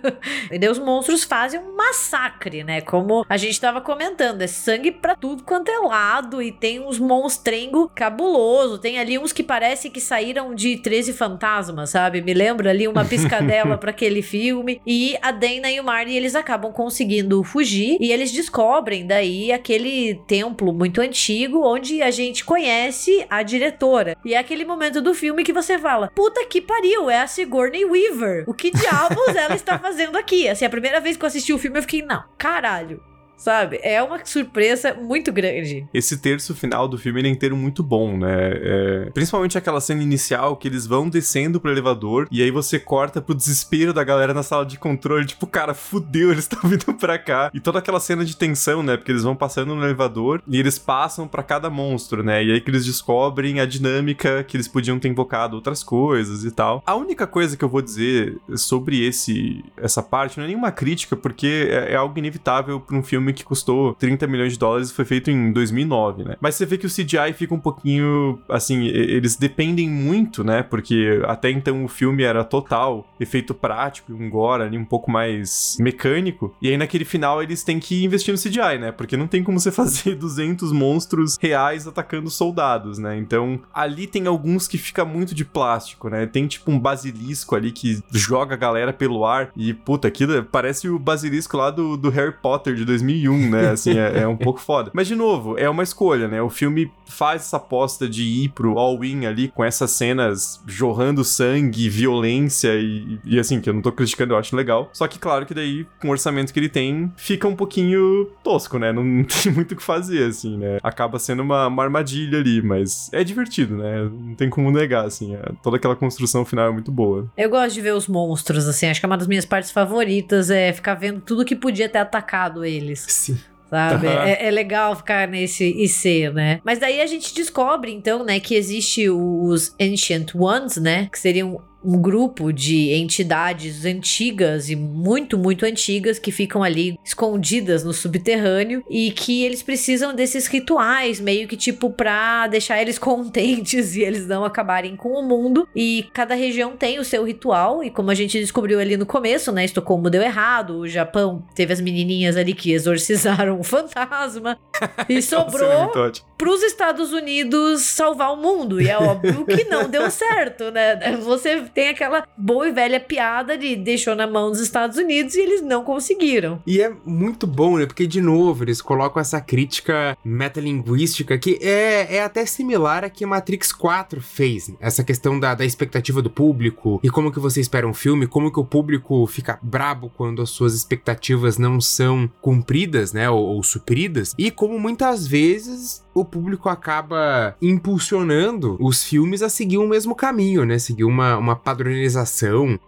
e 0.50 0.58
daí 0.58 0.68
os 0.68 0.78
monstros 0.78 1.24
fazem 1.24 1.60
um 1.60 1.76
massacre, 1.76 2.64
né? 2.64 2.80
Como 2.80 3.24
a 3.28 3.36
gente 3.36 3.60
tava 3.60 3.80
comentando, 3.80 4.42
é 4.42 4.46
sangue 4.46 4.92
pra 4.92 5.14
tudo 5.14 5.42
quanto 5.42 5.70
é 5.70 5.78
lado 5.78 6.42
e 6.42 6.52
tem 6.52 6.80
uns 6.80 6.98
monstrengo 6.98 7.90
cabuloso. 7.94 8.78
Tem 8.78 8.98
ali 8.98 9.18
uns 9.18 9.32
que 9.32 9.42
parece 9.42 9.90
que 9.90 10.00
saíram 10.00 10.54
de 10.54 10.76
13 10.76 11.12
fantasmas, 11.12 11.90
sabe? 11.90 12.05
Me 12.10 12.34
lembra 12.34 12.70
ali 12.70 12.88
uma 12.88 13.04
piscadela 13.04 13.76
para 13.78 13.90
aquele 13.90 14.22
filme. 14.22 14.80
E 14.86 15.16
a 15.22 15.30
Dana 15.30 15.70
e 15.70 15.80
o 15.80 15.84
Marty, 15.84 16.12
eles 16.12 16.34
acabam 16.34 16.72
conseguindo 16.72 17.42
fugir 17.42 17.96
e 18.00 18.12
eles 18.12 18.32
descobrem 18.32 19.06
daí 19.06 19.52
aquele 19.52 20.20
templo 20.26 20.72
muito 20.72 21.00
antigo 21.00 21.66
onde 21.66 22.02
a 22.02 22.10
gente 22.10 22.44
conhece 22.44 23.24
a 23.28 23.42
diretora. 23.42 24.16
E 24.24 24.34
é 24.34 24.38
aquele 24.38 24.64
momento 24.64 25.00
do 25.00 25.14
filme 25.14 25.44
que 25.44 25.52
você 25.52 25.78
fala: 25.78 26.10
"Puta 26.14 26.44
que 26.46 26.60
pariu, 26.60 27.10
é 27.10 27.20
a 27.20 27.26
Sigourney 27.26 27.84
Weaver. 27.84 28.44
O 28.46 28.54
que 28.54 28.70
diabos 28.70 29.34
ela 29.34 29.54
está 29.54 29.78
fazendo 29.78 30.16
aqui?" 30.16 30.48
Assim, 30.48 30.64
a 30.64 30.70
primeira 30.70 31.00
vez 31.00 31.16
que 31.16 31.24
eu 31.24 31.28
assisti 31.28 31.52
o 31.52 31.58
filme 31.58 31.78
eu 31.78 31.82
fiquei: 31.82 32.02
"Não, 32.02 32.22
caralho, 32.38 33.00
sabe? 33.36 33.78
É 33.82 34.02
uma 34.02 34.24
surpresa 34.24 34.94
muito 34.94 35.32
grande. 35.32 35.86
Esse 35.92 36.18
terço 36.18 36.54
final 36.54 36.88
do 36.88 36.98
filme 36.98 37.20
ele 37.20 37.28
é 37.28 37.30
inteiro 37.30 37.56
muito 37.56 37.82
bom, 37.82 38.16
né? 38.16 38.50
É... 38.52 39.10
Principalmente 39.12 39.58
aquela 39.58 39.80
cena 39.80 40.02
inicial 40.02 40.56
que 40.56 40.68
eles 40.68 40.86
vão 40.86 41.08
descendo 41.08 41.60
pro 41.60 41.70
elevador 41.70 42.26
e 42.30 42.42
aí 42.42 42.50
você 42.50 42.78
corta 42.78 43.20
pro 43.20 43.34
desespero 43.34 43.92
da 43.92 44.02
galera 44.02 44.32
na 44.32 44.42
sala 44.42 44.64
de 44.64 44.78
controle, 44.78 45.26
tipo, 45.26 45.46
cara, 45.46 45.74
fudeu, 45.74 46.30
eles 46.32 46.44
estão 46.44 46.68
vindo 46.68 46.94
pra 46.94 47.18
cá. 47.18 47.50
E 47.52 47.60
toda 47.60 47.78
aquela 47.78 48.00
cena 48.00 48.24
de 48.24 48.36
tensão, 48.36 48.82
né? 48.82 48.96
Porque 48.96 49.12
eles 49.12 49.22
vão 49.22 49.36
passando 49.36 49.74
no 49.74 49.84
elevador 49.84 50.42
e 50.46 50.58
eles 50.58 50.78
passam 50.78 51.28
para 51.28 51.42
cada 51.42 51.70
monstro, 51.70 52.22
né? 52.22 52.44
E 52.44 52.52
aí 52.52 52.60
que 52.60 52.70
eles 52.70 52.84
descobrem 52.84 53.60
a 53.60 53.66
dinâmica 53.66 54.42
que 54.44 54.56
eles 54.56 54.68
podiam 54.68 54.98
ter 54.98 55.08
invocado 55.08 55.56
outras 55.56 55.82
coisas 55.82 56.44
e 56.44 56.50
tal. 56.50 56.82
A 56.86 56.94
única 56.94 57.26
coisa 57.26 57.56
que 57.56 57.64
eu 57.64 57.68
vou 57.68 57.82
dizer 57.82 58.38
sobre 58.56 59.06
esse 59.06 59.64
essa 59.76 60.02
parte 60.02 60.38
não 60.38 60.44
é 60.44 60.48
nenhuma 60.48 60.70
crítica, 60.70 61.16
porque 61.16 61.68
é, 61.70 61.92
é 61.92 61.96
algo 61.96 62.18
inevitável 62.18 62.80
para 62.80 62.96
um 62.96 63.02
filme 63.02 63.25
filme 63.26 63.32
que 63.32 63.44
custou 63.44 63.94
30 63.94 64.26
milhões 64.26 64.52
de 64.52 64.58
dólares 64.58 64.90
e 64.90 64.94
foi 64.94 65.04
feito 65.04 65.30
em 65.30 65.52
2009, 65.52 66.24
né? 66.24 66.36
Mas 66.40 66.54
você 66.54 66.66
vê 66.66 66.78
que 66.78 66.86
o 66.86 66.90
CGI 66.90 67.32
fica 67.34 67.54
um 67.54 67.58
pouquinho, 67.58 68.38
assim, 68.48 68.86
eles 68.86 69.36
dependem 69.36 69.88
muito, 69.88 70.44
né? 70.44 70.62
Porque 70.62 71.20
até 71.24 71.50
então 71.50 71.84
o 71.84 71.88
filme 71.88 72.22
era 72.22 72.44
total 72.44 73.06
efeito 73.18 73.54
prático, 73.54 74.12
um 74.12 74.30
gore 74.30 74.62
ali 74.62 74.78
um 74.78 74.84
pouco 74.84 75.10
mais 75.10 75.76
mecânico. 75.80 76.54
E 76.60 76.68
aí 76.68 76.76
naquele 76.76 77.04
final 77.04 77.42
eles 77.42 77.64
têm 77.64 77.80
que 77.80 78.04
investir 78.04 78.32
no 78.32 78.40
CGI, 78.40 78.78
né? 78.78 78.92
Porque 78.92 79.16
não 79.16 79.26
tem 79.26 79.42
como 79.42 79.58
você 79.58 79.72
fazer 79.72 80.14
200 80.14 80.72
monstros 80.72 81.36
reais 81.40 81.86
atacando 81.86 82.30
soldados, 82.30 82.98
né? 82.98 83.16
Então 83.16 83.60
ali 83.74 84.06
tem 84.06 84.26
alguns 84.26 84.68
que 84.68 84.78
fica 84.78 85.04
muito 85.04 85.34
de 85.34 85.44
plástico, 85.44 86.08
né? 86.08 86.26
Tem 86.26 86.46
tipo 86.46 86.70
um 86.70 86.78
basilisco 86.78 87.54
ali 87.54 87.72
que 87.72 88.02
joga 88.12 88.54
a 88.54 88.58
galera 88.58 88.92
pelo 88.92 89.24
ar 89.24 89.50
e 89.56 89.72
puta, 89.72 90.08
aquilo 90.08 90.44
parece 90.44 90.88
o 90.88 90.98
basilisco 90.98 91.56
lá 91.56 91.70
do, 91.70 91.96
do 91.96 92.10
Harry 92.10 92.34
Potter 92.40 92.74
de 92.74 92.84
2000 92.84 93.15
2001, 93.16 93.50
né? 93.50 93.70
Assim, 93.76 93.98
é, 93.98 94.20
é, 94.20 94.28
um 94.28 94.36
pouco 94.36 94.60
foda. 94.60 94.90
Mas, 94.92 95.06
de 95.06 95.14
novo, 95.14 95.58
é 95.58 95.68
uma 95.68 95.82
escolha, 95.82 96.28
né? 96.28 96.40
O 96.42 96.50
filme 96.50 96.90
faz 97.06 97.42
essa 97.42 97.56
aposta 97.56 98.08
de 98.08 98.22
ir 98.22 98.48
pro 98.50 98.78
all-in 98.78 99.26
ali 99.26 99.48
com 99.48 99.64
essas 99.64 99.90
cenas 99.92 100.60
jorrando 100.66 101.24
sangue, 101.24 101.88
violência 101.88 102.74
e, 102.74 103.18
e, 103.24 103.38
assim, 103.38 103.60
que 103.60 103.70
eu 103.70 103.74
não 103.74 103.82
tô 103.82 103.92
criticando, 103.92 104.34
eu 104.34 104.38
acho 104.38 104.56
legal. 104.56 104.90
Só 104.92 105.06
que, 105.06 105.18
claro 105.18 105.46
que 105.46 105.54
daí, 105.54 105.86
com 106.00 106.08
o 106.08 106.10
orçamento 106.10 106.52
que 106.52 106.58
ele 106.58 106.68
tem, 106.68 107.12
fica 107.16 107.46
um 107.46 107.56
pouquinho 107.56 108.28
tosco, 108.42 108.78
né? 108.78 108.92
Não, 108.96 109.24
tem 109.24 109.52
muito 109.52 109.72
o 109.72 109.76
que 109.76 109.82
fazer, 109.82 110.24
assim, 110.24 110.56
né? 110.56 110.78
Acaba 110.82 111.18
sendo 111.18 111.42
uma, 111.42 111.66
uma 111.66 111.82
armadilha 111.82 112.38
ali, 112.38 112.62
mas 112.62 113.10
é 113.12 113.22
divertido, 113.22 113.76
né? 113.76 114.08
Não 114.10 114.34
tem 114.34 114.48
como 114.48 114.70
negar, 114.70 115.04
assim. 115.04 115.34
É, 115.34 115.52
toda 115.62 115.76
aquela 115.76 115.94
construção 115.94 116.44
final 116.44 116.68
é 116.68 116.72
muito 116.72 116.90
boa. 116.90 117.30
Eu 117.36 117.50
gosto 117.50 117.74
de 117.74 117.80
ver 117.80 117.94
os 117.94 118.08
monstros, 118.08 118.66
assim. 118.66 118.86
Acho 118.86 119.00
que 119.00 119.06
é 119.06 119.08
uma 119.08 119.18
das 119.18 119.26
minhas 119.26 119.44
partes 119.44 119.70
favoritas 119.70 120.50
é 120.50 120.72
ficar 120.72 120.94
vendo 120.94 121.20
tudo 121.20 121.44
que 121.44 121.54
podia 121.54 121.88
ter 121.88 121.98
atacado 121.98 122.64
eles. 122.64 123.05
Sim 123.06 123.38
sabe? 123.68 124.06
Uhum. 124.06 124.12
É, 124.12 124.46
é, 124.46 124.50
legal 124.50 124.94
ficar 124.94 125.28
nesse 125.28 125.64
IC, 125.64 126.30
né? 126.32 126.60
Mas 126.64 126.78
daí 126.78 127.00
a 127.00 127.06
gente 127.06 127.34
descobre, 127.34 127.92
então, 127.92 128.24
né, 128.24 128.38
que 128.40 128.54
existe 128.54 129.08
os 129.10 129.74
Ancient 129.80 130.34
Ones, 130.34 130.76
né? 130.76 131.08
Que 131.10 131.18
seriam 131.18 131.60
um 131.86 132.02
grupo 132.02 132.52
de 132.52 132.92
entidades 132.92 133.84
antigas 133.84 134.68
e 134.68 134.74
muito, 134.74 135.38
muito 135.38 135.64
antigas 135.64 136.18
que 136.18 136.32
ficam 136.32 136.64
ali 136.64 136.98
escondidas 137.04 137.84
no 137.84 137.92
subterrâneo 137.92 138.82
e 138.90 139.12
que 139.12 139.44
eles 139.44 139.62
precisam 139.62 140.12
desses 140.12 140.48
rituais, 140.48 141.20
meio 141.20 141.46
que 141.46 141.56
tipo 141.56 141.88
pra 141.88 142.48
deixar 142.48 142.82
eles 142.82 142.98
contentes 142.98 143.94
e 143.94 144.02
eles 144.02 144.26
não 144.26 144.44
acabarem 144.44 144.96
com 144.96 145.10
o 145.10 145.22
mundo. 145.22 145.68
E 145.76 146.08
cada 146.12 146.34
região 146.34 146.76
tem 146.76 146.98
o 146.98 147.04
seu 147.04 147.22
ritual, 147.24 147.84
e 147.84 147.90
como 147.90 148.10
a 148.10 148.14
gente 148.14 148.40
descobriu 148.40 148.80
ali 148.80 148.96
no 148.96 149.06
começo, 149.06 149.52
né? 149.52 149.64
Estocolmo 149.64 150.10
deu 150.10 150.22
errado, 150.22 150.78
o 150.78 150.88
Japão 150.88 151.44
teve 151.54 151.72
as 151.72 151.80
menininhas 151.80 152.36
ali 152.36 152.52
que 152.52 152.72
exorcizaram 152.72 153.58
o 153.60 153.62
fantasma 153.62 154.58
e 155.08 155.22
sobrou 155.22 155.92
pros 156.36 156.62
Estados 156.62 157.12
Unidos 157.12 157.82
salvar 157.82 158.32
o 158.32 158.36
mundo. 158.36 158.80
E 158.80 158.88
é 158.88 158.98
óbvio 158.98 159.44
que 159.46 159.64
não 159.64 159.88
deu 159.88 160.10
certo, 160.10 160.70
né? 160.70 161.16
Você 161.22 161.62
tem 161.76 161.90
aquela 161.90 162.26
boa 162.38 162.66
e 162.66 162.72
velha 162.72 162.98
piada 162.98 163.58
de 163.58 163.76
deixou 163.76 164.16
na 164.16 164.26
mão 164.26 164.50
dos 164.50 164.60
Estados 164.60 164.96
Unidos 164.96 165.34
e 165.34 165.42
eles 165.42 165.60
não 165.60 165.84
conseguiram. 165.84 166.62
E 166.66 166.80
é 166.80 166.90
muito 167.04 167.46
bom, 167.46 167.76
né? 167.76 167.84
Porque, 167.84 168.06
de 168.06 168.22
novo, 168.22 168.64
eles 168.64 168.80
colocam 168.80 169.20
essa 169.20 169.42
crítica 169.42 170.16
metalinguística 170.24 171.36
que 171.36 171.58
é, 171.60 172.16
é 172.16 172.22
até 172.22 172.46
similar 172.46 173.04
a 173.04 173.10
que 173.10 173.26
Matrix 173.26 173.72
4 173.72 174.22
fez. 174.22 174.68
Né? 174.68 174.76
Essa 174.80 175.04
questão 175.04 175.38
da, 175.38 175.54
da 175.54 175.66
expectativa 175.66 176.22
do 176.22 176.30
público 176.30 176.98
e 177.04 177.10
como 177.10 177.30
que 177.30 177.38
você 177.38 177.60
espera 177.60 177.86
um 177.86 177.92
filme, 177.92 178.26
como 178.26 178.50
que 178.50 178.58
o 178.58 178.64
público 178.64 179.26
fica 179.26 179.58
brabo 179.60 180.10
quando 180.16 180.40
as 180.40 180.48
suas 180.48 180.74
expectativas 180.74 181.58
não 181.58 181.78
são 181.78 182.26
cumpridas, 182.40 183.12
né? 183.12 183.28
Ou, 183.28 183.38
ou 183.38 183.62
supridas. 183.62 184.34
E 184.38 184.50
como 184.50 184.78
muitas 184.78 185.26
vezes 185.26 186.05
o 186.16 186.24
público 186.24 186.70
acaba 186.70 187.54
impulsionando 187.60 188.78
os 188.80 189.04
filmes 189.04 189.42
a 189.42 189.50
seguir 189.50 189.76
o 189.76 189.86
mesmo 189.86 190.14
caminho, 190.14 190.64
né? 190.64 190.78
Seguir 190.78 191.04
uma, 191.04 191.36
uma 191.36 191.54
padronização. 191.54 192.80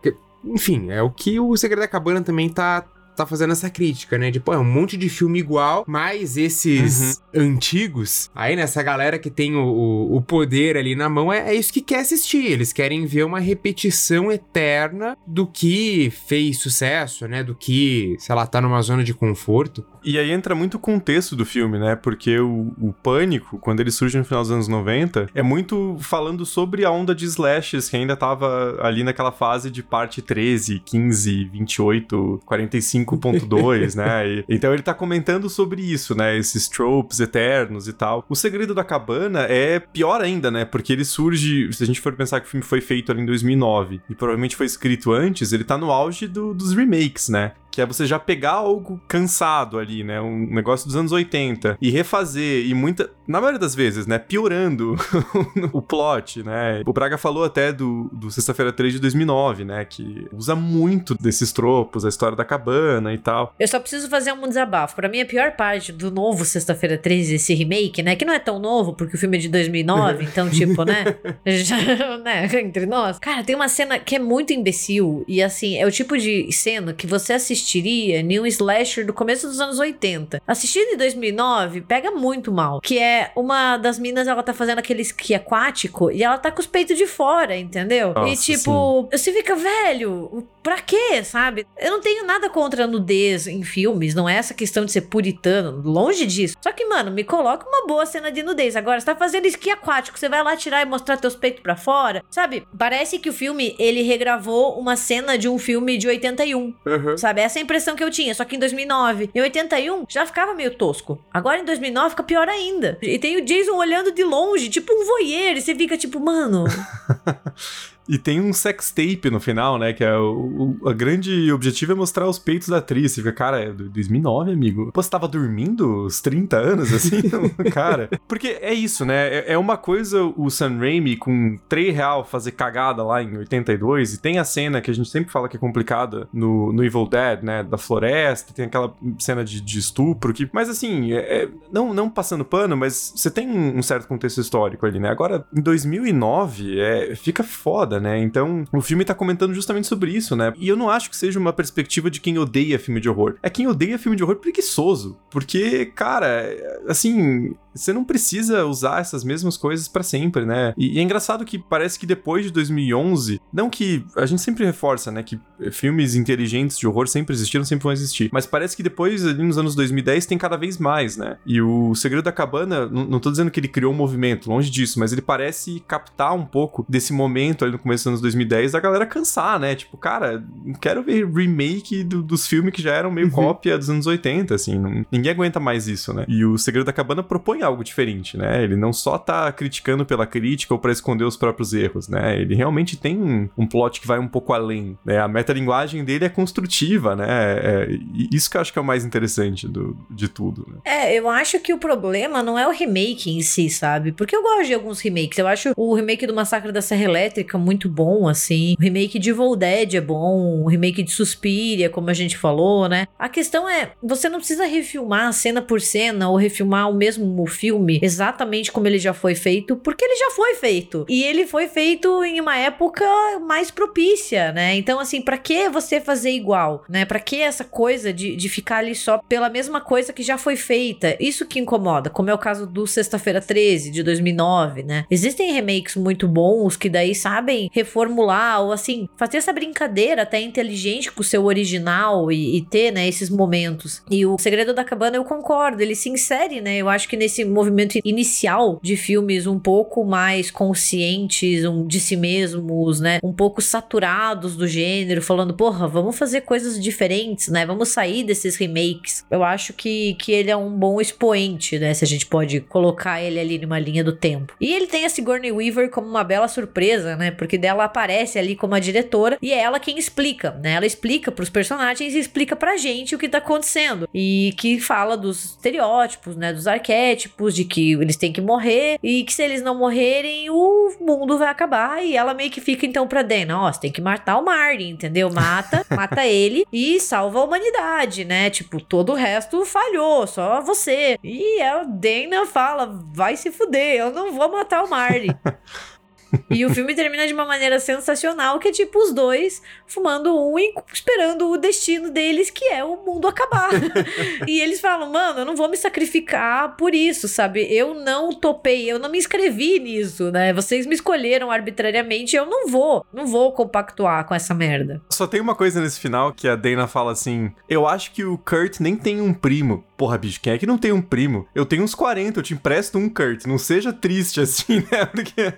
Enfim, 0.43 0.91
é 0.91 1.03
o 1.03 1.11
que 1.11 1.39
o 1.39 1.55
Segredo 1.55 1.81
da 1.81 1.89
Cabana 1.89 2.23
também 2.23 2.49
tá, 2.49 2.83
tá 3.19 3.27
fazendo 3.27 3.53
essa 3.53 3.69
crítica, 3.69 4.17
né? 4.17 4.31
De, 4.31 4.41
pô, 4.41 4.53
é 4.53 4.59
um 4.59 4.65
monte 4.65 4.97
de 4.97 5.09
filme 5.09 5.39
igual, 5.39 5.85
mas 5.87 6.37
esses 6.37 7.23
uhum. 7.35 7.43
antigos, 7.43 8.31
aí 8.35 8.57
nessa 8.57 8.83
galera 8.83 9.19
que 9.19 9.31
tem 9.31 9.55
o, 9.57 10.17
o 10.17 10.23
poder 10.23 10.77
ali 10.77 10.95
na 10.95 11.09
mão, 11.09 11.33
é, 11.33 11.51
é, 11.51 11.55
isso 11.55 11.73
que 11.73 11.81
quer 11.81 12.01
assistir. 12.01 12.47
Eles 12.47 12.73
querem 12.73 13.07
ver 13.07 13.25
uma 13.25 13.41
repetição 13.41 14.31
eterna 14.31 15.17
do 15.27 15.47
que 15.47 16.11
fez 16.27 16.61
sucesso, 16.61 17.27
né? 17.27 17.43
Do 17.43 17.55
que, 17.55 18.17
sei 18.19 18.35
lá, 18.35 18.47
tá 18.47 18.61
numa 18.61 18.81
zona 18.83 19.03
de 19.03 19.15
conforto. 19.15 19.85
E 20.05 20.19
aí 20.19 20.31
entra 20.31 20.55
muito 20.55 20.77
o 20.77 20.81
contexto 20.81 21.35
do 21.35 21.45
filme, 21.45 21.79
né? 21.79 21.97
Porque 21.97 22.39
o, 22.39 22.73
o 22.81 22.93
Pânico, 22.93 23.59
quando 23.59 23.81
ele 23.81 23.91
surge 23.91 24.17
no 24.17 24.25
final 24.25 24.43
dos 24.43 24.51
anos 24.51 24.69
90, 24.69 25.29
é 25.35 25.43
muito 25.43 25.97
falando 26.01 26.47
sobre 26.47 26.85
a 26.85 26.91
onda 26.91 27.15
de 27.15 27.25
slashes 27.25 27.89
que 27.89 27.97
ainda 27.97 28.17
tava 28.17 28.79
ali 28.81 29.03
naquela 29.03 29.33
fase 29.33 29.71
de 29.71 29.83
parte 29.83 30.23
13, 30.23 30.81
15, 30.85 31.45
28, 31.47 32.41
45 32.45 33.08
5.2, 33.17 33.95
né? 33.97 34.29
E, 34.29 34.45
então 34.49 34.73
ele 34.73 34.83
tá 34.83 34.95
comentando 34.95 35.49
sobre 35.49 35.83
isso, 35.83 36.15
né? 36.15 36.37
Esses 36.37 36.69
tropes 36.69 37.21
eternos 37.21 37.89
e 37.89 37.93
tal. 37.93 38.25
O 38.29 38.35
Segredo 38.35 38.75
da 38.75 38.85
Cabana 38.85 39.41
é 39.43 39.79
pior 39.81 40.21
ainda, 40.21 40.51
né? 40.51 40.65
Porque 40.65 40.93
ele 40.93 41.05
surge, 41.05 41.73
se 41.73 41.83
a 41.83 41.87
gente 41.87 42.01
for 42.01 42.13
pensar 42.15 42.41
que 42.41 42.47
o 42.47 42.51
filme 42.51 42.65
foi 42.65 42.81
feito 42.81 43.13
ali 43.13 43.23
em 43.23 43.27
2009 43.27 44.01
e 44.09 44.15
provavelmente 44.15 44.57
foi 44.57 44.67
escrito 44.67 45.13
antes, 45.13 45.53
ele 45.53 45.65
tá 45.65 45.79
no 45.79 45.91
auge 45.91 46.27
do, 46.27 46.55
dos 46.55 46.73
remakes, 46.75 47.29
né? 47.29 47.53
Que 47.79 47.83
é 47.83 47.87
você 47.87 48.07
já 48.07 48.19
pegar 48.19 48.55
algo 48.55 49.01
cansado 49.07 49.79
ali, 49.79 50.03
né? 50.03 50.21
Um 50.21 50.53
negócio 50.53 50.85
dos 50.85 50.97
anos 50.97 51.13
80 51.13 51.79
e 51.81 51.91
refazer 51.91 52.67
e 52.67 52.75
muita, 52.75 53.09
na 53.25 53.41
maioria 53.41 53.61
das 53.61 53.73
vezes, 53.73 54.05
né, 54.05 54.19
piorando 54.19 54.97
o 55.73 55.81
plot, 55.81 56.43
né? 56.43 56.83
O 56.85 56.93
Braga 56.93 57.17
falou 57.17 57.45
até 57.45 57.73
do, 57.73 58.11
do 58.13 58.33
Sexta-feira 58.33 58.73
3 58.73 58.95
de 58.95 58.99
2009, 58.99 59.65
né, 59.65 59.85
que 59.85 60.27
usa 60.33 60.57
muito 60.57 61.15
desses 61.15 61.53
tropos, 61.53 62.05
a 62.05 62.09
história 62.09 62.37
da 62.37 62.45
cabana 62.45 63.15
e 63.15 63.19
tal. 63.19 63.55
Eu 63.61 63.69
só 63.69 63.79
preciso 63.79 64.09
fazer 64.09 64.33
um 64.33 64.49
desabafo. 64.49 64.97
Para 64.97 65.09
mim 65.09 65.21
a 65.21 65.27
pior 65.27 65.53
parte 65.53 65.93
do 65.93 66.11
novo 66.11 66.45
Sexta-feira 66.45 66.99
13, 66.99 67.37
esse 67.37 67.55
remake, 67.55 68.03
né, 68.03 68.17
que 68.17 68.25
não 68.25 68.35
é 68.35 68.41
tão 68.41 68.59
novo 68.59 68.93
porque 68.93 69.15
o 69.15 69.19
filme 69.19 69.37
é 69.37 69.41
de 69.41 69.49
2009, 69.49 70.25
então 70.25 70.51
tipo, 70.51 70.83
né, 70.83 71.05
já, 71.47 71.77
né, 72.19 72.49
entre 72.61 72.87
nós. 72.87 73.21
Cara, 73.21 73.45
tem 73.45 73.55
uma 73.55 73.69
cena 73.69 74.01
que 74.01 74.17
é 74.17 74.19
muito 74.19 74.53
imbecil 74.53 75.25
e 75.29 75.41
assim, 75.41 75.77
é 75.77 75.87
o 75.87 75.93
tipo 75.93 76.19
de 76.19 76.51
cena 76.51 76.93
que 76.93 77.07
você 77.07 77.35
assiste 77.35 77.68
assistiria 77.69 78.21
em 78.21 78.41
um 78.41 78.47
slasher 78.47 79.05
do 79.05 79.13
começo 79.13 79.47
dos 79.47 79.61
anos 79.61 79.79
80. 79.79 80.41
Assistido 80.47 80.95
em 80.95 80.97
2009, 80.97 81.83
pega 81.83 82.11
muito 82.11 82.51
mal. 82.51 82.81
Que 82.81 82.99
é 82.99 83.31
uma 83.37 83.77
das 83.77 83.99
minas, 83.99 84.27
ela 84.27 84.43
tá 84.43 84.55
fazendo 84.55 84.79
aquele 84.79 85.03
esqui 85.03 85.35
aquático 85.35 86.11
e 86.11 86.23
ela 86.23 86.39
tá 86.39 86.51
com 86.51 86.61
os 86.61 86.67
peitos 86.67 86.97
de 86.97 87.07
fora, 87.07 87.57
entendeu? 87.57 88.15
Nossa, 88.15 88.33
e 88.33 88.37
tipo, 88.37 89.03
sim. 89.03 89.19
você 89.19 89.33
fica, 89.33 89.55
velho, 89.55 90.49
pra 90.63 90.81
quê, 90.81 91.23
sabe? 91.23 91.67
Eu 91.79 91.91
não 91.91 92.01
tenho 92.01 92.25
nada 92.25 92.49
contra 92.49 92.85
a 92.85 92.87
nudez 92.87 93.47
em 93.47 93.63
filmes, 93.63 94.15
não 94.15 94.29
é 94.29 94.37
essa 94.37 94.55
questão 94.55 94.85
de 94.85 94.93
ser 94.93 95.03
puritano, 95.03 95.83
longe 95.83 96.25
disso. 96.25 96.57
Só 96.63 96.73
que, 96.73 96.87
mano, 96.87 97.11
me 97.11 97.25
coloca 97.25 97.69
uma 97.69 97.87
boa 97.87 98.07
cena 98.07 98.33
de 98.33 98.43
nudez. 98.43 98.77
Agora, 98.77 99.01
você 99.01 99.07
tá 99.07 99.15
fazendo 99.15 99.47
esqui 99.47 99.71
aquático, 99.71 100.19
você 100.19 100.29
vai 100.29 100.43
lá 100.43 100.57
tirar 100.57 100.83
e 100.83 100.87
mostrar 100.87 101.17
teus 101.19 101.37
peitos 101.37 101.63
pra 101.63 101.77
fora, 101.77 102.23
sabe? 102.31 102.67
Parece 102.79 103.19
que 103.19 103.29
o 103.29 103.33
filme, 103.33 103.75
ele 103.79 104.03
regravou 104.03 104.79
uma 104.79 104.97
cena 104.97 105.37
de 105.37 105.49
um 105.49 105.59
filme 105.59 105.99
de 105.99 106.09
81, 106.09 106.75
uhum. 106.87 107.17
sabe? 107.17 107.41
Essa 107.41 107.58
é 107.59 107.61
a 107.61 107.65
impressão 107.65 107.95
que 107.95 108.03
eu 108.03 108.11
tinha, 108.11 108.35
só 108.35 108.45
que 108.45 108.57
em 108.57 108.59
2009. 108.59 109.31
Em 109.35 109.41
81 109.41 110.07
já 110.09 110.25
ficava 110.25 110.55
meio 110.55 110.75
tosco. 110.75 111.23
Agora 111.33 111.59
em 111.59 111.65
2009 111.65 112.11
fica 112.11 112.23
pior 112.23 112.49
ainda. 112.49 112.99
E 113.03 113.19
tem 113.19 113.37
o 113.37 113.45
Jason 113.45 113.77
olhando 113.77 114.13
de 114.13 114.25
longe, 114.25 114.69
tipo 114.69 114.93
um 114.93 115.05
voyeur, 115.05 115.57
e 115.57 115.61
você 115.61 115.75
fica 115.75 115.97
tipo, 115.97 116.21
mano. 116.21 116.65
E 118.09 118.17
tem 118.17 118.41
um 118.41 118.53
sex 118.53 118.91
tape 118.91 119.31
no 119.31 119.39
final, 119.39 119.79
né? 119.79 119.93
Que 119.93 120.03
é 120.03 120.17
o, 120.17 120.77
o 120.83 120.89
a 120.89 120.93
grande 120.93 121.53
objetivo 121.53 121.93
é 121.93 121.95
mostrar 121.95 122.27
os 122.27 122.39
peitos 122.39 122.69
da 122.69 122.79
atriz. 122.79 123.13
Você 123.13 123.21
fica, 123.21 123.33
cara, 123.33 123.61
é 123.61 123.73
2009, 123.73 124.53
amigo. 124.53 124.91
Pô, 124.93 125.03
você 125.03 125.11
tava 125.11 125.29
dormindo 125.29 126.05
os 126.05 126.21
30 126.21 126.57
anos, 126.57 126.93
assim? 126.93 127.23
cara. 127.71 128.09
Porque 128.27 128.59
é 128.61 128.73
isso, 128.73 129.05
né? 129.05 129.29
É, 129.29 129.53
é, 129.53 129.59
uma 129.59 129.77
coisa 129.77 130.23
o 130.37 130.49
Sam 130.51 130.79
Raimi 130.79 131.17
com 131.17 131.59
3 131.69 131.95
real 131.95 132.25
fazer 132.25 132.53
cagada 132.53 133.03
lá 133.03 133.23
em 133.23 133.37
82. 133.37 134.15
E 134.15 134.21
tem 134.21 134.39
a 134.39 134.45
cena 134.45 134.81
que 134.81 134.91
a 134.91 134.95
gente 134.95 135.11
sempre 135.11 135.31
fala 135.31 135.49
que 135.49 135.57
é 135.57 135.61
complicada 135.61 136.29
no, 136.33 136.73
no 136.73 136.83
Evil 136.83 137.07
Dead, 137.07 137.43
né? 137.43 137.63
Da 137.63 137.77
floresta. 137.77 138.55
Tem 138.55 138.65
aquela 138.65 138.95
cena 139.19 139.45
de, 139.45 139.61
de 139.61 139.79
estupro. 139.79 140.33
Que, 140.33 140.49
mas 140.53 140.69
assim, 140.71 141.13
é, 141.13 141.43
é, 141.43 141.49
não, 141.71 141.93
não 141.93 142.09
passando 142.09 142.45
pano, 142.45 142.77
mas 142.77 143.13
você 143.15 143.31
tem 143.31 143.49
um 143.49 143.83
certo 143.83 144.09
contexto 144.09 144.41
histórico 144.41 144.87
ali, 144.87 144.99
né? 144.99 145.11
Agora, 145.11 145.45
em 145.55 145.61
2009, 145.61 146.81
é, 146.81 147.15
fica 147.15 147.43
foda 147.43 147.98
né? 148.01 148.19
Então, 148.21 148.65
o 148.73 148.81
filme 148.81 149.05
tá 149.05 149.15
comentando 149.15 149.55
justamente 149.55 149.87
sobre 149.87 150.11
isso, 150.11 150.37
né? 150.37 150.53
E 150.57 150.69
eu 150.69 150.77
não 150.77 150.91
acho 150.91 151.11
que 151.11 151.17
seja 151.17 151.39
uma 151.39 151.53
perspectiva 151.53 152.11
de 152.11 152.21
quem 152.21 152.39
odeia 152.39 152.79
filme 152.79 153.01
de 153.01 153.09
horror. 153.09 153.37
É 153.43 153.51
quem 153.51 153.67
odeia 153.67 153.99
filme 153.99 154.17
de 154.17 154.23
horror 154.23 154.37
preguiçoso. 154.37 155.19
Porque, 155.31 155.87
cara, 155.87 156.47
assim, 156.87 157.55
você 157.79 157.93
não 157.93 158.05
precisa 158.05 158.65
usar 158.67 159.01
essas 159.01 159.25
mesmas 159.25 159.57
coisas 159.57 159.89
para 159.89 160.03
sempre, 160.03 160.45
né? 160.45 160.75
E, 160.77 160.97
e, 160.97 160.99
é 160.99 161.03
engraçado 161.03 161.45
que 161.45 161.59
parece 161.59 161.99
que 161.99 162.07
depois 162.07 162.45
de 162.45 162.53
2011, 162.53 163.41
não 163.53 163.71
que 163.71 164.05
a 164.17 164.27
gente 164.27 164.43
sempre 164.43 164.65
reforça, 164.65 165.11
né, 165.11 165.23
que 165.23 165.39
filmes 165.71 166.15
inteligentes 166.15 166.79
de 166.79 166.87
horror 166.87 167.09
sempre 167.09 167.35
existiram, 167.35 167.65
sempre 167.65 167.85
vão 167.85 167.93
existir, 167.93 168.31
mas 168.33 168.47
parece 168.47 168.77
que 168.77 168.83
depois, 168.83 169.27
ali 169.27 169.43
nos 169.43 169.59
anos 169.59 169.75
2010, 169.75 170.27
tem 170.27 170.39
cada 170.39 170.57
vez 170.57 170.79
mais, 170.79 171.17
né? 171.17 171.37
E 171.47 171.61
o 171.61 171.95
Segredo 171.95 172.25
da 172.25 172.33
Cabana, 172.33 172.87
não, 172.87 173.05
não 173.05 173.21
tô 173.21 173.31
dizendo 173.31 173.51
que 173.51 173.61
ele 173.61 173.69
criou 173.69 173.93
um 173.93 173.97
movimento, 173.97 174.51
longe 174.51 174.71
disso, 174.71 174.99
mas 174.99 175.13
ele 175.13 175.23
parece 175.23 175.83
captar 175.87 176.35
um 176.35 176.45
pouco 176.45 176.85
desse 176.89 177.13
momento 177.13 177.65
ali 177.65 177.73
no 177.73 177.79
começo 177.79 178.05
dos 178.05 178.09
anos 178.09 178.21
2010 178.21 178.73
da 178.73 178.81
galera 178.81 179.07
cansar, 179.07 179.59
né? 179.59 179.75
Tipo, 179.75 179.97
cara, 179.97 180.45
quero 180.81 181.03
ver 181.03 181.27
remake 181.27 182.05
do, 182.05 182.23
dos 182.23 182.47
filmes 182.47 182.73
que 182.73 182.83
já 182.83 182.93
eram 182.93 183.11
meio 183.11 183.29
uhum. 183.29 183.33
cópia 183.33 183.77
dos 183.79 183.91
anos 183.91 184.07
80, 184.07 184.55
assim, 184.55 184.79
não, 184.79 185.05
ninguém 185.11 185.33
aguenta 185.33 185.61
mais 185.61 185.89
isso, 185.89 186.13
né? 186.13 186.25
E 186.29 186.45
o 186.45 186.57
Segredo 186.59 186.87
da 186.87 186.93
Cabana 186.93 187.23
propõe 187.23 187.63
algo 187.69 187.85
diferente, 187.85 188.37
né? 188.37 188.63
Ele 188.63 188.77
não 188.77 188.93
só 188.93 189.19
tá 189.19 189.51
criticando 189.53 190.05
pela 190.05 190.27
crítica 190.27 190.75
ou 190.75 190.81
para 190.81 190.93
esconder 190.93 191.25
os 191.25 191.37
próprios 191.37 191.73
erros, 191.73 192.09
né? 192.09 192.41
Ele 192.41 192.55
realmente 192.55 192.97
tem 192.97 193.51
um, 193.57 193.67
plot 193.67 194.01
que 194.01 194.07
vai 194.07 194.19
um 194.19 194.29
pouco 194.29 194.53
além, 194.53 194.99
né? 195.05 195.19
A 195.19 195.29
metalinguagem 195.29 196.05
dele 196.05 196.25
é 196.25 196.29
construtiva, 196.29 197.15
né? 197.15 197.27
É, 197.29 197.89
isso 198.33 198.51
que 198.51 198.57
eu 198.57 198.61
acho 198.61 198.73
que 198.73 198.79
é 198.79 198.83
o 198.83 198.85
mais 198.85 199.05
interessante 199.05 199.69
do, 199.69 199.97
de 200.11 200.29
tudo, 200.29 200.67
né? 200.69 200.79
É, 200.85 201.15
eu 201.15 201.29
acho 201.29 201.61
que 201.61 201.73
o 201.73 201.79
problema 201.79 202.43
não 202.43 202.59
é 202.59 202.67
o 202.67 202.73
remake 202.73 203.31
em 203.31 203.43
si, 203.43 203.69
sabe? 203.69 204.13
Porque 204.13 204.35
eu 204.35 204.43
gosto 204.43 204.67
de 204.67 204.75
alguns 204.75 205.01
remakes. 205.01 205.39
Eu 205.39 205.47
acho 205.47 205.73
o 205.77 205.95
remake 205.95 206.27
do 206.27 206.35
Massacre 206.35 206.73
da 206.73 206.83
Serra 206.83 207.05
Elétrica 207.05 207.59
muito 207.59 207.89
bom, 207.89 208.29
assim. 208.29 208.75
O 208.79 208.83
remake 208.83 209.19
de 209.19 209.31
Evil 209.31 209.57
Dead 209.57 209.95
é 209.95 210.01
bom. 210.01 210.63
O 210.63 210.69
remake 210.69 211.03
de 211.03 211.11
Suspiria, 211.11 211.91
como 211.91 212.11
a 212.11 212.15
gente 212.15 212.37
falou, 212.37 212.89
né? 212.89 213.07
A 213.19 213.29
questão 213.29 213.69
é, 213.69 213.93
você 214.03 214.29
não 214.29 214.39
precisa 214.39 214.65
refilmar 214.65 215.33
cena 215.33 215.63
por 215.63 215.81
cena 215.81 216.29
ou 216.29 216.37
refilmar 216.37 216.91
o 216.91 216.95
mesmo 216.95 217.27
filme 217.49 217.99
exatamente 218.03 218.73
como 218.73 218.87
ele 218.87 218.99
já 218.99 219.13
foi 219.13 219.35
feito, 219.35 219.77
porque 219.77 220.05
ele 220.05 220.17
já 220.17 220.31
foi 220.31 220.55
feito. 220.55 221.05
E 221.09 221.23
ele 221.25 221.47
foi 221.47 221.69
feito 221.69 222.23
em 222.25 222.41
uma 222.41 222.57
época 222.57 223.05
mais 223.41 223.71
propícia, 223.71 224.53
né? 224.53 224.75
Então, 224.77 225.01
assim, 225.01 225.21
para 225.21 225.39
que 225.39 225.69
você 225.69 226.01
fazer 226.01 226.31
igual, 226.31 226.85
né? 226.89 227.05
Para 227.05 227.21
que 227.21 227.41
essa 227.41 227.65
coisa 227.65 228.13
de, 228.13 228.37
de 228.37 228.49
ficar 228.49 228.79
ali 228.79 228.95
só 228.95 229.19
pela 229.19 229.49
mesma 229.49 229.81
coisa 229.81 230.13
que 230.13 230.23
já 230.23 230.39
foi 230.39 230.57
feita? 230.57 231.17
Isso 231.21 231.47
que 231.47 231.59
incomoda, 231.59 232.11
como 232.11 232.31
é 232.31 232.35
o 232.35 232.39
caso 232.39 232.67
do 232.67 232.87
Sexta-feira 232.87 233.41
13 233.41 233.91
de 233.91 234.03
2009, 234.03 234.83
né? 234.83 235.05
Existem 235.11 235.53
remakes 235.53 235.97
muito 235.97 236.27
bons 236.27 236.77
que 236.77 236.89
daí 236.89 237.15
sabem 237.15 237.71
reformular 237.73 238.63
ou 238.63 238.73
assim, 238.73 239.09
fazer 239.17 239.39
essa 239.39 239.53
brincadeira 239.53 240.23
até 240.23 240.41
inteligente 240.41 241.11
com 241.11 241.21
o 241.21 241.25
seu 241.25 241.45
original 241.45 242.31
e, 242.31 242.57
e 242.57 242.63
ter, 242.63 242.93
né, 242.93 243.07
esses 243.09 243.31
momentos. 243.31 244.03
E 244.11 244.25
o 244.27 244.37
Segredo 244.39 244.75
da 244.75 244.85
Cabana 244.85 245.17
eu 245.17 245.25
concordo, 245.25 245.83
ele 245.83 245.95
se 245.95 246.09
insere, 246.09 246.61
né? 246.61 246.77
Eu 246.77 246.89
acho 246.89 247.09
que 247.09 247.17
nesse 247.17 247.38
movimento 247.45 247.99
inicial 248.05 248.79
de 248.83 248.97
filmes 248.97 249.47
um 249.47 249.59
pouco 249.59 250.05
mais 250.05 250.51
conscientes 250.51 251.65
um, 251.65 251.87
de 251.87 252.01
si 252.01 252.17
mesmos, 252.17 253.01
né? 253.01 253.19
Um 253.23 253.33
pouco 253.33 253.61
saturados 253.61 254.57
do 254.57 254.67
gênero, 254.67 255.23
falando, 255.23 255.55
porra, 255.55 255.87
vamos 255.89 256.19
fazer 256.19 256.43
coisas 256.43 256.83
diferentes, 256.83 257.49
né? 257.49 257.67
Vamos 257.67 257.89
sair 257.89 258.25
desses 258.25 258.57
remakes. 258.57 259.25
Eu 259.31 259.43
acho 259.43 259.73
que, 259.73 260.15
que 260.15 260.33
ele 260.33 260.51
é 260.51 260.57
um 260.57 260.71
bom 260.71 261.01
expoente, 261.01 261.79
né? 261.79 261.95
Se 261.95 262.05
a 262.05 262.09
gente 262.09 262.27
pode 262.27 262.61
colocar 262.61 263.23
ele 263.23 263.39
ali 263.39 263.59
numa 263.59 263.79
linha 263.79 264.05
do 264.05 264.13
tempo. 264.13 264.55
E 264.61 264.73
ele 264.73 264.87
tem 264.87 265.05
a 265.05 265.11
Sigourney 265.11 265.53
Weaver 265.53 265.91
como 265.91 266.07
uma 266.07 266.25
bela 266.25 266.49
surpresa, 266.49 267.17
né? 267.17 267.31
Porque 267.31 267.59
dela 267.59 267.85
aparece 267.85 268.39
ali 268.39 268.55
como 268.57 268.75
a 268.75 268.81
diretora 268.81 269.39
e 269.41 269.53
é 269.53 269.59
ela 269.59 269.81
quem 269.81 269.99
explica, 269.99 270.53
né? 270.63 270.73
Ela 270.73 270.87
explica 270.87 271.31
pros 271.31 271.49
personagens 271.49 272.15
e 272.15 272.19
explica 272.19 272.57
pra 272.57 272.77
gente 272.77 273.15
o 273.15 273.19
que 273.19 273.29
tá 273.29 273.39
acontecendo. 273.39 274.09
E 274.15 274.55
que 274.57 274.81
fala 274.81 275.17
dos 275.17 275.45
estereótipos, 275.45 276.37
né? 276.37 276.53
Dos 276.53 276.67
arquétipos, 276.67 277.28
de 277.53 277.65
que 277.65 277.93
eles 277.93 278.17
têm 278.17 278.33
que 278.33 278.41
morrer 278.41 278.99
e 279.03 279.25
que 279.25 279.33
se 279.33 279.43
eles 279.43 279.63
não 279.63 279.75
morrerem, 279.75 280.51
o 280.51 280.97
mundo 281.01 281.39
vai 281.39 281.49
acabar. 281.49 282.05
E 282.05 282.17
ela 282.17 282.35
meio 282.35 282.51
que 282.51 282.61
fica 282.61 282.87
então 282.87 283.07
pra 283.07 283.23
Dana: 283.23 283.63
ó, 283.63 283.73
você 283.73 283.81
tem 283.81 283.93
que 283.93 284.01
matar 284.01 284.39
o 284.39 284.45
Martin, 284.45 284.91
entendeu? 284.91 285.31
Mata, 285.31 285.85
mata 285.95 286.27
ele 286.27 286.65
e 286.73 287.01
salva 287.01 287.41
a 287.41 287.45
humanidade, 287.45 288.25
né? 288.25 288.51
Tipo, 288.51 288.81
todo 288.81 289.13
o 289.13 289.17
resto 289.17 289.65
falhou, 289.65 290.27
só 290.27 290.61
você. 290.61 291.19
E 291.23 291.61
a 291.63 291.85
Dana 291.85 292.47
fala: 292.47 292.87
vai 293.13 293.37
se 293.37 293.51
fuder, 293.51 293.97
eu 293.97 294.13
não 294.13 294.33
vou 294.33 294.51
matar 294.51 294.85
o 294.85 294.91
Martin. 294.91 295.29
e 296.51 296.65
o 296.65 296.71
filme 296.71 296.95
termina 296.95 297.27
de 297.27 297.33
uma 297.33 297.45
maneira 297.45 297.81
sensacional, 297.81 298.59
que 298.59 298.69
é 298.69 298.73
tipo 298.73 298.99
os 298.99 299.13
dois 299.13 299.63
fumando 299.87 300.37
um 300.39 300.59
e 300.59 300.75
esperando 300.93 301.51
o 301.51 301.57
destino 301.57 302.11
deles, 302.11 302.51
que 302.51 302.65
é 302.67 302.85
o 302.85 302.97
mundo 302.97 303.27
acabar. 303.27 303.71
e 304.47 304.61
eles 304.61 304.81
falam, 304.81 305.11
mano, 305.11 305.41
eu 305.41 305.45
não 305.45 305.57
vou 305.57 305.69
me 305.69 305.77
sacrificar 305.77 306.77
por 306.77 306.95
isso, 306.95 307.29
sabe? 307.29 307.67
Eu 307.71 307.95
não 307.95 308.33
topei, 308.33 308.91
eu 308.91 308.99
não 308.99 309.11
me 309.11 309.19
inscrevi 309.19 309.79
nisso, 309.79 310.31
né? 310.31 310.53
Vocês 310.53 310.87
me 310.87 310.95
escolheram 310.95 311.51
arbitrariamente, 311.51 312.37
eu 312.37 312.47
não 312.47 312.69
vou, 312.69 313.05
não 313.13 313.27
vou 313.27 313.53
compactuar 313.53 314.27
com 314.27 314.35
essa 314.35 314.55
merda. 314.55 315.01
Só 315.11 315.27
tem 315.27 315.41
uma 315.41 315.55
coisa 315.55 315.81
nesse 315.81 315.99
final 315.99 316.33
que 316.33 316.49
a 316.49 316.57
Dana 316.57 316.87
fala 316.87 317.13
assim: 317.13 317.53
Eu 317.69 317.87
acho 317.87 318.13
que 318.13 318.25
o 318.25 318.39
Kurt 318.39 318.81
nem 318.81 318.97
tem 318.97 319.21
um 319.21 319.33
primo. 319.33 319.85
Porra, 319.97 320.17
bicho, 320.17 320.41
quem 320.41 320.53
é 320.53 320.59
que 320.59 320.67
não 320.67 320.79
tem 320.79 320.93
um 320.93 321.03
primo? 321.03 321.47
Eu 321.55 321.67
tenho 321.67 321.83
uns 321.83 321.95
40, 321.95 322.39
eu 322.39 322.43
te 322.43 322.55
empresto 322.55 322.99
um 322.99 323.09
Kurt. 323.09 323.47
Não 323.47 323.59
seja 323.59 323.93
triste 323.93 324.41
assim, 324.41 324.77
né? 324.91 325.07
Porque 325.07 325.55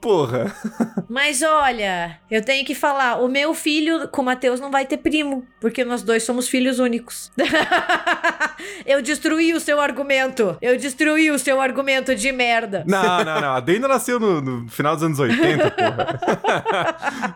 porra. 0.00 0.54
Mas 1.08 1.42
olha, 1.42 2.18
eu 2.30 2.42
tenho 2.42 2.64
que 2.64 2.74
falar, 2.74 3.16
o 3.20 3.28
meu 3.28 3.52
filho 3.54 4.08
com 4.08 4.22
o 4.22 4.24
Matheus 4.24 4.60
não 4.60 4.70
vai 4.70 4.86
ter 4.86 4.96
primo, 4.96 5.46
porque 5.60 5.84
nós 5.84 6.02
dois 6.02 6.22
somos 6.22 6.48
filhos 6.48 6.78
únicos. 6.78 7.30
eu 8.86 9.02
destruí 9.02 9.52
o 9.52 9.60
seu 9.60 9.80
argumento. 9.80 10.56
Eu 10.60 10.78
destruí 10.78 11.30
o 11.30 11.38
seu 11.38 11.60
argumento 11.60 12.14
de 12.14 12.32
merda. 12.32 12.84
Não, 12.86 13.24
não, 13.24 13.40
não. 13.40 13.52
A 13.52 13.60
Dana 13.60 13.88
nasceu 13.88 14.18
no, 14.18 14.40
no 14.40 14.68
final 14.68 14.94
dos 14.94 15.04
anos 15.04 15.18
80, 15.18 15.70
porra. 15.70 16.20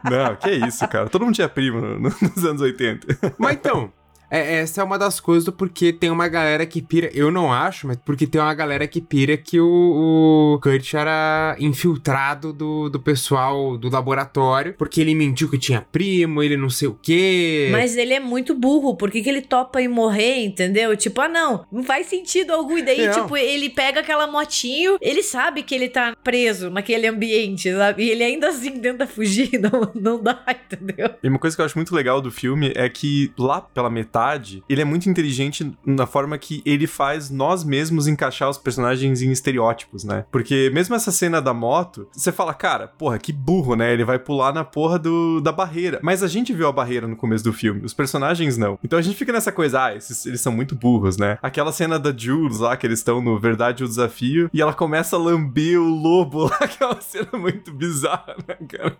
não, 0.11 0.37
que 0.37 0.51
isso, 0.51 0.87
cara. 0.89 1.09
Todo 1.09 1.25
mundo 1.25 1.35
tinha 1.35 1.49
primo 1.49 1.81
nos 1.81 2.45
anos 2.45 2.61
80. 2.63 3.35
Mas 3.39 3.55
então, 3.55 3.93
é, 4.35 4.57
essa 4.57 4.81
é 4.81 4.85
uma 4.85 4.99
das 4.99 5.21
coisas 5.21 5.45
do 5.45 5.53
porque 5.53 5.93
tem 5.93 6.11
uma 6.11 6.27
galera 6.27 6.67
que 6.67 6.83
pira. 6.83 7.09
Eu 7.15 7.31
não 7.31 7.53
acho, 7.53 7.87
mas 7.87 7.97
porque 8.05 8.27
tem 8.27 8.41
uma 8.41 8.53
galera 8.53 8.87
que 8.89 9.01
pira 9.01 9.37
que 9.37 9.61
o, 9.61 10.57
o 10.57 10.61
Kurt 10.61 10.93
era 10.95 11.55
infiltrado 11.61 12.53
do, 12.53 12.89
do 12.89 12.99
pessoal 12.99 13.79
do 13.79 13.89
laboratório, 13.89 14.75
porque 14.77 15.01
ele 15.01 15.15
mentiu 15.15 15.49
que 15.49 15.57
tinha 15.57 15.81
primo, 15.81 16.43
ele 16.43 16.57
não 16.57 16.69
sei 16.69 16.89
o 16.89 16.99
quê. 17.01 17.69
Mas 17.71 17.97
ele 17.97 18.13
é 18.13 18.19
muito 18.19 18.55
burro. 18.55 18.97
Por 18.97 19.09
que, 19.09 19.23
que 19.23 19.29
ele 19.29 19.41
topa 19.41 19.81
em 19.81 19.87
morrer, 19.87 20.45
entendeu? 20.45 20.97
Tipo, 20.97 21.21
ah, 21.21 21.29
não, 21.29 21.65
não 21.71 21.85
faz 21.85 22.07
sentido 22.09 22.53
algum. 22.53 22.79
E 22.79 22.83
daí, 22.83 23.07
não. 23.07 23.13
tipo, 23.13 23.37
ele 23.37 23.71
pega 23.71 24.01
aquela 24.01 24.27
motinho, 24.27 24.99
ele 25.01 25.23
sabe 25.23 25.63
que 25.63 25.75
ele 25.75 25.89
tá 25.89 26.17
preso 26.25 26.71
naquele 26.71 27.07
ambiente, 27.07 27.73
sabe? 27.73 28.05
E 28.05 28.11
ele 28.11 28.25
ainda 28.25 28.49
assim 28.49 28.81
tenta 28.81 29.07
fugir. 29.07 29.45
Não, 29.65 29.93
não 29.95 30.23
dá, 30.23 30.45
entendeu? 30.49 31.11
E 31.23 31.29
uma 31.29 31.39
coisa 31.39 31.57
que 31.57 31.63
eu 31.63 31.67
acho 31.67 31.79
muito 31.79 31.95
legal 31.95 32.21
do 32.21 32.31
filme 32.31 32.73
é 32.75 32.89
que 32.89 33.33
lá 33.39 33.61
pela 33.61 33.89
metade 33.89 34.24
ele 34.69 34.83
é 34.83 34.85
muito 34.85 35.09
inteligente 35.09 35.77
na 35.85 36.07
forma 36.07 36.37
que 36.39 36.63
ele 36.65 36.87
faz 36.87 37.31
nós 37.31 37.65
mesmos 37.65 38.07
encaixar 38.07 38.49
os 38.49 38.59
personagens 38.59 39.23
em 39.23 39.31
estereótipos, 39.31 40.05
né? 40.05 40.25
Porque 40.31 40.71
mesmo 40.73 40.95
essa 40.95 41.13
cena 41.13 41.41
da 41.41 41.53
moto, 41.53 42.09
você 42.13 42.33
fala, 42.33 42.55
cara, 42.55 42.89
porra, 42.89 43.19
que 43.19 43.33
burro, 43.33 43.77
né? 43.77 43.93
Ele 43.93 44.05
vai 44.05 44.19
pular 44.19 44.53
na 44.53 44.65
porra 44.65 44.99
do, 44.99 45.41
da 45.41 45.53
barreira. 45.53 46.01
Mas 46.03 46.23
a 46.23 46.29
gente 46.29 46.53
viu 46.53 46.69
a 46.69 46.73
barreira 46.73 47.07
no 47.07 47.17
começo 47.17 47.45
do 47.45 47.53
filme, 47.53 47.85
os 47.85 47.95
personagens 47.95 48.57
não. 48.57 48.79
Então 48.83 48.99
a 48.99 49.03
gente 49.03 49.17
fica 49.17 49.33
nessa 49.33 49.53
coisa, 49.53 49.85
ah, 49.85 49.95
esses, 49.95 50.25
eles 50.27 50.41
são 50.41 50.53
muito 50.53 50.75
burros, 50.75 51.17
né? 51.17 51.39
Aquela 51.43 51.73
cena 51.73 51.99
da 51.99 52.15
Jules 52.17 52.59
lá, 52.59 52.77
que 52.77 52.87
eles 52.87 53.01
estão 53.01 53.21
no 53.21 53.39
Verdade 53.39 53.85
o 53.85 53.89
Desafio, 53.89 54.51
e 54.53 54.61
ela 54.61 54.73
começa 54.73 55.17
a 55.17 55.19
lamber 55.19 55.81
o 55.81 55.89
lobo 55.89 56.45
lá, 56.49 56.67
que 56.67 56.83
é 56.83 56.87
cena 57.01 57.39
muito 57.39 57.73
bizarra, 57.73 58.37
né, 58.47 58.57
cara? 58.69 58.97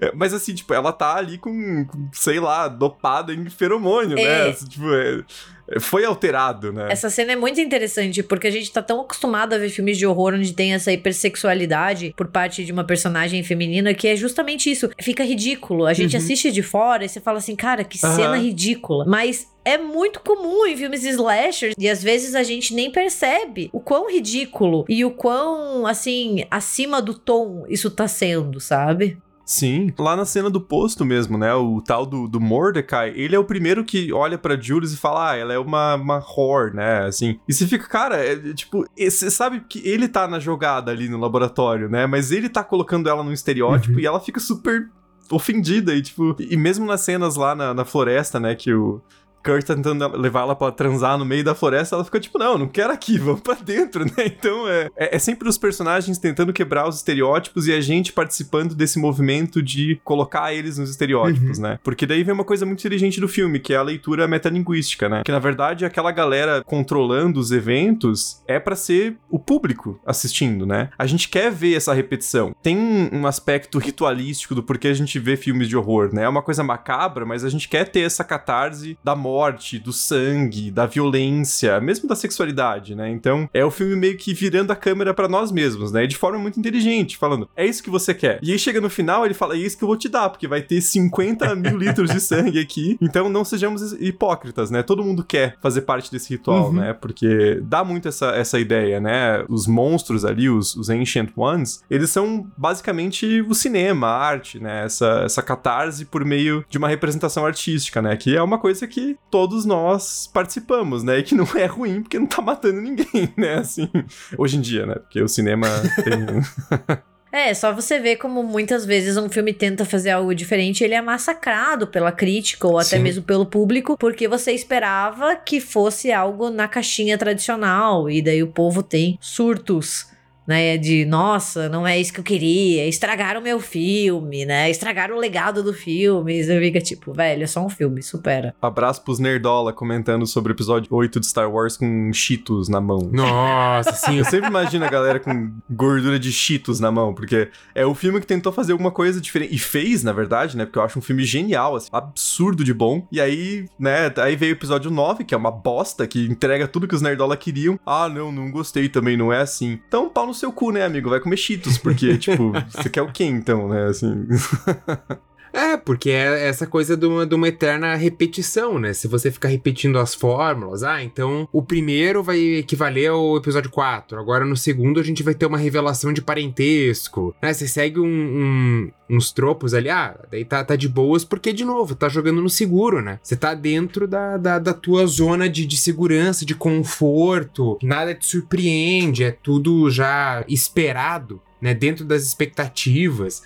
É, 0.00 0.12
mas 0.14 0.34
assim, 0.34 0.54
tipo, 0.54 0.72
ela 0.74 0.92
tá 0.92 1.16
ali 1.16 1.38
com, 1.38 1.84
com 1.86 2.08
sei 2.12 2.40
lá, 2.40 2.68
dopada 2.68 3.32
em 3.32 3.48
feromônio, 3.48 4.16
né? 4.16 4.22
é. 4.22 4.46
né? 4.46 4.52
Tipo, 4.52 4.92
é, 4.92 5.24
é, 5.68 5.80
foi 5.80 6.04
alterado, 6.04 6.72
né? 6.72 6.88
Essa 6.90 7.08
cena 7.08 7.32
é 7.32 7.36
muito 7.36 7.60
interessante, 7.60 8.22
porque 8.22 8.46
a 8.46 8.50
gente 8.50 8.70
tá 8.72 8.82
tão 8.82 9.00
acostumado 9.00 9.54
a 9.54 9.58
ver 9.58 9.70
filmes 9.70 9.96
de 9.96 10.06
horror 10.06 10.34
onde 10.34 10.52
tem 10.52 10.74
essa 10.74 10.92
hipersexualidade 10.92 12.12
por 12.16 12.28
parte 12.28 12.64
de 12.64 12.72
uma 12.72 12.84
personagem 12.84 13.42
feminina 13.42 13.94
que 13.94 14.08
é 14.08 14.16
justamente 14.16 14.70
isso. 14.70 14.90
Fica 15.00 15.22
ridículo. 15.22 15.86
A 15.86 15.92
gente 15.92 16.16
uhum. 16.16 16.22
assiste 16.22 16.50
de 16.50 16.62
fora 16.62 17.04
e 17.04 17.08
você 17.08 17.20
fala 17.20 17.38
assim, 17.38 17.56
cara, 17.56 17.84
que 17.84 18.04
uhum. 18.04 18.14
cena 18.14 18.36
ridícula. 18.36 19.04
Mas 19.06 19.46
é 19.64 19.78
muito 19.78 20.20
comum 20.20 20.66
em 20.66 20.76
filmes 20.76 21.04
slashers 21.04 21.74
e 21.78 21.88
às 21.88 22.02
vezes 22.02 22.34
a 22.34 22.42
gente 22.42 22.74
nem 22.74 22.90
percebe 22.90 23.70
o 23.72 23.80
quão 23.80 24.10
ridículo 24.10 24.84
e 24.88 25.04
o 25.04 25.10
quão, 25.12 25.86
assim, 25.86 26.44
acima 26.50 27.00
do 27.00 27.14
tom 27.14 27.64
isso 27.68 27.90
tá 27.90 28.08
sendo, 28.08 28.58
sabe? 28.60 29.18
Sim, 29.44 29.92
lá 29.98 30.16
na 30.16 30.24
cena 30.24 30.48
do 30.48 30.60
posto 30.60 31.04
mesmo, 31.04 31.36
né? 31.36 31.52
O 31.54 31.80
tal 31.80 32.06
do, 32.06 32.28
do 32.28 32.40
Mordecai, 32.40 33.12
ele 33.16 33.34
é 33.34 33.38
o 33.38 33.44
primeiro 33.44 33.84
que 33.84 34.12
olha 34.12 34.38
pra 34.38 34.60
Julius 34.60 34.92
e 34.92 34.96
fala, 34.96 35.30
ah, 35.30 35.36
ela 35.36 35.52
é 35.52 35.58
uma, 35.58 35.96
uma 35.96 36.18
whore, 36.18 36.74
né? 36.74 37.04
Assim. 37.06 37.38
E 37.48 37.52
você 37.52 37.66
fica, 37.66 37.86
cara, 37.88 38.16
é, 38.16 38.36
tipo, 38.54 38.84
você 38.96 39.30
sabe 39.30 39.60
que 39.68 39.86
ele 39.86 40.08
tá 40.08 40.28
na 40.28 40.38
jogada 40.38 40.90
ali 40.90 41.08
no 41.08 41.18
laboratório, 41.18 41.88
né? 41.88 42.06
Mas 42.06 42.30
ele 42.30 42.48
tá 42.48 42.62
colocando 42.62 43.08
ela 43.08 43.22
num 43.22 43.32
estereótipo 43.32 43.94
uhum. 43.94 44.00
e 44.00 44.06
ela 44.06 44.20
fica 44.20 44.38
super 44.38 44.88
ofendida 45.30 45.94
e, 45.94 46.02
tipo, 46.02 46.36
e 46.38 46.56
mesmo 46.56 46.86
nas 46.86 47.00
cenas 47.00 47.36
lá 47.36 47.54
na, 47.54 47.74
na 47.74 47.84
floresta, 47.84 48.38
né? 48.38 48.54
Que 48.54 48.72
o 48.72 49.00
Kurt 49.42 49.66
tá 49.66 49.74
tentando 49.74 50.16
levar 50.16 50.42
ela 50.42 50.54
pra 50.54 50.70
transar 50.70 51.18
no 51.18 51.24
meio 51.24 51.44
da 51.44 51.54
floresta, 51.54 51.96
ela 51.96 52.04
fica 52.04 52.20
tipo, 52.20 52.38
não, 52.38 52.56
não 52.56 52.68
quero 52.68 52.92
aqui, 52.92 53.18
vamos 53.18 53.40
pra 53.40 53.54
dentro, 53.54 54.04
né? 54.04 54.26
Então 54.26 54.68
é, 54.68 54.88
é, 54.96 55.16
é, 55.16 55.18
sempre 55.18 55.48
os 55.48 55.58
personagens 55.58 56.18
tentando 56.18 56.52
quebrar 56.52 56.88
os 56.88 56.96
estereótipos 56.96 57.66
e 57.66 57.72
a 57.72 57.80
gente 57.80 58.12
participando 58.12 58.74
desse 58.74 58.98
movimento 58.98 59.62
de 59.62 60.00
colocar 60.04 60.52
eles 60.54 60.78
nos 60.78 60.90
estereótipos, 60.90 61.58
uhum. 61.58 61.64
né? 61.64 61.78
Porque 61.82 62.06
daí 62.06 62.22
vem 62.22 62.34
uma 62.34 62.44
coisa 62.44 62.64
muito 62.64 62.80
inteligente 62.80 63.20
do 63.20 63.28
filme, 63.28 63.58
que 63.58 63.74
é 63.74 63.76
a 63.76 63.82
leitura 63.82 64.28
metalinguística, 64.28 65.08
né? 65.08 65.22
Que 65.24 65.32
na 65.32 65.38
verdade 65.38 65.84
aquela 65.84 66.12
galera 66.12 66.62
controlando 66.64 67.40
os 67.40 67.50
eventos 67.50 68.42
é 68.46 68.60
para 68.60 68.76
ser 68.76 69.16
o 69.28 69.38
público 69.38 70.00
assistindo, 70.06 70.66
né? 70.66 70.90
A 70.98 71.06
gente 71.06 71.28
quer 71.28 71.50
ver 71.50 71.74
essa 71.74 71.92
repetição. 71.92 72.54
Tem 72.62 72.76
um 73.12 73.26
aspecto 73.26 73.78
ritualístico 73.78 74.54
do 74.54 74.62
porquê 74.62 74.88
a 74.88 74.94
gente 74.94 75.18
vê 75.18 75.36
filmes 75.36 75.68
de 75.68 75.76
horror, 75.76 76.10
né? 76.12 76.24
É 76.24 76.28
uma 76.28 76.42
coisa 76.42 76.62
macabra, 76.62 77.26
mas 77.26 77.44
a 77.44 77.48
gente 77.48 77.68
quer 77.68 77.88
ter 77.88 78.00
essa 78.00 78.22
catarse 78.22 78.98
da 79.02 79.16
morte 79.16 79.31
morte, 79.32 79.78
do 79.78 79.94
sangue, 79.94 80.70
da 80.70 80.84
violência, 80.84 81.80
mesmo 81.80 82.06
da 82.06 82.14
sexualidade, 82.14 82.94
né? 82.94 83.10
Então, 83.10 83.48
é 83.54 83.64
o 83.64 83.70
filme 83.70 83.96
meio 83.96 84.18
que 84.18 84.34
virando 84.34 84.70
a 84.70 84.76
câmera 84.76 85.14
para 85.14 85.26
nós 85.26 85.50
mesmos, 85.50 85.90
né? 85.90 86.06
De 86.06 86.16
forma 86.16 86.38
muito 86.38 86.60
inteligente, 86.60 87.16
falando, 87.16 87.48
é 87.56 87.64
isso 87.64 87.82
que 87.82 87.88
você 87.88 88.12
quer. 88.12 88.38
E 88.42 88.52
aí 88.52 88.58
chega 88.58 88.78
no 88.78 88.90
final, 88.90 89.24
ele 89.24 89.32
fala, 89.32 89.54
é 89.54 89.58
isso 89.58 89.78
que 89.78 89.84
eu 89.84 89.88
vou 89.88 89.96
te 89.96 90.08
dar, 90.08 90.28
porque 90.28 90.46
vai 90.46 90.60
ter 90.60 90.82
50 90.82 91.54
mil 91.56 91.78
litros 91.78 92.10
de 92.10 92.20
sangue 92.20 92.58
aqui. 92.58 92.98
Então, 93.12 93.28
não 93.28 93.44
sejamos 93.44 93.92
hipócritas, 94.00 94.70
né? 94.70 94.82
Todo 94.82 95.04
mundo 95.04 95.22
quer 95.24 95.56
fazer 95.60 95.82
parte 95.82 96.10
desse 96.10 96.30
ritual, 96.30 96.68
uhum. 96.68 96.74
né? 96.74 96.92
Porque 96.94 97.60
dá 97.62 97.84
muito 97.84 98.08
essa, 98.08 98.26
essa 98.30 98.58
ideia, 98.58 99.00
né? 99.00 99.44
Os 99.48 99.66
monstros 99.66 100.24
ali, 100.24 100.48
os, 100.48 100.74
os 100.76 100.88
Ancient 100.88 101.30
Ones, 101.36 101.82
eles 101.90 102.10
são 102.10 102.46
basicamente 102.56 103.42
o 103.42 103.54
cinema, 103.54 104.06
a 104.06 104.18
arte, 104.18 104.58
né? 104.60 104.84
Essa, 104.84 105.22
essa 105.24 105.42
catarse 105.42 106.04
por 106.06 106.24
meio 106.24 106.64
de 106.70 106.78
uma 106.78 106.88
representação 106.88 107.44
artística, 107.44 108.00
né? 108.00 108.16
Que 108.16 108.36
é 108.36 108.42
uma 108.42 108.58
coisa 108.58 108.86
que 108.86 109.16
todos 109.32 109.64
nós 109.64 110.30
participamos, 110.32 111.02
né? 111.02 111.18
E 111.18 111.22
que 111.22 111.34
não 111.34 111.48
é 111.56 111.64
ruim 111.64 112.02
porque 112.02 112.18
não 112.18 112.26
tá 112.26 112.42
matando 112.42 112.82
ninguém, 112.82 113.32
né? 113.34 113.54
Assim, 113.54 113.88
hoje 114.36 114.58
em 114.58 114.60
dia, 114.60 114.84
né? 114.84 114.94
Porque 114.96 115.20
o 115.20 115.26
cinema 115.26 115.66
tem. 116.04 117.00
É, 117.34 117.54
só 117.54 117.72
você 117.72 117.98
ver 117.98 118.16
como 118.16 118.42
muitas 118.42 118.84
vezes 118.84 119.16
um 119.16 119.26
filme 119.26 119.54
tenta 119.54 119.86
fazer 119.86 120.10
algo 120.10 120.34
diferente, 120.34 120.84
ele 120.84 120.92
é 120.92 121.00
massacrado 121.00 121.86
pela 121.86 122.12
crítica 122.12 122.68
ou 122.68 122.78
até 122.78 122.98
Sim. 122.98 123.02
mesmo 123.02 123.22
pelo 123.22 123.46
público, 123.46 123.96
porque 123.96 124.28
você 124.28 124.52
esperava 124.52 125.34
que 125.34 125.58
fosse 125.58 126.12
algo 126.12 126.50
na 126.50 126.68
caixinha 126.68 127.16
tradicional, 127.16 128.10
e 128.10 128.20
daí 128.20 128.42
o 128.42 128.48
povo 128.48 128.82
tem 128.82 129.18
surtos 129.18 130.11
né? 130.46 130.76
De 130.76 131.04
nossa, 131.04 131.68
não 131.68 131.86
é 131.86 131.98
isso 131.98 132.12
que 132.12 132.20
eu 132.20 132.24
queria, 132.24 132.86
estragaram 132.86 133.40
o 133.40 133.42
meu 133.42 133.60
filme, 133.60 134.44
né? 134.44 134.70
Estragaram 134.70 135.16
o 135.16 135.20
legado 135.20 135.62
do 135.62 135.72
filme. 135.72 136.38
E 136.38 136.44
você 136.44 136.60
fica 136.60 136.80
tipo, 136.80 137.12
velho, 137.12 137.42
é 137.42 137.46
só 137.46 137.64
um 137.64 137.68
filme, 137.68 138.02
supera. 138.02 138.54
Abraço 138.60 139.02
pros 139.02 139.18
Nerdola 139.18 139.72
comentando 139.72 140.26
sobre 140.26 140.52
o 140.52 140.54
episódio 140.54 140.88
8 140.90 141.20
de 141.20 141.26
Star 141.26 141.50
Wars 141.50 141.76
com 141.76 142.12
Cheetos 142.12 142.68
na 142.68 142.80
mão. 142.80 143.10
Nossa, 143.12 143.92
sim. 143.92 144.18
Eu 144.18 144.24
sempre 144.24 144.48
imagino 144.48 144.84
a 144.84 144.88
galera 144.88 145.20
com 145.20 145.52
gordura 145.70 146.18
de 146.18 146.32
Cheetos 146.32 146.80
na 146.80 146.90
mão, 146.90 147.14
porque 147.14 147.50
é 147.74 147.84
o 147.86 147.94
filme 147.94 148.20
que 148.20 148.26
tentou 148.26 148.52
fazer 148.52 148.72
alguma 148.72 148.90
coisa 148.90 149.20
diferente. 149.20 149.54
E 149.54 149.58
fez, 149.58 150.02
na 150.02 150.12
verdade, 150.12 150.56
né? 150.56 150.64
Porque 150.64 150.78
eu 150.78 150.82
acho 150.82 150.98
um 150.98 151.02
filme 151.02 151.24
genial, 151.24 151.76
assim, 151.76 151.88
absurdo 151.92 152.64
de 152.64 152.74
bom. 152.74 153.06
E 153.10 153.20
aí, 153.20 153.66
né, 153.78 154.12
aí 154.16 154.36
veio 154.36 154.52
o 154.52 154.56
episódio 154.56 154.90
9, 154.90 155.24
que 155.24 155.34
é 155.34 155.36
uma 155.36 155.50
bosta, 155.50 156.06
que 156.06 156.26
entrega 156.26 156.66
tudo 156.66 156.88
que 156.88 156.94
os 156.94 157.02
Nerdola 157.02 157.36
queriam. 157.36 157.78
Ah, 157.86 158.08
não, 158.08 158.32
não 158.32 158.50
gostei 158.50 158.88
também, 158.88 159.16
não 159.16 159.32
é 159.32 159.40
assim. 159.40 159.78
Então, 159.86 160.08
pau 160.08 160.31
no 160.32 160.34
seu 160.34 160.50
cu, 160.50 160.72
né, 160.72 160.84
amigo? 160.84 161.10
Vai 161.10 161.20
comer 161.20 161.36
cheetos, 161.36 161.78
porque, 161.78 162.16
tipo, 162.18 162.52
você 162.70 162.88
quer 162.88 163.02
o 163.02 163.12
quê 163.12 163.24
então, 163.24 163.68
né? 163.68 163.86
Assim. 163.86 164.26
É, 165.52 165.76
porque 165.76 166.10
é 166.10 166.48
essa 166.48 166.66
coisa 166.66 166.96
de 166.96 167.06
uma, 167.06 167.26
de 167.26 167.34
uma 167.34 167.48
eterna 167.48 167.94
repetição, 167.94 168.78
né? 168.78 168.92
Se 168.94 169.06
você 169.06 169.30
ficar 169.30 169.48
repetindo 169.48 169.98
as 169.98 170.14
fórmulas, 170.14 170.82
ah, 170.82 171.02
então 171.02 171.46
o 171.52 171.62
primeiro 171.62 172.22
vai 172.22 172.38
equivaler 172.38 173.10
ao 173.10 173.36
episódio 173.36 173.70
4, 173.70 174.18
agora 174.18 174.44
no 174.44 174.56
segundo 174.56 174.98
a 174.98 175.02
gente 175.02 175.22
vai 175.22 175.34
ter 175.34 175.44
uma 175.44 175.58
revelação 175.58 176.12
de 176.12 176.22
parentesco, 176.22 177.34
né? 177.42 177.52
Você 177.52 177.68
segue 177.68 178.00
um, 178.00 178.06
um, 178.06 178.90
uns 179.10 179.30
tropos 179.30 179.74
ali, 179.74 179.90
ah, 179.90 180.18
daí 180.30 180.44
tá, 180.44 180.64
tá 180.64 180.74
de 180.74 180.88
boas, 180.88 181.22
porque, 181.24 181.52
de 181.52 181.64
novo, 181.64 181.94
tá 181.94 182.08
jogando 182.08 182.40
no 182.40 182.48
seguro, 182.48 183.02
né? 183.02 183.18
Você 183.22 183.36
tá 183.36 183.52
dentro 183.52 184.08
da, 184.08 184.38
da, 184.38 184.58
da 184.58 184.72
tua 184.72 185.06
zona 185.06 185.48
de, 185.48 185.66
de 185.66 185.76
segurança, 185.76 186.46
de 186.46 186.54
conforto, 186.54 187.78
nada 187.82 188.14
te 188.14 188.24
surpreende, 188.24 189.24
é 189.24 189.30
tudo 189.30 189.90
já 189.90 190.42
esperado, 190.48 191.42
né? 191.60 191.74
Dentro 191.74 192.04
das 192.06 192.22
expectativas. 192.24 193.42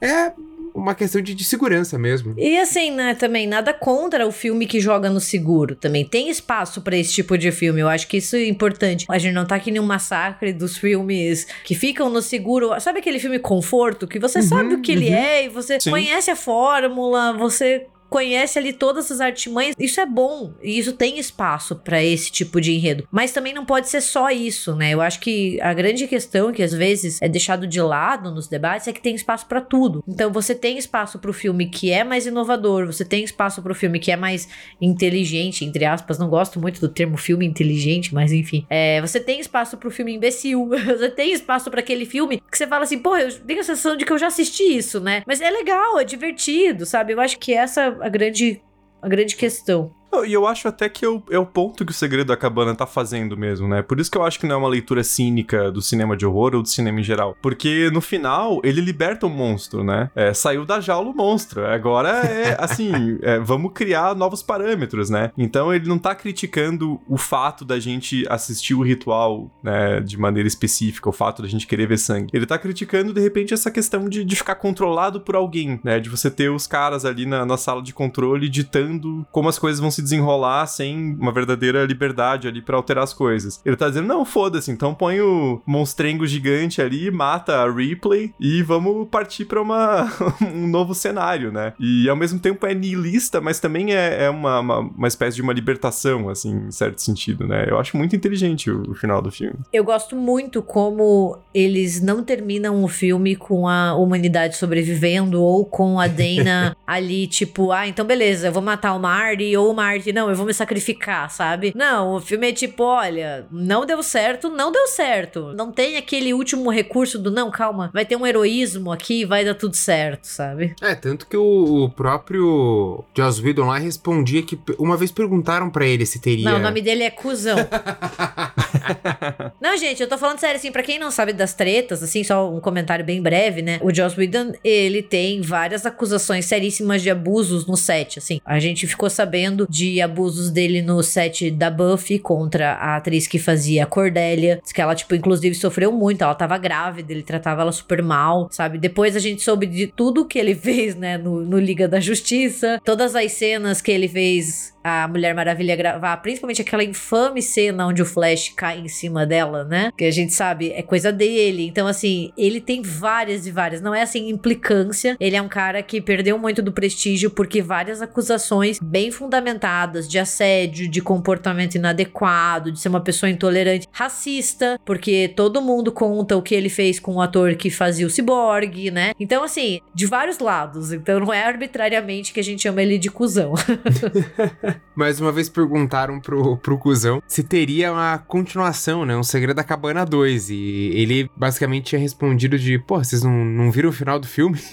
É 0.00 0.32
uma 0.74 0.94
questão 0.94 1.20
de, 1.20 1.34
de, 1.34 1.44
segurança 1.44 1.98
mesmo. 1.98 2.34
E 2.36 2.58
assim, 2.58 2.90
né, 2.90 3.14
também 3.14 3.46
nada 3.46 3.72
contra 3.72 4.26
o 4.26 4.32
filme 4.32 4.66
que 4.66 4.80
joga 4.80 5.10
no 5.10 5.20
seguro. 5.20 5.74
Também 5.74 6.04
tem 6.04 6.28
espaço 6.28 6.80
para 6.80 6.96
esse 6.96 7.12
tipo 7.12 7.36
de 7.36 7.50
filme. 7.52 7.80
Eu 7.80 7.88
acho 7.88 8.06
que 8.06 8.18
isso 8.18 8.36
é 8.36 8.46
importante. 8.46 9.06
A 9.08 9.18
gente 9.18 9.34
não 9.34 9.46
tá 9.46 9.56
aqui 9.56 9.70
num 9.70 9.82
massacre 9.82 10.52
dos 10.52 10.76
filmes 10.76 11.46
que 11.64 11.74
ficam 11.74 12.08
no 12.10 12.22
seguro. 12.22 12.78
Sabe 12.80 13.00
aquele 13.00 13.18
filme 13.18 13.38
conforto 13.38 14.06
que 14.06 14.18
você 14.18 14.40
uhum, 14.40 14.44
sabe 14.44 14.74
o 14.74 14.80
que 14.80 14.92
uhum. 14.92 14.98
ele 14.98 15.08
é 15.08 15.44
e 15.44 15.48
você 15.48 15.80
Sim. 15.80 15.90
conhece 15.90 16.30
a 16.30 16.36
fórmula, 16.36 17.32
você 17.32 17.86
conhece 18.10 18.58
ali 18.58 18.72
todas 18.72 19.10
as 19.10 19.20
artimanhas. 19.20 19.76
Isso 19.78 20.00
é 20.00 20.06
bom 20.06 20.52
e 20.62 20.78
isso 20.78 20.92
tem 20.92 21.18
espaço 21.18 21.76
para 21.76 22.02
esse 22.02 22.30
tipo 22.30 22.60
de 22.60 22.72
enredo. 22.72 23.06
Mas 23.10 23.32
também 23.32 23.54
não 23.54 23.64
pode 23.64 23.88
ser 23.88 24.00
só 24.00 24.28
isso, 24.30 24.74
né? 24.74 24.90
Eu 24.90 25.00
acho 25.00 25.20
que 25.20 25.60
a 25.60 25.72
grande 25.72 26.06
questão 26.08 26.52
que 26.52 26.62
às 26.62 26.72
vezes 26.72 27.22
é 27.22 27.28
deixado 27.28 27.66
de 27.66 27.80
lado 27.80 28.30
nos 28.32 28.48
debates 28.48 28.88
é 28.88 28.92
que 28.92 29.00
tem 29.00 29.14
espaço 29.14 29.46
para 29.46 29.60
tudo. 29.60 30.02
Então 30.06 30.32
você 30.32 30.54
tem 30.54 30.76
espaço 30.76 31.18
para 31.18 31.30
o 31.30 31.34
filme 31.34 31.70
que 31.70 31.90
é 31.92 32.02
mais 32.02 32.26
inovador, 32.26 32.86
você 32.86 33.04
tem 33.04 33.22
espaço 33.22 33.62
para 33.62 33.70
o 33.70 33.74
filme 33.74 34.00
que 34.00 34.10
é 34.10 34.16
mais 34.16 34.48
inteligente, 34.80 35.64
entre 35.64 35.84
aspas. 35.84 36.18
Não 36.18 36.28
gosto 36.28 36.60
muito 36.60 36.80
do 36.80 36.88
termo 36.88 37.16
filme 37.16 37.46
inteligente, 37.46 38.12
mas 38.12 38.32
enfim. 38.32 38.66
É, 38.68 39.00
você 39.00 39.20
tem 39.20 39.38
espaço 39.38 39.76
para 39.76 39.88
o 39.88 39.90
filme 39.90 40.12
imbecil. 40.12 40.68
você 40.84 41.08
tem 41.08 41.32
espaço 41.32 41.70
para 41.70 41.80
aquele 41.80 42.04
filme 42.04 42.42
que 42.50 42.58
você 42.58 42.66
fala 42.66 42.82
assim, 42.82 42.98
pô, 42.98 43.16
eu 43.16 43.32
tenho 43.40 43.60
a 43.60 43.64
sensação 43.64 43.96
de 43.96 44.04
que 44.04 44.12
eu 44.12 44.18
já 44.18 44.26
assisti 44.26 44.64
isso, 44.64 44.98
né? 44.98 45.22
Mas 45.26 45.40
é 45.40 45.48
legal, 45.48 46.00
é 46.00 46.04
divertido, 46.04 46.84
sabe? 46.84 47.12
Eu 47.12 47.20
acho 47.20 47.38
que 47.38 47.54
essa 47.54 47.99
a 48.00 48.08
grande, 48.08 48.62
a 49.02 49.08
grande 49.08 49.36
questão. 49.36 49.94
E 50.24 50.32
eu 50.32 50.46
acho 50.46 50.68
até 50.68 50.88
que 50.88 51.04
é 51.04 51.08
o, 51.08 51.22
é 51.30 51.38
o 51.38 51.46
ponto 51.46 51.84
que 51.84 51.92
o 51.92 51.94
Segredo 51.94 52.28
da 52.28 52.36
Cabana 52.36 52.74
tá 52.74 52.86
fazendo 52.86 53.36
mesmo, 53.36 53.68
né? 53.68 53.82
Por 53.82 54.00
isso 54.00 54.10
que 54.10 54.18
eu 54.18 54.24
acho 54.24 54.38
que 54.38 54.46
não 54.46 54.56
é 54.56 54.58
uma 54.58 54.68
leitura 54.68 55.02
cínica 55.02 55.70
do 55.70 55.80
cinema 55.80 56.16
de 56.16 56.26
horror 56.26 56.54
ou 56.54 56.62
do 56.62 56.68
cinema 56.68 57.00
em 57.00 57.02
geral. 57.02 57.36
Porque 57.40 57.90
no 57.92 58.00
final, 58.00 58.60
ele 58.62 58.80
liberta 58.80 59.26
o 59.26 59.30
monstro, 59.30 59.82
né? 59.82 60.10
É, 60.14 60.34
saiu 60.34 60.64
da 60.64 60.80
jaula 60.80 61.10
o 61.10 61.14
monstro. 61.14 61.64
Agora 61.66 62.08
é 62.08 62.56
assim, 62.58 63.18
é, 63.22 63.38
vamos 63.38 63.72
criar 63.72 64.14
novos 64.14 64.42
parâmetros, 64.42 65.10
né? 65.10 65.30
Então 65.38 65.72
ele 65.72 65.88
não 65.88 65.98
tá 65.98 66.14
criticando 66.14 67.00
o 67.08 67.16
fato 67.16 67.64
da 67.64 67.78
gente 67.78 68.24
assistir 68.28 68.74
o 68.74 68.82
ritual, 68.82 69.50
né, 69.62 70.00
de 70.00 70.18
maneira 70.18 70.46
específica, 70.46 71.08
o 71.08 71.12
fato 71.12 71.42
da 71.42 71.48
gente 71.48 71.66
querer 71.66 71.86
ver 71.86 71.98
sangue. 71.98 72.30
Ele 72.32 72.46
tá 72.46 72.58
criticando, 72.58 73.12
de 73.12 73.20
repente, 73.20 73.54
essa 73.54 73.70
questão 73.70 74.08
de, 74.08 74.24
de 74.24 74.36
ficar 74.36 74.56
controlado 74.56 75.20
por 75.20 75.36
alguém, 75.36 75.80
né? 75.82 76.00
De 76.00 76.08
você 76.08 76.30
ter 76.30 76.50
os 76.50 76.66
caras 76.66 77.04
ali 77.04 77.26
na, 77.26 77.44
na 77.46 77.56
sala 77.56 77.82
de 77.82 77.92
controle 77.92 78.48
ditando 78.48 79.26
como 79.30 79.48
as 79.48 79.58
coisas 79.58 79.80
vão 79.80 79.90
se 79.90 79.99
se 80.00 80.02
desenrolar 80.02 80.66
sem 80.66 81.14
uma 81.20 81.32
verdadeira 81.32 81.84
liberdade 81.84 82.48
ali 82.48 82.62
para 82.62 82.76
alterar 82.76 83.04
as 83.04 83.12
coisas. 83.12 83.60
Ele 83.64 83.76
tá 83.76 83.88
dizendo, 83.88 84.08
não, 84.08 84.24
foda-se, 84.24 84.70
então 84.70 84.94
põe 84.94 85.20
o 85.20 85.60
monstrengo 85.66 86.26
gigante 86.26 86.80
ali, 86.80 87.10
mata 87.10 87.56
a 87.56 87.70
Ripley 87.70 88.32
e 88.40 88.62
vamos 88.62 89.08
partir 89.08 89.44
para 89.44 89.60
uma 89.60 90.10
um 90.42 90.66
novo 90.66 90.94
cenário, 90.94 91.52
né? 91.52 91.74
E 91.78 92.08
ao 92.08 92.16
mesmo 92.16 92.38
tempo 92.38 92.66
é 92.66 92.74
nihilista, 92.74 93.40
mas 93.40 93.60
também 93.60 93.94
é, 93.94 94.24
é 94.24 94.30
uma, 94.30 94.60
uma, 94.60 94.78
uma, 94.78 95.08
espécie 95.08 95.36
de 95.36 95.42
uma 95.42 95.52
libertação, 95.52 96.28
assim, 96.28 96.66
em 96.68 96.70
certo 96.70 97.00
sentido, 97.02 97.46
né? 97.46 97.66
Eu 97.68 97.78
acho 97.78 97.96
muito 97.96 98.16
inteligente 98.16 98.70
o, 98.70 98.90
o 98.90 98.94
final 98.94 99.20
do 99.20 99.30
filme. 99.30 99.58
Eu 99.72 99.84
gosto 99.84 100.16
muito 100.16 100.62
como 100.62 101.38
eles 101.54 102.00
não 102.00 102.22
terminam 102.22 102.82
o 102.82 102.88
filme 102.88 103.36
com 103.36 103.68
a 103.68 103.94
humanidade 103.94 104.56
sobrevivendo 104.56 105.42
ou 105.42 105.64
com 105.64 106.00
a 106.00 106.06
Dana 106.06 106.76
ali, 106.86 107.26
tipo, 107.26 107.72
ah, 107.72 107.86
então 107.86 108.04
beleza, 108.04 108.48
eu 108.48 108.52
vou 108.52 108.62
matar 108.62 108.94
o 108.94 108.98
Marty 108.98 109.56
ou 109.56 109.70
o 109.70 109.74
Marty 109.74 109.89
não, 110.12 110.28
eu 110.28 110.36
vou 110.36 110.46
me 110.46 110.54
sacrificar, 110.54 111.30
sabe? 111.30 111.72
Não, 111.74 112.14
o 112.14 112.20
filme 112.20 112.48
é 112.48 112.52
tipo, 112.52 112.84
olha, 112.84 113.46
não 113.50 113.86
deu 113.86 114.02
certo, 114.02 114.48
não 114.48 114.72
deu 114.72 114.86
certo. 114.86 115.52
Não 115.54 115.72
tem 115.72 115.96
aquele 115.96 116.32
último 116.32 116.70
recurso 116.70 117.18
do 117.18 117.30
não, 117.30 117.50
calma, 117.50 117.90
vai 117.92 118.04
ter 118.04 118.16
um 118.16 118.26
heroísmo 118.26 118.92
aqui, 118.92 119.24
vai 119.24 119.44
dar 119.44 119.54
tudo 119.54 119.74
certo, 119.74 120.24
sabe? 120.24 120.74
É, 120.80 120.94
tanto 120.94 121.26
que 121.26 121.36
o, 121.36 121.84
o 121.84 121.90
próprio 121.90 123.04
Joss 123.16 123.42
Whedon 123.42 123.66
lá 123.66 123.78
respondia 123.78 124.42
que 124.42 124.58
uma 124.78 124.96
vez 124.96 125.10
perguntaram 125.10 125.70
para 125.70 125.86
ele 125.86 126.06
se 126.06 126.20
teria. 126.20 126.50
Não, 126.50 126.56
o 126.56 126.62
nome 126.62 126.80
dele 126.80 127.02
é 127.02 127.10
Cusão. 127.10 127.58
não, 129.60 129.76
gente, 129.76 130.02
eu 130.02 130.08
tô 130.08 130.18
falando 130.18 130.38
sério, 130.38 130.56
assim, 130.56 130.72
pra 130.72 130.82
quem 130.82 130.98
não 130.98 131.10
sabe 131.10 131.32
das 131.32 131.54
tretas, 131.54 132.02
assim, 132.02 132.24
só 132.24 132.50
um 132.50 132.60
comentário 132.60 133.04
bem 133.04 133.22
breve, 133.22 133.62
né? 133.62 133.78
O 133.82 133.92
Joss 133.92 134.18
Whedon, 134.18 134.52
ele 134.62 135.02
tem 135.02 135.40
várias 135.40 135.86
acusações 135.86 136.46
seríssimas 136.46 137.02
de 137.02 137.10
abusos 137.10 137.66
no 137.66 137.76
set, 137.76 138.18
assim. 138.18 138.40
A 138.44 138.58
gente 138.58 138.86
ficou 138.86 139.10
sabendo 139.10 139.66
de 139.68 139.79
de 139.80 140.00
abusos 140.02 140.50
dele 140.50 140.82
no 140.82 141.02
set 141.02 141.50
da 141.50 141.70
Buffy 141.70 142.18
contra 142.18 142.72
a 142.74 142.96
atriz 142.96 143.26
que 143.26 143.38
fazia 143.38 143.84
a 143.84 143.86
Cordélia. 143.86 144.60
Diz 144.62 144.72
que 144.72 144.80
ela, 144.80 144.94
tipo, 144.94 145.14
inclusive 145.14 145.54
sofreu 145.54 145.90
muito. 145.90 146.22
Ela 146.22 146.34
tava 146.34 146.58
grávida, 146.58 147.12
ele 147.12 147.22
tratava 147.22 147.62
ela 147.62 147.72
super 147.72 148.02
mal, 148.02 148.48
sabe? 148.50 148.76
Depois 148.76 149.16
a 149.16 149.18
gente 149.18 149.40
soube 149.40 149.66
de 149.66 149.86
tudo 149.86 150.26
que 150.26 150.38
ele 150.38 150.54
fez, 150.56 150.94
né, 150.94 151.16
no, 151.16 151.40
no 151.40 151.58
Liga 151.58 151.88
da 151.88 151.98
Justiça. 151.98 152.78
Todas 152.84 153.16
as 153.16 153.32
cenas 153.32 153.80
que 153.80 153.90
ele 153.90 154.08
fez 154.08 154.74
a 154.82 155.06
Mulher 155.08 155.34
Maravilha 155.34 155.76
gravar, 155.76 156.16
principalmente 156.18 156.62
aquela 156.62 156.84
infame 156.84 157.42
cena 157.42 157.86
onde 157.86 158.02
o 158.02 158.06
Flash 158.06 158.52
cai 158.56 158.78
em 158.78 158.88
cima 158.88 159.26
dela, 159.26 159.64
né? 159.64 159.92
Que 159.96 160.04
a 160.04 160.10
gente 160.10 160.32
sabe 160.32 160.72
é 160.72 160.82
coisa 160.82 161.12
dele. 161.12 161.66
Então, 161.66 161.86
assim, 161.86 162.32
ele 162.36 162.60
tem 162.60 162.82
várias 162.82 163.46
e 163.46 163.50
várias. 163.50 163.80
Não 163.80 163.94
é 163.94 164.02
assim 164.02 164.28
implicância. 164.28 165.16
Ele 165.20 165.36
é 165.36 165.42
um 165.42 165.48
cara 165.48 165.82
que 165.82 166.00
perdeu 166.00 166.38
muito 166.38 166.62
do 166.62 166.72
prestígio 166.72 167.30
porque 167.30 167.62
várias 167.62 168.00
acusações 168.02 168.78
bem 168.82 169.10
fundamentadas 169.10 170.08
de 170.08 170.18
assédio, 170.18 170.88
de 170.88 171.00
comportamento 171.00 171.74
inadequado, 171.74 172.72
de 172.72 172.80
ser 172.80 172.88
uma 172.88 173.00
pessoa 173.00 173.30
intolerante, 173.30 173.86
racista, 173.92 174.80
porque 174.84 175.32
todo 175.36 175.62
mundo 175.62 175.92
conta 175.92 176.36
o 176.36 176.42
que 176.42 176.54
ele 176.54 176.68
fez 176.68 176.98
com 176.98 177.14
o 177.14 177.20
ator 177.20 177.54
que 177.54 177.70
fazia 177.70 178.06
o 178.06 178.10
ciborgue, 178.10 178.90
né? 178.90 179.12
Então, 179.18 179.42
assim, 179.42 179.80
de 179.94 180.06
vários 180.06 180.38
lados. 180.38 180.92
Então, 180.92 181.20
não 181.20 181.32
é 181.32 181.44
arbitrariamente 181.44 182.32
que 182.32 182.40
a 182.40 182.44
gente 182.44 182.62
chama 182.62 182.82
ele 182.82 182.98
de 182.98 183.10
cuzão. 183.10 183.54
Mais 184.94 185.20
uma 185.20 185.32
vez 185.32 185.48
perguntaram 185.48 186.20
pro, 186.20 186.56
pro 186.58 186.78
cuzão 186.78 187.22
se 187.26 187.42
teria 187.42 187.92
uma 187.92 188.18
continuação, 188.18 189.04
né? 189.04 189.16
Um 189.16 189.22
Segredo 189.22 189.56
da 189.56 189.64
Cabana 189.64 190.04
2. 190.04 190.50
E 190.50 190.90
ele 190.94 191.30
basicamente 191.36 191.86
tinha 191.86 192.00
respondido 192.00 192.58
de, 192.58 192.78
pô, 192.78 192.98
vocês 192.98 193.22
não, 193.22 193.44
não 193.44 193.70
viram 193.70 193.88
o 193.88 193.92
final 193.92 194.18
do 194.18 194.26
filme? 194.26 194.58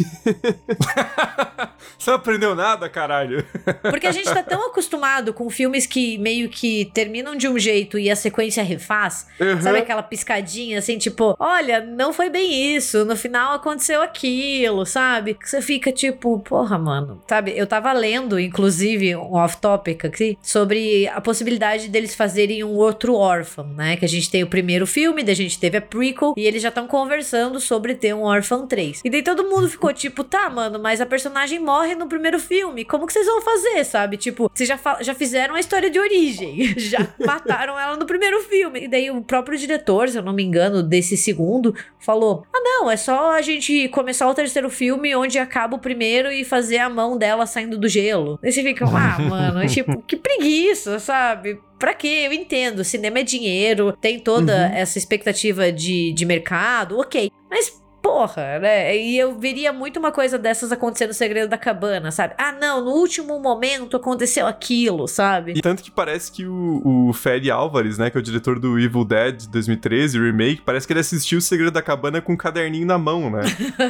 Você 1.98 2.12
não 2.12 2.18
aprendeu 2.18 2.56
nada, 2.56 2.88
caralho. 2.88 3.46
Porque 3.82 4.08
a 4.08 4.12
gente 4.12 4.32
tá 4.32 4.44
tão 4.44 4.68
acostumado 4.68 5.34
com 5.34 5.50
filmes 5.50 5.86
que 5.86 6.18
meio 6.18 6.48
que 6.48 6.86
terminam 6.94 7.36
de 7.36 7.48
um 7.48 7.58
jeito 7.58 7.98
e 7.98 8.10
a 8.10 8.16
sequência 8.16 8.64
refaz. 8.64 9.28
Uhum. 9.40 9.62
Sabe 9.62 9.80
aquela 9.80 10.04
piscadinha 10.04 10.80
assim, 10.80 10.98
tipo, 10.98 11.36
olha, 11.40 11.82
não 11.82 12.14
foi 12.14 12.30
bem 12.30 12.76
isso, 12.76 13.04
no 13.04 13.16
final 13.16 13.54
aconteceu 13.56 14.02
aquilo, 14.02 14.86
sabe? 14.86 15.34
Que 15.34 15.50
você 15.50 15.62
fica 15.62 15.92
tipo, 15.92 16.40
porra, 16.40 16.78
mano. 16.78 17.22
Sabe, 17.28 17.58
eu 17.58 17.66
tava 17.66 17.92
lendo, 17.94 18.40
inclusive, 18.40 19.16
um 19.16 19.38
aqui, 19.92 20.38
sobre 20.42 21.08
a 21.08 21.22
possibilidade 21.22 21.88
deles 21.88 22.16
fazerem 22.16 22.64
um 22.64 22.74
outro 22.74 23.14
Orphan, 23.14 23.68
né? 23.76 23.96
Que 23.96 24.06
a 24.06 24.10
gente 24.10 24.30
tem 24.30 24.44
o 24.44 24.48
primeiro 24.48 24.86
filme, 24.86 25.24
daí 25.24 25.34
a 25.34 25.36
gente 25.36 25.60
teve 25.60 25.78
a 25.78 25.82
prequel, 25.82 26.34
e 26.36 26.46
eles 26.46 26.62
já 26.62 26.70
estão 26.70 26.88
conversando 26.88 27.60
sobre 27.60 27.96
ter 27.96 28.14
um 28.14 28.24
Orphan 28.24 28.66
3. 28.66 29.02
E 29.04 29.10
daí 29.10 29.24
todo 29.24 29.44
mundo 29.44 29.70
ficou 29.70 29.94
tipo, 29.94 30.24
tá, 30.24 30.50
mano, 30.50 30.80
mas 30.80 31.02
a 31.02 31.06
personagem 31.06 31.60
morre 31.60 31.96
no 31.96 32.08
primeiro 32.08 32.40
filme, 32.40 32.86
como 32.86 33.06
que 33.06 33.14
vocês 33.14 33.26
vão 33.26 33.42
fazer, 33.42 33.84
sabe? 33.84 34.18
Tipo, 34.18 34.52
vocês 34.54 34.68
já, 34.68 34.80
já 35.02 35.14
fizeram 35.14 35.56
a 35.56 35.60
história 35.60 35.90
de 35.90 36.00
origem, 36.00 36.74
já 36.78 37.08
mataram 37.26 37.80
ela 37.80 37.96
no 37.96 38.06
primeiro 38.06 38.42
filme. 38.42 38.84
E 38.84 38.88
daí 38.88 39.10
o 39.12 39.22
próprio 39.22 39.58
diretor, 39.58 40.10
se 40.10 40.18
eu 40.18 40.24
não 40.24 40.34
me 40.34 40.44
engano, 40.44 40.82
desse 40.82 41.16
segundo, 41.18 41.74
falou: 42.00 42.46
ah, 42.54 42.60
não, 42.60 42.90
é 42.90 42.98
só 42.98 43.32
a 43.32 43.42
gente 43.42 43.88
começar 43.90 44.28
o 44.28 44.34
terceiro 44.34 44.70
filme 44.70 45.16
onde 45.16 45.38
acaba 45.40 45.76
o 45.76 45.80
primeiro 45.80 46.32
e 46.32 46.44
fazer 46.44 46.78
a 46.78 46.90
mão 46.90 47.18
dela 47.18 47.46
saindo 47.46 47.78
do 47.78 47.88
gelo. 47.88 48.40
Aí 48.44 48.52
você 48.52 48.64
fica, 48.64 48.86
ah, 48.86 49.20
mano, 49.20 49.60
tipo, 49.84 50.02
que 50.08 50.16
preguiça, 50.16 51.00
sabe? 51.00 51.60
Pra 51.80 51.94
quê? 51.94 52.24
Eu 52.26 52.34
entendo. 52.34 52.84
Cinema 52.84 53.20
é 53.20 53.24
dinheiro, 53.24 53.92
tem 54.00 54.20
toda 54.20 54.54
Uhum. 54.54 54.74
essa 54.76 54.98
expectativa 54.98 55.72
de, 55.72 56.12
de 56.14 56.26
mercado, 56.26 56.98
ok. 57.00 57.32
Mas. 57.50 57.82
Porra, 58.08 58.60
né? 58.60 58.98
E 58.98 59.18
eu 59.18 59.38
veria 59.38 59.72
muito 59.72 60.00
uma 60.00 60.12
coisa 60.12 60.38
dessas 60.38 60.72
acontecer 60.72 61.08
no 61.08 61.14
Segredo 61.14 61.50
da 61.50 61.58
Cabana, 61.58 62.10
sabe? 62.10 62.34
Ah, 62.38 62.52
não, 62.52 62.84
no 62.84 62.92
último 62.92 63.40
momento 63.40 63.98
aconteceu 63.98 64.48
aquilo, 64.48 65.08
sabe? 65.08 65.54
E 65.58 65.62
tanto 65.62 65.84
que 65.84 65.92
parece 65.92 66.32
que 66.32 66.46
o, 66.46 66.82
o 66.84 67.14
Fede 67.14 67.52
Álvares, 67.52 67.98
né, 67.98 68.10
que 68.10 68.18
é 68.18 68.20
o 68.20 68.24
diretor 68.24 68.60
do 68.60 68.80
Evil 68.80 69.04
Dead 69.04 69.36
de 69.36 69.50
2013, 69.50 70.20
o 70.20 70.24
remake, 70.24 70.62
parece 70.66 70.88
que 70.88 70.94
ele 70.94 71.02
assistiu 71.02 71.38
o 71.40 71.42
Segredo 71.42 71.72
da 71.72 71.82
Cabana 71.82 72.22
com 72.22 72.34
um 72.34 72.38
caderninho 72.38 72.88
na 72.88 72.98
mão, 72.98 73.30
né? 73.30 73.42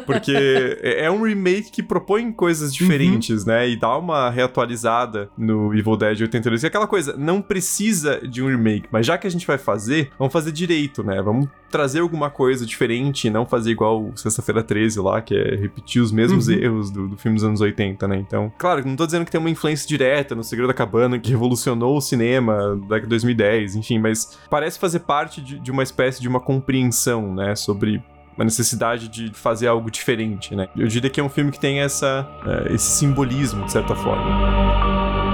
Porque 0.06 0.34
é 0.82 1.08
é 1.08 1.12
um 1.12 1.22
remake 1.22 1.72
que 1.72 1.84
propõe 1.84 2.32
coisas 2.32 2.74
diferentes, 2.74 3.46
né? 3.46 3.70
E 3.70 3.76
dá 3.76 3.98
uma 3.98 4.30
reatualizada 4.30 5.30
no 5.38 5.74
Evil 5.74 5.96
Dead 5.96 6.22
82. 6.22 6.64
E 6.64 6.68
aquela 6.68 6.88
coisa, 6.88 7.16
não 7.16 7.42
precisa 7.42 8.20
de 8.28 8.42
um 8.42 8.48
remake, 8.48 8.88
mas 8.92 9.06
já 9.06 9.18
que 9.18 9.28
a 9.28 9.30
gente 9.30 9.46
vai 9.46 9.58
fazer, 9.58 10.10
vamos 10.18 10.34
fazer 10.34 10.52
direito, 10.52 11.04
né? 11.04 11.22
Vamos 11.22 11.48
trazer 11.70 12.00
alguma 12.00 12.30
coisa 12.30 12.66
diferente, 12.66 13.30
não 13.30 13.46
fazer 13.46 13.72
igual 13.72 14.07
o 14.14 14.18
Sexta-feira 14.18 14.64
13 14.64 15.00
lá, 15.00 15.22
que 15.22 15.36
é 15.36 15.56
repetir 15.56 16.02
os 16.02 16.12
mesmos 16.12 16.48
Uhum. 16.48 16.54
erros 16.56 16.92
do, 16.92 17.08
do 17.08 17.18
filme 17.18 17.36
dos 17.36 17.44
anos 17.44 17.62
80, 17.62 18.08
né? 18.08 18.18
Então, 18.18 18.52
claro, 18.58 18.86
não 18.86 18.96
tô 18.96 19.06
dizendo 19.06 19.26
que 19.26 19.32
tem 19.32 19.40
uma 19.40 19.50
influência 19.50 19.88
direta 19.88 20.36
no 20.36 20.44
Segredo 20.44 20.68
da 20.68 20.74
Cabana 20.74 21.20
que 21.20 21.30
revolucionou 21.30 21.98
o 21.98 22.02
cinema 22.02 22.58
da 22.76 22.96
década 22.96 23.02
de 23.02 23.08
2010, 23.10 23.76
enfim, 23.76 24.00
mas 24.00 24.38
parece 24.50 24.78
fazer 24.80 25.00
parte 25.00 25.42
de, 25.42 25.60
de 25.60 25.72
uma 25.72 25.84
espécie 25.84 26.22
de 26.22 26.28
uma 26.28 26.40
compreensão, 26.40 27.34
né, 27.34 27.56
sobre 27.56 28.02
uma 28.36 28.46
necessidade 28.46 29.08
de 29.08 29.32
fazer 29.34 29.68
algo 29.68 29.90
diferente, 29.90 30.56
né? 30.56 30.68
Eu 30.78 30.88
diria 30.88 31.10
que 31.10 31.20
é 31.20 31.24
um 31.24 31.30
filme 31.30 31.52
que 31.52 31.60
tem 31.60 31.80
essa, 31.80 32.28
eh, 32.46 32.74
esse 32.76 32.86
simbolismo, 32.98 33.66
de 33.66 33.72
certa 33.72 33.96
forma. 33.96 35.27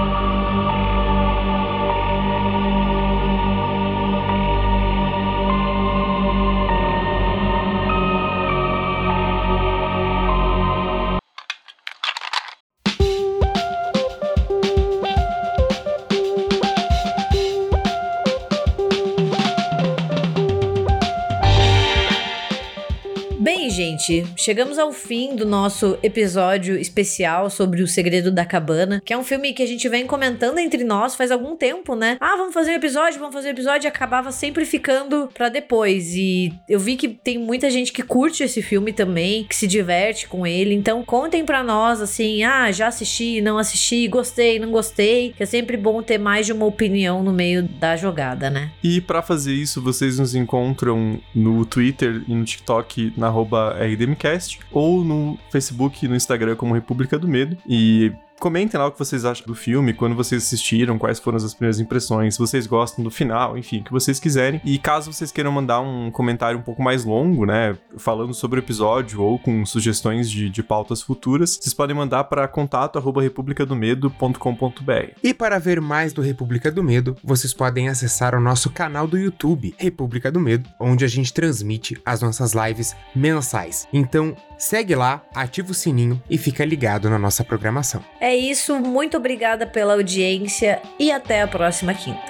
Gente, 23.74 24.24
chegamos 24.36 24.78
ao 24.78 24.92
fim 24.92 25.34
do 25.34 25.44
nosso 25.44 25.98
episódio 26.00 26.78
especial 26.78 27.50
sobre 27.50 27.82
O 27.82 27.88
Segredo 27.88 28.30
da 28.30 28.44
Cabana, 28.44 29.02
que 29.04 29.12
é 29.12 29.18
um 29.18 29.24
filme 29.24 29.52
que 29.52 29.64
a 29.64 29.66
gente 29.66 29.88
vem 29.88 30.06
comentando 30.06 30.58
entre 30.58 30.84
nós 30.84 31.16
faz 31.16 31.32
algum 31.32 31.56
tempo, 31.56 31.96
né? 31.96 32.16
Ah, 32.20 32.36
vamos 32.36 32.54
fazer 32.54 32.70
um 32.70 32.74
episódio, 32.74 33.18
vamos 33.18 33.34
fazer 33.34 33.48
um 33.48 33.50
episódio, 33.50 33.86
e 33.86 33.88
acabava 33.88 34.30
sempre 34.30 34.64
ficando 34.64 35.28
pra 35.34 35.48
depois. 35.48 36.14
E 36.14 36.54
eu 36.68 36.78
vi 36.78 36.94
que 36.94 37.08
tem 37.08 37.36
muita 37.36 37.68
gente 37.68 37.92
que 37.92 38.04
curte 38.04 38.44
esse 38.44 38.62
filme 38.62 38.92
também, 38.92 39.42
que 39.42 39.56
se 39.56 39.66
diverte 39.66 40.28
com 40.28 40.46
ele. 40.46 40.72
Então, 40.72 41.02
contem 41.02 41.44
pra 41.44 41.64
nós 41.64 42.00
assim: 42.00 42.44
ah, 42.44 42.70
já 42.70 42.86
assisti, 42.86 43.40
não 43.40 43.58
assisti, 43.58 44.06
gostei, 44.06 44.60
não 44.60 44.70
gostei. 44.70 45.34
Que 45.36 45.42
é 45.42 45.46
sempre 45.46 45.76
bom 45.76 46.00
ter 46.00 46.18
mais 46.18 46.46
de 46.46 46.52
uma 46.52 46.64
opinião 46.64 47.24
no 47.24 47.32
meio 47.32 47.64
da 47.64 47.96
jogada, 47.96 48.48
né? 48.48 48.70
E 48.84 49.00
pra 49.00 49.20
fazer 49.20 49.52
isso, 49.52 49.82
vocês 49.82 50.20
nos 50.20 50.36
encontram 50.36 51.20
no 51.34 51.66
Twitter 51.66 52.22
e 52.28 52.34
no 52.36 52.44
TikTok 52.44 53.12
na 53.16 53.26
arroba 53.26 53.63
RDMcast, 53.72 54.60
ou 54.70 55.04
no 55.04 55.38
Facebook 55.50 56.04
e 56.04 56.08
no 56.08 56.16
Instagram 56.16 56.56
como 56.56 56.74
República 56.74 57.18
do 57.18 57.28
Medo. 57.28 57.56
E 57.66 58.12
comentem 58.44 58.78
lá 58.78 58.86
o 58.88 58.92
que 58.92 58.98
vocês 58.98 59.24
acham 59.24 59.46
do 59.46 59.54
filme, 59.54 59.94
quando 59.94 60.14
vocês 60.14 60.42
assistiram, 60.42 60.98
quais 60.98 61.18
foram 61.18 61.38
as 61.38 61.54
primeiras 61.54 61.80
impressões, 61.80 62.34
se 62.34 62.38
vocês 62.38 62.66
gostam 62.66 63.02
do 63.02 63.10
final, 63.10 63.56
enfim, 63.56 63.80
o 63.80 63.84
que 63.84 63.90
vocês 63.90 64.20
quiserem. 64.20 64.60
E 64.62 64.78
caso 64.78 65.10
vocês 65.10 65.32
queiram 65.32 65.50
mandar 65.50 65.80
um 65.80 66.10
comentário 66.10 66.58
um 66.58 66.62
pouco 66.62 66.82
mais 66.82 67.06
longo, 67.06 67.46
né, 67.46 67.74
falando 67.96 68.34
sobre 68.34 68.60
o 68.60 68.62
episódio 68.62 69.22
ou 69.22 69.38
com 69.38 69.64
sugestões 69.64 70.30
de, 70.30 70.50
de 70.50 70.62
pautas 70.62 71.00
futuras, 71.00 71.58
vocês 71.58 71.72
podem 71.72 71.96
mandar 71.96 72.24
para 72.24 72.46
contato 72.46 72.98
arroba 72.98 73.22
republicadomedo.com.br. 73.22 75.18
E 75.22 75.32
para 75.32 75.58
ver 75.58 75.80
mais 75.80 76.12
do 76.12 76.20
República 76.20 76.70
do 76.70 76.84
Medo, 76.84 77.16
vocês 77.24 77.54
podem 77.54 77.88
acessar 77.88 78.34
o 78.34 78.40
nosso 78.40 78.68
canal 78.68 79.06
do 79.06 79.16
YouTube, 79.16 79.74
República 79.78 80.30
do 80.30 80.38
Medo, 80.38 80.68
onde 80.78 81.02
a 81.02 81.08
gente 81.08 81.32
transmite 81.32 81.96
as 82.04 82.20
nossas 82.20 82.52
lives 82.52 82.94
mensais. 83.16 83.88
Então, 83.90 84.36
segue 84.58 84.94
lá, 84.94 85.22
ativa 85.34 85.70
o 85.70 85.74
sininho 85.74 86.22
e 86.28 86.38
fica 86.38 86.64
ligado 86.64 87.08
na 87.10 87.18
nossa 87.18 87.44
programação. 87.44 88.02
É 88.20 88.34
isso, 88.34 88.78
muito 88.80 89.16
obrigada 89.16 89.66
pela 89.66 89.94
audiência 89.94 90.80
e 90.98 91.10
até 91.10 91.42
a 91.42 91.48
próxima 91.48 91.94
quinta. 91.94 92.20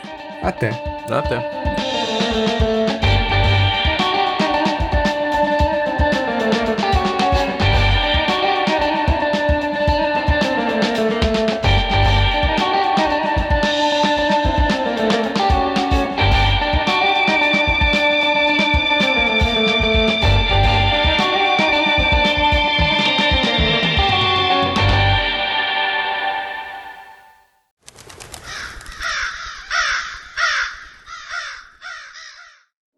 Até! 0.42 0.70
Até! 1.08 1.93